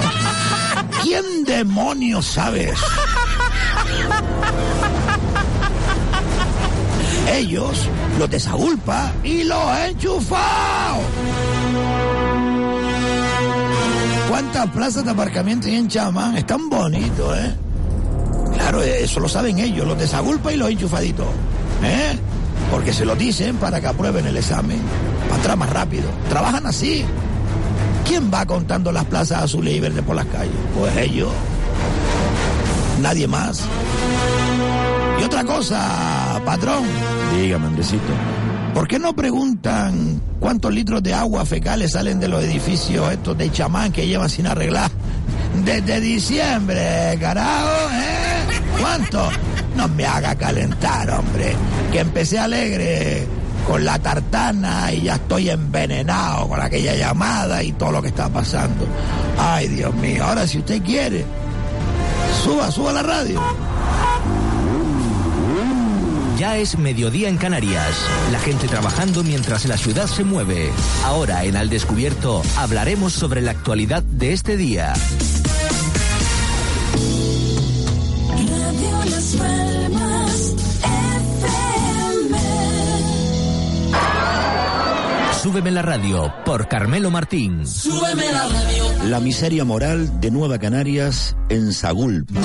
[1.03, 2.85] ¿Quién demonios sabe eso?
[7.33, 7.87] Ellos,
[8.17, 11.03] los de Sagulpa y los enchufados.
[14.27, 16.37] ¿Cuántas plazas de aparcamiento hay en Chamán?
[16.37, 17.55] Es tan bonito, ¿eh?
[18.53, 21.27] Claro, eso lo saben ellos, los de Sagulpa y los enchufaditos.
[21.83, 22.17] ¿Eh?
[22.71, 24.79] Porque se lo dicen para que aprueben el examen.
[25.29, 26.09] Para atrás más rápido.
[26.29, 27.05] Trabajan así.
[28.05, 30.55] ¿Quién va contando las plazas azules y verdes por las calles?
[30.77, 31.31] Pues ellos.
[33.01, 33.61] Nadie más.
[35.19, 36.83] Y otra cosa, patrón.
[37.35, 38.13] Dígame, Andresito.
[38.73, 43.51] ¿Por qué no preguntan cuántos litros de agua fecales salen de los edificios estos de
[43.51, 44.91] chamán que llevan sin arreglar?
[45.65, 48.61] Desde diciembre, carajo, ¿eh?
[48.79, 49.29] ¿Cuánto?
[49.75, 51.55] No me haga calentar, hombre.
[51.91, 53.27] Que empecé alegre
[53.67, 58.29] con la tartana y ya estoy envenenado con aquella llamada y todo lo que está
[58.29, 58.85] pasando.
[59.37, 60.25] Ay, Dios mío.
[60.25, 61.25] Ahora, si usted quiere,
[62.43, 63.41] suba, suba la radio.
[66.39, 67.97] Ya es mediodía en Canarias.
[68.31, 70.71] La gente trabajando mientras la ciudad se mueve.
[71.03, 74.93] Ahora en Al Descubierto hablaremos sobre la actualidad de este día.
[85.41, 87.65] Súbeme la radio por Carmelo Martín.
[87.65, 88.83] Súbeme la radio.
[89.05, 92.41] La miseria moral de Nueva Canarias en Sagulpa.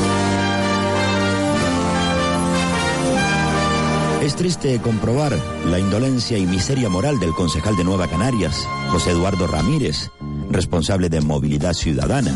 [4.23, 5.37] Es triste comprobar
[5.69, 10.13] la indolencia y miseria moral del concejal de Nueva Canarias, José Eduardo Ramírez,
[10.51, 12.33] responsable de movilidad ciudadana.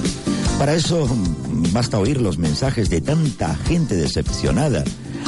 [0.59, 1.06] Para eso
[1.72, 4.82] basta oír los mensajes de tanta gente decepcionada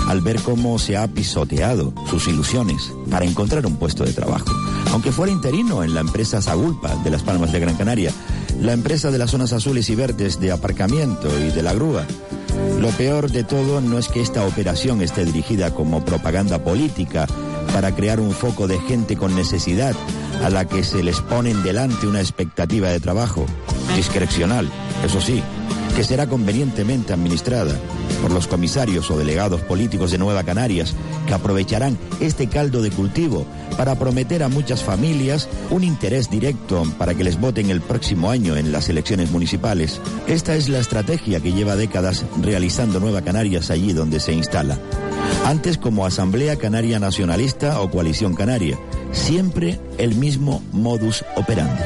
[0.08, 4.50] al ver cómo se ha pisoteado sus ilusiones para encontrar un puesto de trabajo.
[4.92, 8.12] Aunque fuera interino en la empresa Sagulpa de Las Palmas de Gran Canaria,
[8.60, 12.06] la empresa de las zonas azules y verdes de aparcamiento y de la grúa,
[12.80, 17.26] lo peor de todo no es que esta operación esté dirigida como propaganda política
[17.72, 19.94] para crear un foco de gente con necesidad
[20.44, 23.46] a la que se les pone en delante una expectativa de trabajo
[23.94, 24.68] discrecional,
[25.04, 25.42] eso sí,
[25.96, 27.74] que será convenientemente administrada
[28.22, 30.94] por los comisarios o delegados políticos de Nueva Canarias
[31.26, 33.46] que aprovecharán este caldo de cultivo
[33.76, 38.56] para prometer a muchas familias un interés directo para que les voten el próximo año
[38.56, 40.00] en las elecciones municipales.
[40.26, 44.78] Esta es la estrategia que lleva décadas realizando Nueva Canarias allí donde se instala.
[45.44, 48.78] Antes como Asamblea Canaria Nacionalista o Coalición Canaria,
[49.12, 51.82] siempre el mismo modus operandi.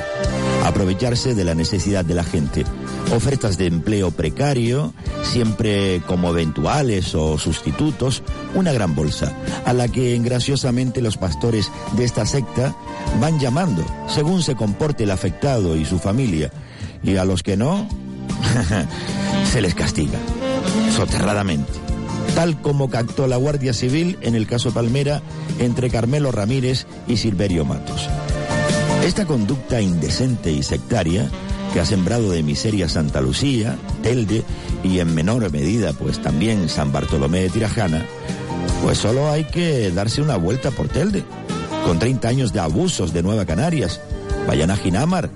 [0.64, 2.64] Aprovecharse de la necesidad de la gente.
[3.12, 8.22] Ofertas de empleo precario, siempre como eventuales o sustitutos,
[8.54, 9.32] una gran bolsa,
[9.64, 12.74] a la que graciosamente los pastores de esta secta
[13.20, 16.50] van llamando, según se comporte el afectado y su familia.
[17.02, 17.88] Y a los que no,
[19.52, 20.18] se les castiga,
[20.96, 21.84] soterradamente
[22.34, 25.22] tal como captó la Guardia Civil en el caso Palmera
[25.60, 28.08] entre Carmelo Ramírez y Silverio Matos.
[29.04, 31.30] Esta conducta indecente y sectaria,
[31.74, 34.44] que ha sembrado de miseria Santa Lucía, Telde
[34.84, 38.06] y en menor medida pues también San Bartolomé de Tirajana,
[38.84, 41.24] Pues solo hay que darse una vuelta por Telde.
[41.84, 44.00] Con 30 años de abusos de Nueva Canarias.
[44.46, 45.30] Vayan a Ginamar.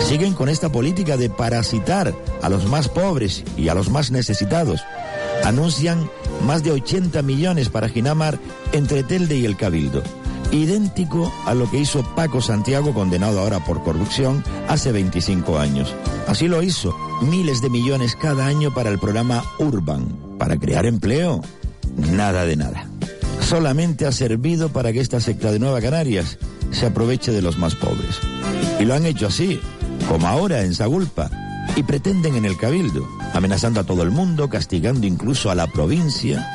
[0.00, 4.80] Siguen con esta política de parasitar a los más pobres y a los más necesitados.
[5.44, 6.10] Anuncian
[6.44, 8.40] más de 80 millones para Ginamar
[8.72, 10.02] entre Telde y el Cabildo.
[10.52, 15.94] Idéntico a lo que hizo Paco Santiago, condenado ahora por corrupción, hace 25 años.
[16.26, 16.96] Así lo hizo.
[17.22, 20.06] Miles de millones cada año para el programa Urban.
[20.38, 21.40] Para crear empleo.
[21.96, 22.86] Nada de nada.
[23.40, 26.38] Solamente ha servido para que esta secta de Nueva Canarias
[26.70, 28.18] se aproveche de los más pobres.
[28.78, 29.60] Y lo han hecho así,
[30.08, 31.30] como ahora en Sagulpa,
[31.76, 36.48] y pretenden en el Cabildo, amenazando a todo el mundo, castigando incluso a la provincia.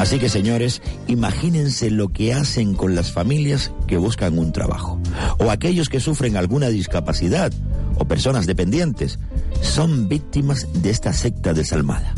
[0.00, 4.98] Así que señores, imagínense lo que hacen con las familias que buscan un trabajo,
[5.38, 7.52] o aquellos que sufren alguna discapacidad,
[7.96, 9.18] o personas dependientes,
[9.60, 12.14] son víctimas de esta secta desalmada.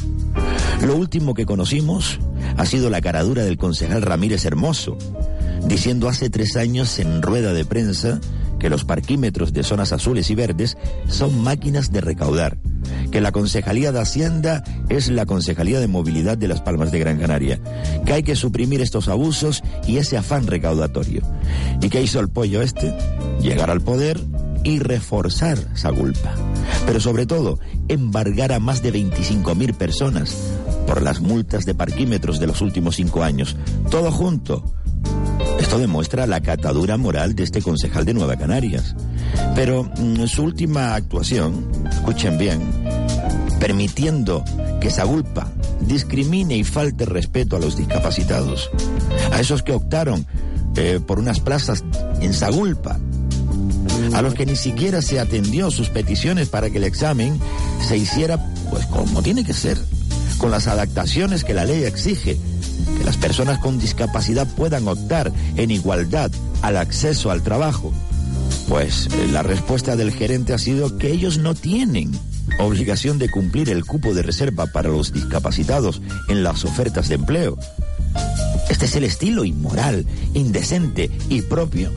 [0.87, 2.21] Lo último que conocimos
[2.57, 4.97] ha sido la caradura del concejal Ramírez Hermoso,
[5.67, 8.21] diciendo hace tres años en rueda de prensa
[8.61, 10.79] que los parquímetros de zonas azules y verdes
[11.09, 12.59] son máquinas de recaudar,
[13.11, 17.19] que la Concejalía de Hacienda es la Concejalía de Movilidad de las Palmas de Gran
[17.19, 17.61] Canaria,
[18.05, 21.23] que hay que suprimir estos abusos y ese afán recaudatorio.
[21.81, 22.97] ¿Y qué hizo el pollo este?
[23.41, 24.21] Llegar al poder
[24.65, 26.35] y reforzar Sagulpa.
[26.87, 30.37] Pero sobre todo, embargar a más de 25.000 personas
[30.87, 33.57] por las multas de parquímetros de los últimos cinco años.
[33.91, 34.65] Todo junto.
[35.73, 38.95] Esto demuestra la catadura moral de este concejal de Nueva Canarias.
[39.55, 42.61] Pero mm, su última actuación, escuchen bien,
[43.59, 44.45] permitiendo
[44.83, 45.51] que Sagulpa
[45.81, 48.71] discrimine y falte respeto a los discapacitados,
[49.33, 50.27] a esos que optaron
[50.77, 51.83] eh, por unas plazas
[52.21, 52.99] en Sagulpa,
[54.13, 57.41] a los que ni siquiera se atendió sus peticiones para que el examen
[57.81, 58.39] se hiciera
[58.69, 59.79] pues como tiene que ser,
[60.37, 62.37] con las adaptaciones que la ley exige,
[62.97, 66.31] que las personas con discapacidad puedan optar en igualdad
[66.63, 67.93] al acceso al trabajo.
[68.69, 72.13] Pues eh, la respuesta del gerente ha sido que ellos no tienen
[72.59, 77.59] obligación de cumplir el cupo de reserva para los discapacitados en las ofertas de empleo.
[78.69, 81.93] Este es el estilo inmoral, indecente y propio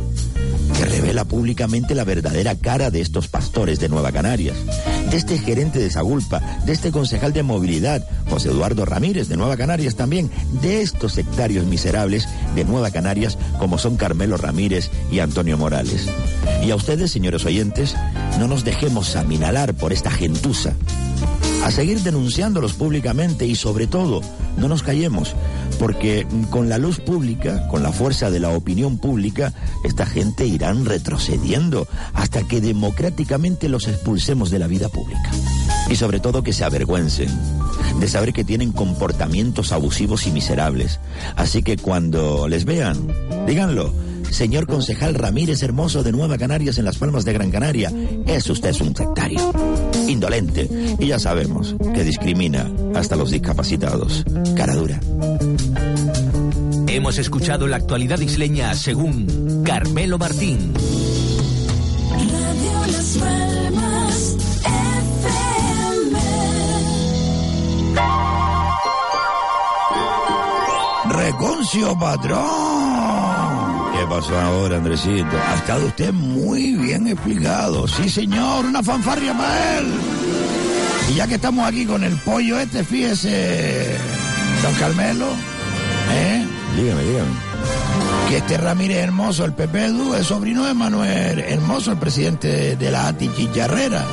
[0.78, 4.58] que revela públicamente la verdadera cara de estos pastores de Nueva Canarias,
[5.10, 9.56] de este gerente de Sagulpa, de este concejal de movilidad, José Eduardo Ramírez de Nueva
[9.56, 10.30] Canarias también,
[10.62, 16.08] de estos sectarios miserables de Nueva Canarias como son Carmelo Ramírez y Antonio Morales.
[16.66, 17.96] Y a ustedes, señores oyentes,
[18.38, 20.74] no nos dejemos aminalar por esta gentuza
[21.66, 24.22] a seguir denunciándolos públicamente y sobre todo
[24.56, 25.36] no nos callemos,
[25.80, 29.52] porque con la luz pública, con la fuerza de la opinión pública,
[29.84, 35.32] esta gente irán retrocediendo hasta que democráticamente los expulsemos de la vida pública.
[35.90, 37.30] Y sobre todo que se avergüencen
[38.00, 41.00] de saber que tienen comportamientos abusivos y miserables.
[41.36, 43.08] Así que cuando les vean,
[43.48, 43.92] díganlo.
[44.32, 47.92] Señor concejal Ramírez Hermoso de Nueva Canarias en las Palmas de Gran Canaria,
[48.26, 49.52] es usted un sectario,
[50.08, 50.70] indolente,
[51.00, 54.24] y ya sabemos que discrimina hasta los discapacitados.
[54.56, 55.00] Cara dura.
[56.88, 60.74] Hemos escuchado la actualidad isleña según Carmelo Martín.
[62.12, 64.36] Radio Las Palmas
[71.10, 72.75] Reconcio, patrón.
[74.06, 75.36] ¿Qué pasó ahora, Andresito?
[75.48, 77.88] Ha estado usted muy bien explicado.
[77.88, 79.88] Sí, señor, una fanfarria para él.
[81.10, 83.98] Y ya que estamos aquí con el pollo este, fíjese,
[84.62, 85.26] don Carmelo,
[86.14, 86.46] ¿eh?
[86.76, 87.32] Dígame, dígame.
[88.30, 92.92] que este Ramírez Hermoso, el Pepe Du, es sobrino de Manuel Hermoso, el presidente de
[92.92, 94.06] la ATI Chicharrera.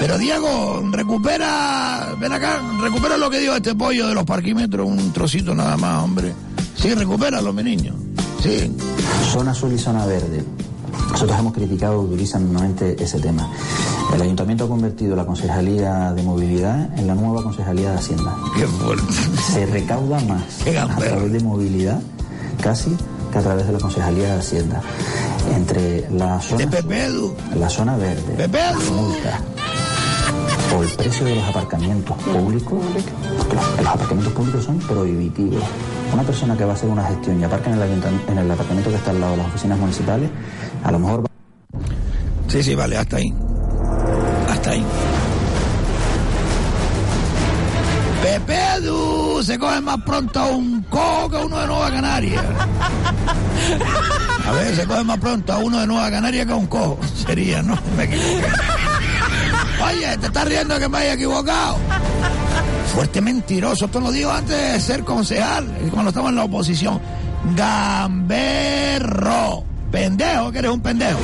[0.00, 5.14] Pero Diego, recupera, ven acá, recupera lo que dio este pollo de los parquímetros, un
[5.14, 6.34] trocito nada más, hombre.
[6.76, 7.94] Sí, recupéralo, mi niño.
[8.42, 8.72] Sí.
[9.32, 10.44] Zona azul y zona verde.
[11.10, 13.48] Nosotros hemos criticado durísimamente ese tema.
[14.14, 18.34] El ayuntamiento ha convertido la Concejalía de Movilidad en la nueva Concejalía de Hacienda.
[18.56, 19.12] Qué fuerte.
[19.52, 22.00] Se recauda más a través de movilidad,
[22.62, 22.96] casi,
[23.32, 24.80] que a través de la Concejalía de Hacienda.
[25.54, 29.40] Entre la zona, azul- la zona verde, las multas,
[30.76, 35.62] o el precio de los aparcamientos públicos, porque los, los aparcamientos públicos son prohibitivos.
[36.12, 39.10] Una persona que va a hacer una gestión y aparca en el, apartamento que está
[39.10, 40.28] al lado de las oficinas municipales,
[40.82, 41.30] a lo mejor va
[42.48, 43.32] Sí, sí, vale, hasta ahí.
[44.48, 44.84] Hasta ahí.
[48.22, 52.42] Pepe Du se coge más pronto a un cojo que a uno de Nueva Canaria.
[54.46, 56.98] A ver, se coge más pronto a uno de Nueva Canaria que a un cojo.
[57.26, 57.78] Sería, ¿no?
[57.96, 58.48] Me equivoqué.
[59.84, 61.76] Oye, ¿te estás riendo que me haya equivocado?
[62.94, 67.00] Fuerte mentiroso, esto lo digo antes de ser concejal, cuando estaba en la oposición.
[67.56, 68.90] Gamberro.
[69.90, 71.18] Pendejo, que eres un pendejo.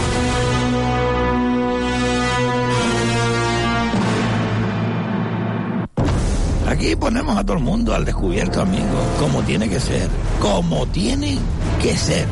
[6.69, 10.09] Aquí ponemos a todo el mundo al descubierto, amigos, como tiene que ser,
[10.41, 11.39] como tiene
[11.81, 12.27] que ser.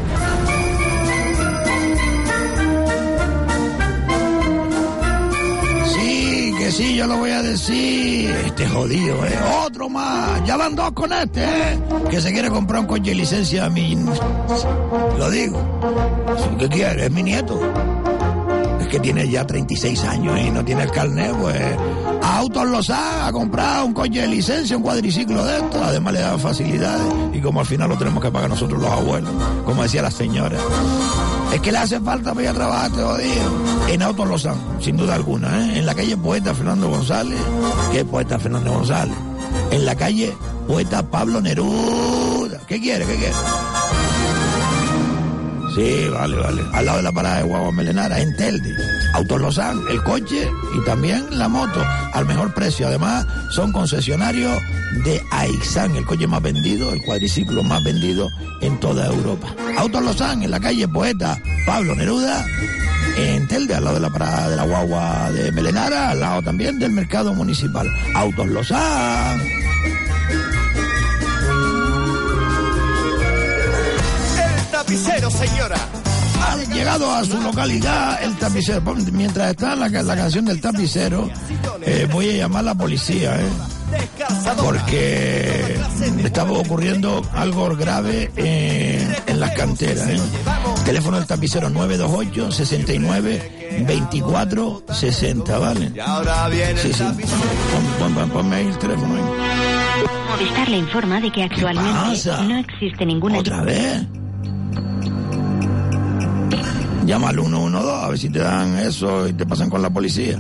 [6.75, 8.31] Sí, yo lo voy a decir.
[8.47, 9.39] Este jodido, ¿eh?
[9.65, 10.45] Otro más.
[10.45, 11.79] Ya van dos con este, ¿eh?
[12.11, 13.97] Que se quiere comprar un coche de licencia a mí.
[15.17, 15.61] Lo digo.
[16.59, 17.07] ¿Qué quiere?
[17.07, 17.61] Es mi nieto.
[18.81, 21.63] Es que tiene ya 36 años y no tiene el carnet, pues
[22.21, 26.39] Autos los ha comprado un coche de licencia, un cuadriciclo de esto, además le da
[26.39, 29.31] facilidades y como al final lo tenemos que pagar nosotros los abuelos,
[29.65, 30.59] como decía la señora.
[31.55, 33.89] Es que le hace falta para ir a trabajar este jodido.
[33.89, 35.79] En Autos Lozán, sin duda alguna, ¿eh?
[35.79, 37.39] En la calle Poeta Fernando González,
[37.93, 39.17] es Poeta Fernando González.
[39.71, 40.37] En la calle
[40.67, 42.61] Poeta Pablo Neruda.
[42.67, 43.07] ¿Qué quiere?
[43.07, 43.35] ¿Qué quiere?
[45.75, 46.63] Sí, vale, vale.
[46.73, 48.77] Al lado de la parada de Guagua Melenara, en Telde.
[49.15, 51.83] Autos Lozán, el coche y también la moto
[52.13, 52.87] al mejor precio.
[52.87, 54.57] Además, son concesionarios
[55.05, 58.29] de Aixan, el coche más vendido, el cuadriciclo más vendido
[58.61, 59.49] en toda Europa.
[59.77, 62.47] Autos Lozán, en la calle Poeta Pablo Neruda,
[63.17, 66.79] en Telde, al lado de la parada de la Guagua de Melenara, al lado también
[66.79, 67.89] del mercado municipal.
[68.15, 69.64] Autos Lozán.
[74.85, 75.77] Tapicero, señora.
[76.43, 78.83] Ha llegado a su localidad el tapicero.
[79.13, 81.31] Mientras está la, la canción del tapicero,
[81.81, 83.49] eh, voy a llamar a la policía, ¿eh?
[84.59, 85.79] porque
[86.23, 90.09] estaba ocurriendo algo grave eh, en las canteras.
[90.09, 90.21] ¿eh?
[90.85, 95.93] Teléfono del tapicero 928 69 24 60, ¿vale?
[96.77, 97.05] Sí, sí.
[97.99, 99.15] Pon, pon, ponme ahí el teléfono.
[99.15, 99.23] Ahí.
[100.31, 103.39] Movistar le informa de que actualmente no existe ninguna...
[103.39, 104.05] ¿Otra vez?
[107.07, 110.39] Llama al 112 a ver si te dan eso y te pasan con la policía.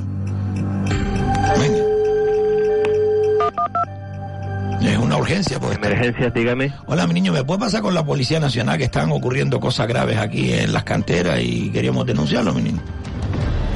[1.58, 1.84] Venga.
[4.82, 5.58] Es una urgencia.
[5.60, 5.76] Pues.
[5.76, 6.72] Emergencia, dígame.
[6.86, 10.18] Hola, mi niño, ¿me puede pasar con la Policía Nacional que están ocurriendo cosas graves
[10.18, 12.80] aquí en las canteras y queríamos denunciarlo, mi niño?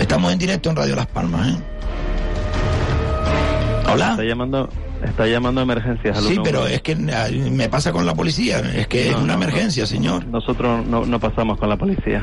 [0.01, 1.57] Estamos en directo en Radio Las Palmas, ¿eh?
[3.91, 4.11] Hola.
[4.13, 4.69] Está llamando,
[5.03, 6.17] está llamando a emergencias.
[6.19, 6.51] Al Sí, 112.
[6.51, 8.59] pero es que eh, me pasa con la policía.
[8.75, 10.27] Es que es una no, emergencia, señor.
[10.27, 12.21] Nosotros no, no pasamos con la policía.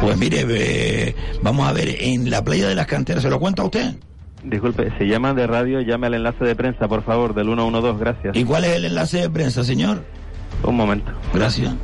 [0.00, 3.62] Pues mire, eh, vamos a ver, en la playa de las canteras, ¿se lo cuenta
[3.62, 3.94] a usted?
[4.42, 8.36] Disculpe, si llama de radio, llame al enlace de prensa, por favor, del 112, gracias.
[8.36, 10.02] ¿Y cuál es el enlace de prensa, señor?
[10.62, 11.12] Un momento.
[11.34, 11.74] Gracias.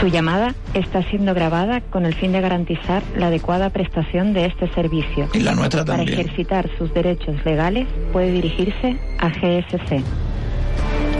[0.00, 4.72] Su llamada está siendo grabada con el fin de garantizar la adecuada prestación de este
[4.74, 5.28] servicio.
[5.32, 6.20] Y la nuestra Para también.
[6.20, 10.02] ejercitar sus derechos legales, puede dirigirse a GSC.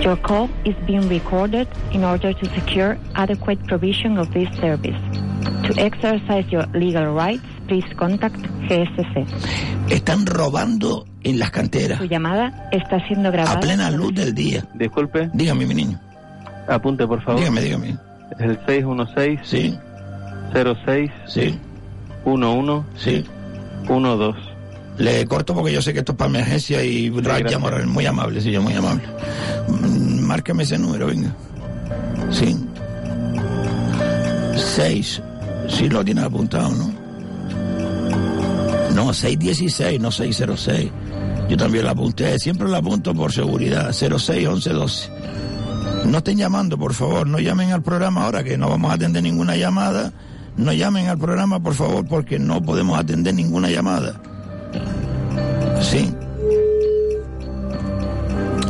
[0.02, 4.94] Your call is being recorded in order to secure adequate provision of this service.
[5.46, 8.36] To exercise your legal rights, please contact
[8.68, 9.26] GSC.
[9.90, 13.56] Están robando en las canteras Su llamada está siendo grabada.
[13.56, 14.64] a plena luz del día.
[14.74, 15.30] Disculpe.
[15.32, 16.00] Dígame, mi niño.
[16.68, 17.40] Apunte, por favor.
[17.40, 17.96] Dígame, dígame.
[18.38, 19.78] Es el 616 Sí.
[20.52, 21.58] 06 Sí.
[22.24, 23.24] 11 Sí.
[23.88, 24.38] 12.
[24.98, 27.10] Le corto porque yo sé que esto es para emergencia y
[27.50, 29.02] llama, muy amable, sí, yo muy amable.
[29.68, 31.30] Mm, Márcame ese número, venga.
[32.30, 32.56] Sí.
[34.56, 35.22] Seis.
[35.68, 37.06] Sí lo tienes apuntado, ¿no?
[38.94, 40.90] No, 616, no 606.
[41.48, 43.92] Yo también lo apunté, siempre lo apunto por seguridad.
[43.92, 45.10] 06 11 12.
[46.06, 49.22] No estén llamando, por favor, no llamen al programa ahora que no vamos a atender
[49.22, 50.12] ninguna llamada.
[50.56, 54.20] No llamen al programa, por favor, porque no podemos atender ninguna llamada.
[55.82, 56.14] Sí.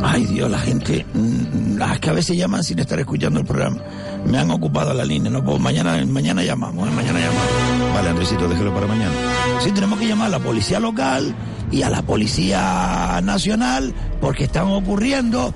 [0.09, 3.77] Ay Dios, la gente, mm, es que a veces llaman sin estar escuchando el programa.
[4.25, 6.91] Me han ocupado la línea, no puedo, mañana, mañana llamamos, ¿eh?
[6.91, 7.93] mañana llamamos.
[7.93, 9.11] Vale, Andresito, déjelo para mañana.
[9.59, 11.35] Sí, tenemos que llamar a la policía local
[11.71, 15.53] y a la policía nacional porque están ocurriendo.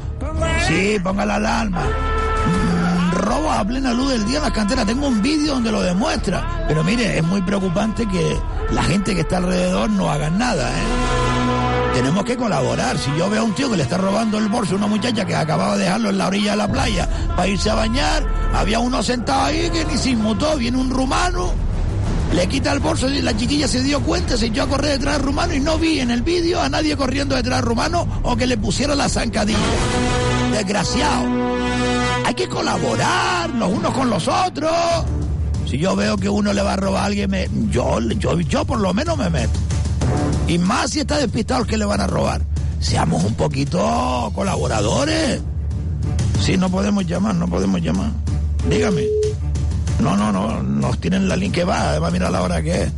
[0.67, 1.83] Sí, ponga la alarma.
[1.85, 4.85] Mm, Robos a plena luz del día en las canteras.
[4.85, 6.65] Tengo un vídeo donde lo demuestra.
[6.67, 8.35] Pero mire, es muy preocupante que
[8.71, 11.30] la gente que está alrededor no hagan nada, ¿eh?
[11.93, 12.97] Tenemos que colaborar.
[12.97, 15.25] Si yo veo a un tío que le está robando el bolso a una muchacha
[15.25, 18.79] que acababa de dejarlo en la orilla de la playa para irse a bañar, había
[18.79, 21.51] uno sentado ahí que ni se inmutó, viene un rumano,
[22.33, 25.17] le quita el bolso y la chiquilla se dio cuenta, se echó a correr detrás
[25.17, 28.37] del rumano y no vi en el vídeo a nadie corriendo detrás del rumano o
[28.37, 29.59] que le pusiera la zancadilla.
[30.53, 31.25] Desgraciado.
[32.25, 34.71] Hay que colaborar los unos con los otros.
[35.69, 38.79] Si yo veo que uno le va a robar a alguien, yo, yo, yo por
[38.79, 39.59] lo menos me meto.
[40.51, 42.41] Y más si está despistado que le van a robar.
[42.81, 45.39] seamos un poquito colaboradores.
[46.41, 48.11] Sí, no podemos llamar, no podemos llamar.
[48.69, 49.05] Dígame.
[50.01, 52.83] No, no, no, nos tienen la línea que va, va a mirar la hora que
[52.83, 52.91] es.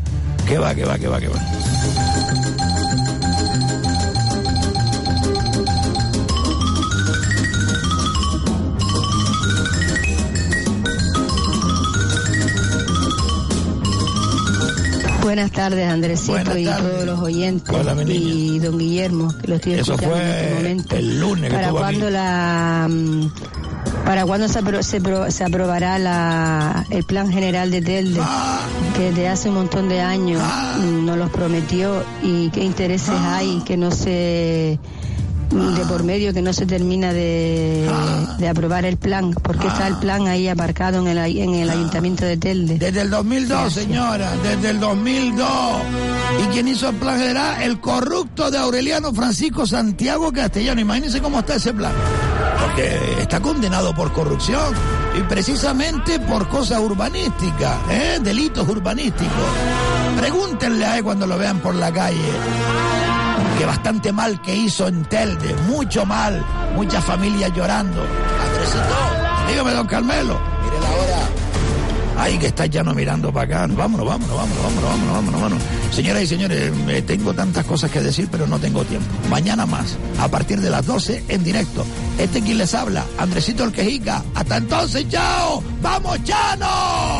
[0.47, 2.42] Que va, que va, que va, que va.
[15.23, 17.73] Buenas tardes, Andresito y todos los oyentes.
[18.09, 20.95] y don Guillermo, que lo estoy Eso escuchando fue en este momento.
[20.97, 23.31] el lunes que ¿Para cuándo la mm,
[24.05, 28.59] para cuándo se, apro- se, pro- se aprobará la, el plan general de Telde Ah.
[28.97, 30.41] que desde hace un montón de años
[30.81, 33.37] mm, nos los prometió y qué intereses Ah.
[33.37, 34.77] hay que no se
[35.53, 38.35] de por medio que no se termina de, Ah.
[38.39, 42.25] de aprobar el plan porque está el plan ahí aparcado en el, en el ayuntamiento
[42.25, 43.73] de Telde Desde el 2002, Gracias.
[43.85, 45.47] señora, desde el 2002.
[46.43, 47.61] ¿Y quién hizo el plan general?
[47.61, 50.81] El corrupto de Aureliano Francisco Santiago Castellano.
[50.81, 51.93] Imagínense cómo está ese plan.
[52.59, 54.73] Porque está condenado por corrupción
[55.17, 58.19] y precisamente por cosas urbanísticas, ¿eh?
[58.23, 59.29] delitos urbanísticos.
[60.19, 62.17] Pregúntenle a él cuando lo vean por la calle.
[63.65, 66.43] Bastante mal que hizo en Telde, mucho mal,
[66.75, 68.01] muchas familias llorando.
[68.01, 70.39] Andresito, dígame, don Carmelo.
[70.63, 71.43] Mire la hora.
[72.17, 73.73] Ay, que está ya no mirando para acá.
[73.73, 75.63] Vámonos, vámonos, vámonos, vámonos, vámonos, vámonos, vámonos.
[75.91, 79.07] Señoras y señores, eh, tengo tantas cosas que decir, pero no tengo tiempo.
[79.29, 81.85] Mañana más, a partir de las 12 en directo.
[82.17, 84.23] Este quien les habla, Andresito el Quejica.
[84.35, 85.63] Hasta entonces, chao.
[85.81, 87.13] ¡Vamos, Chano!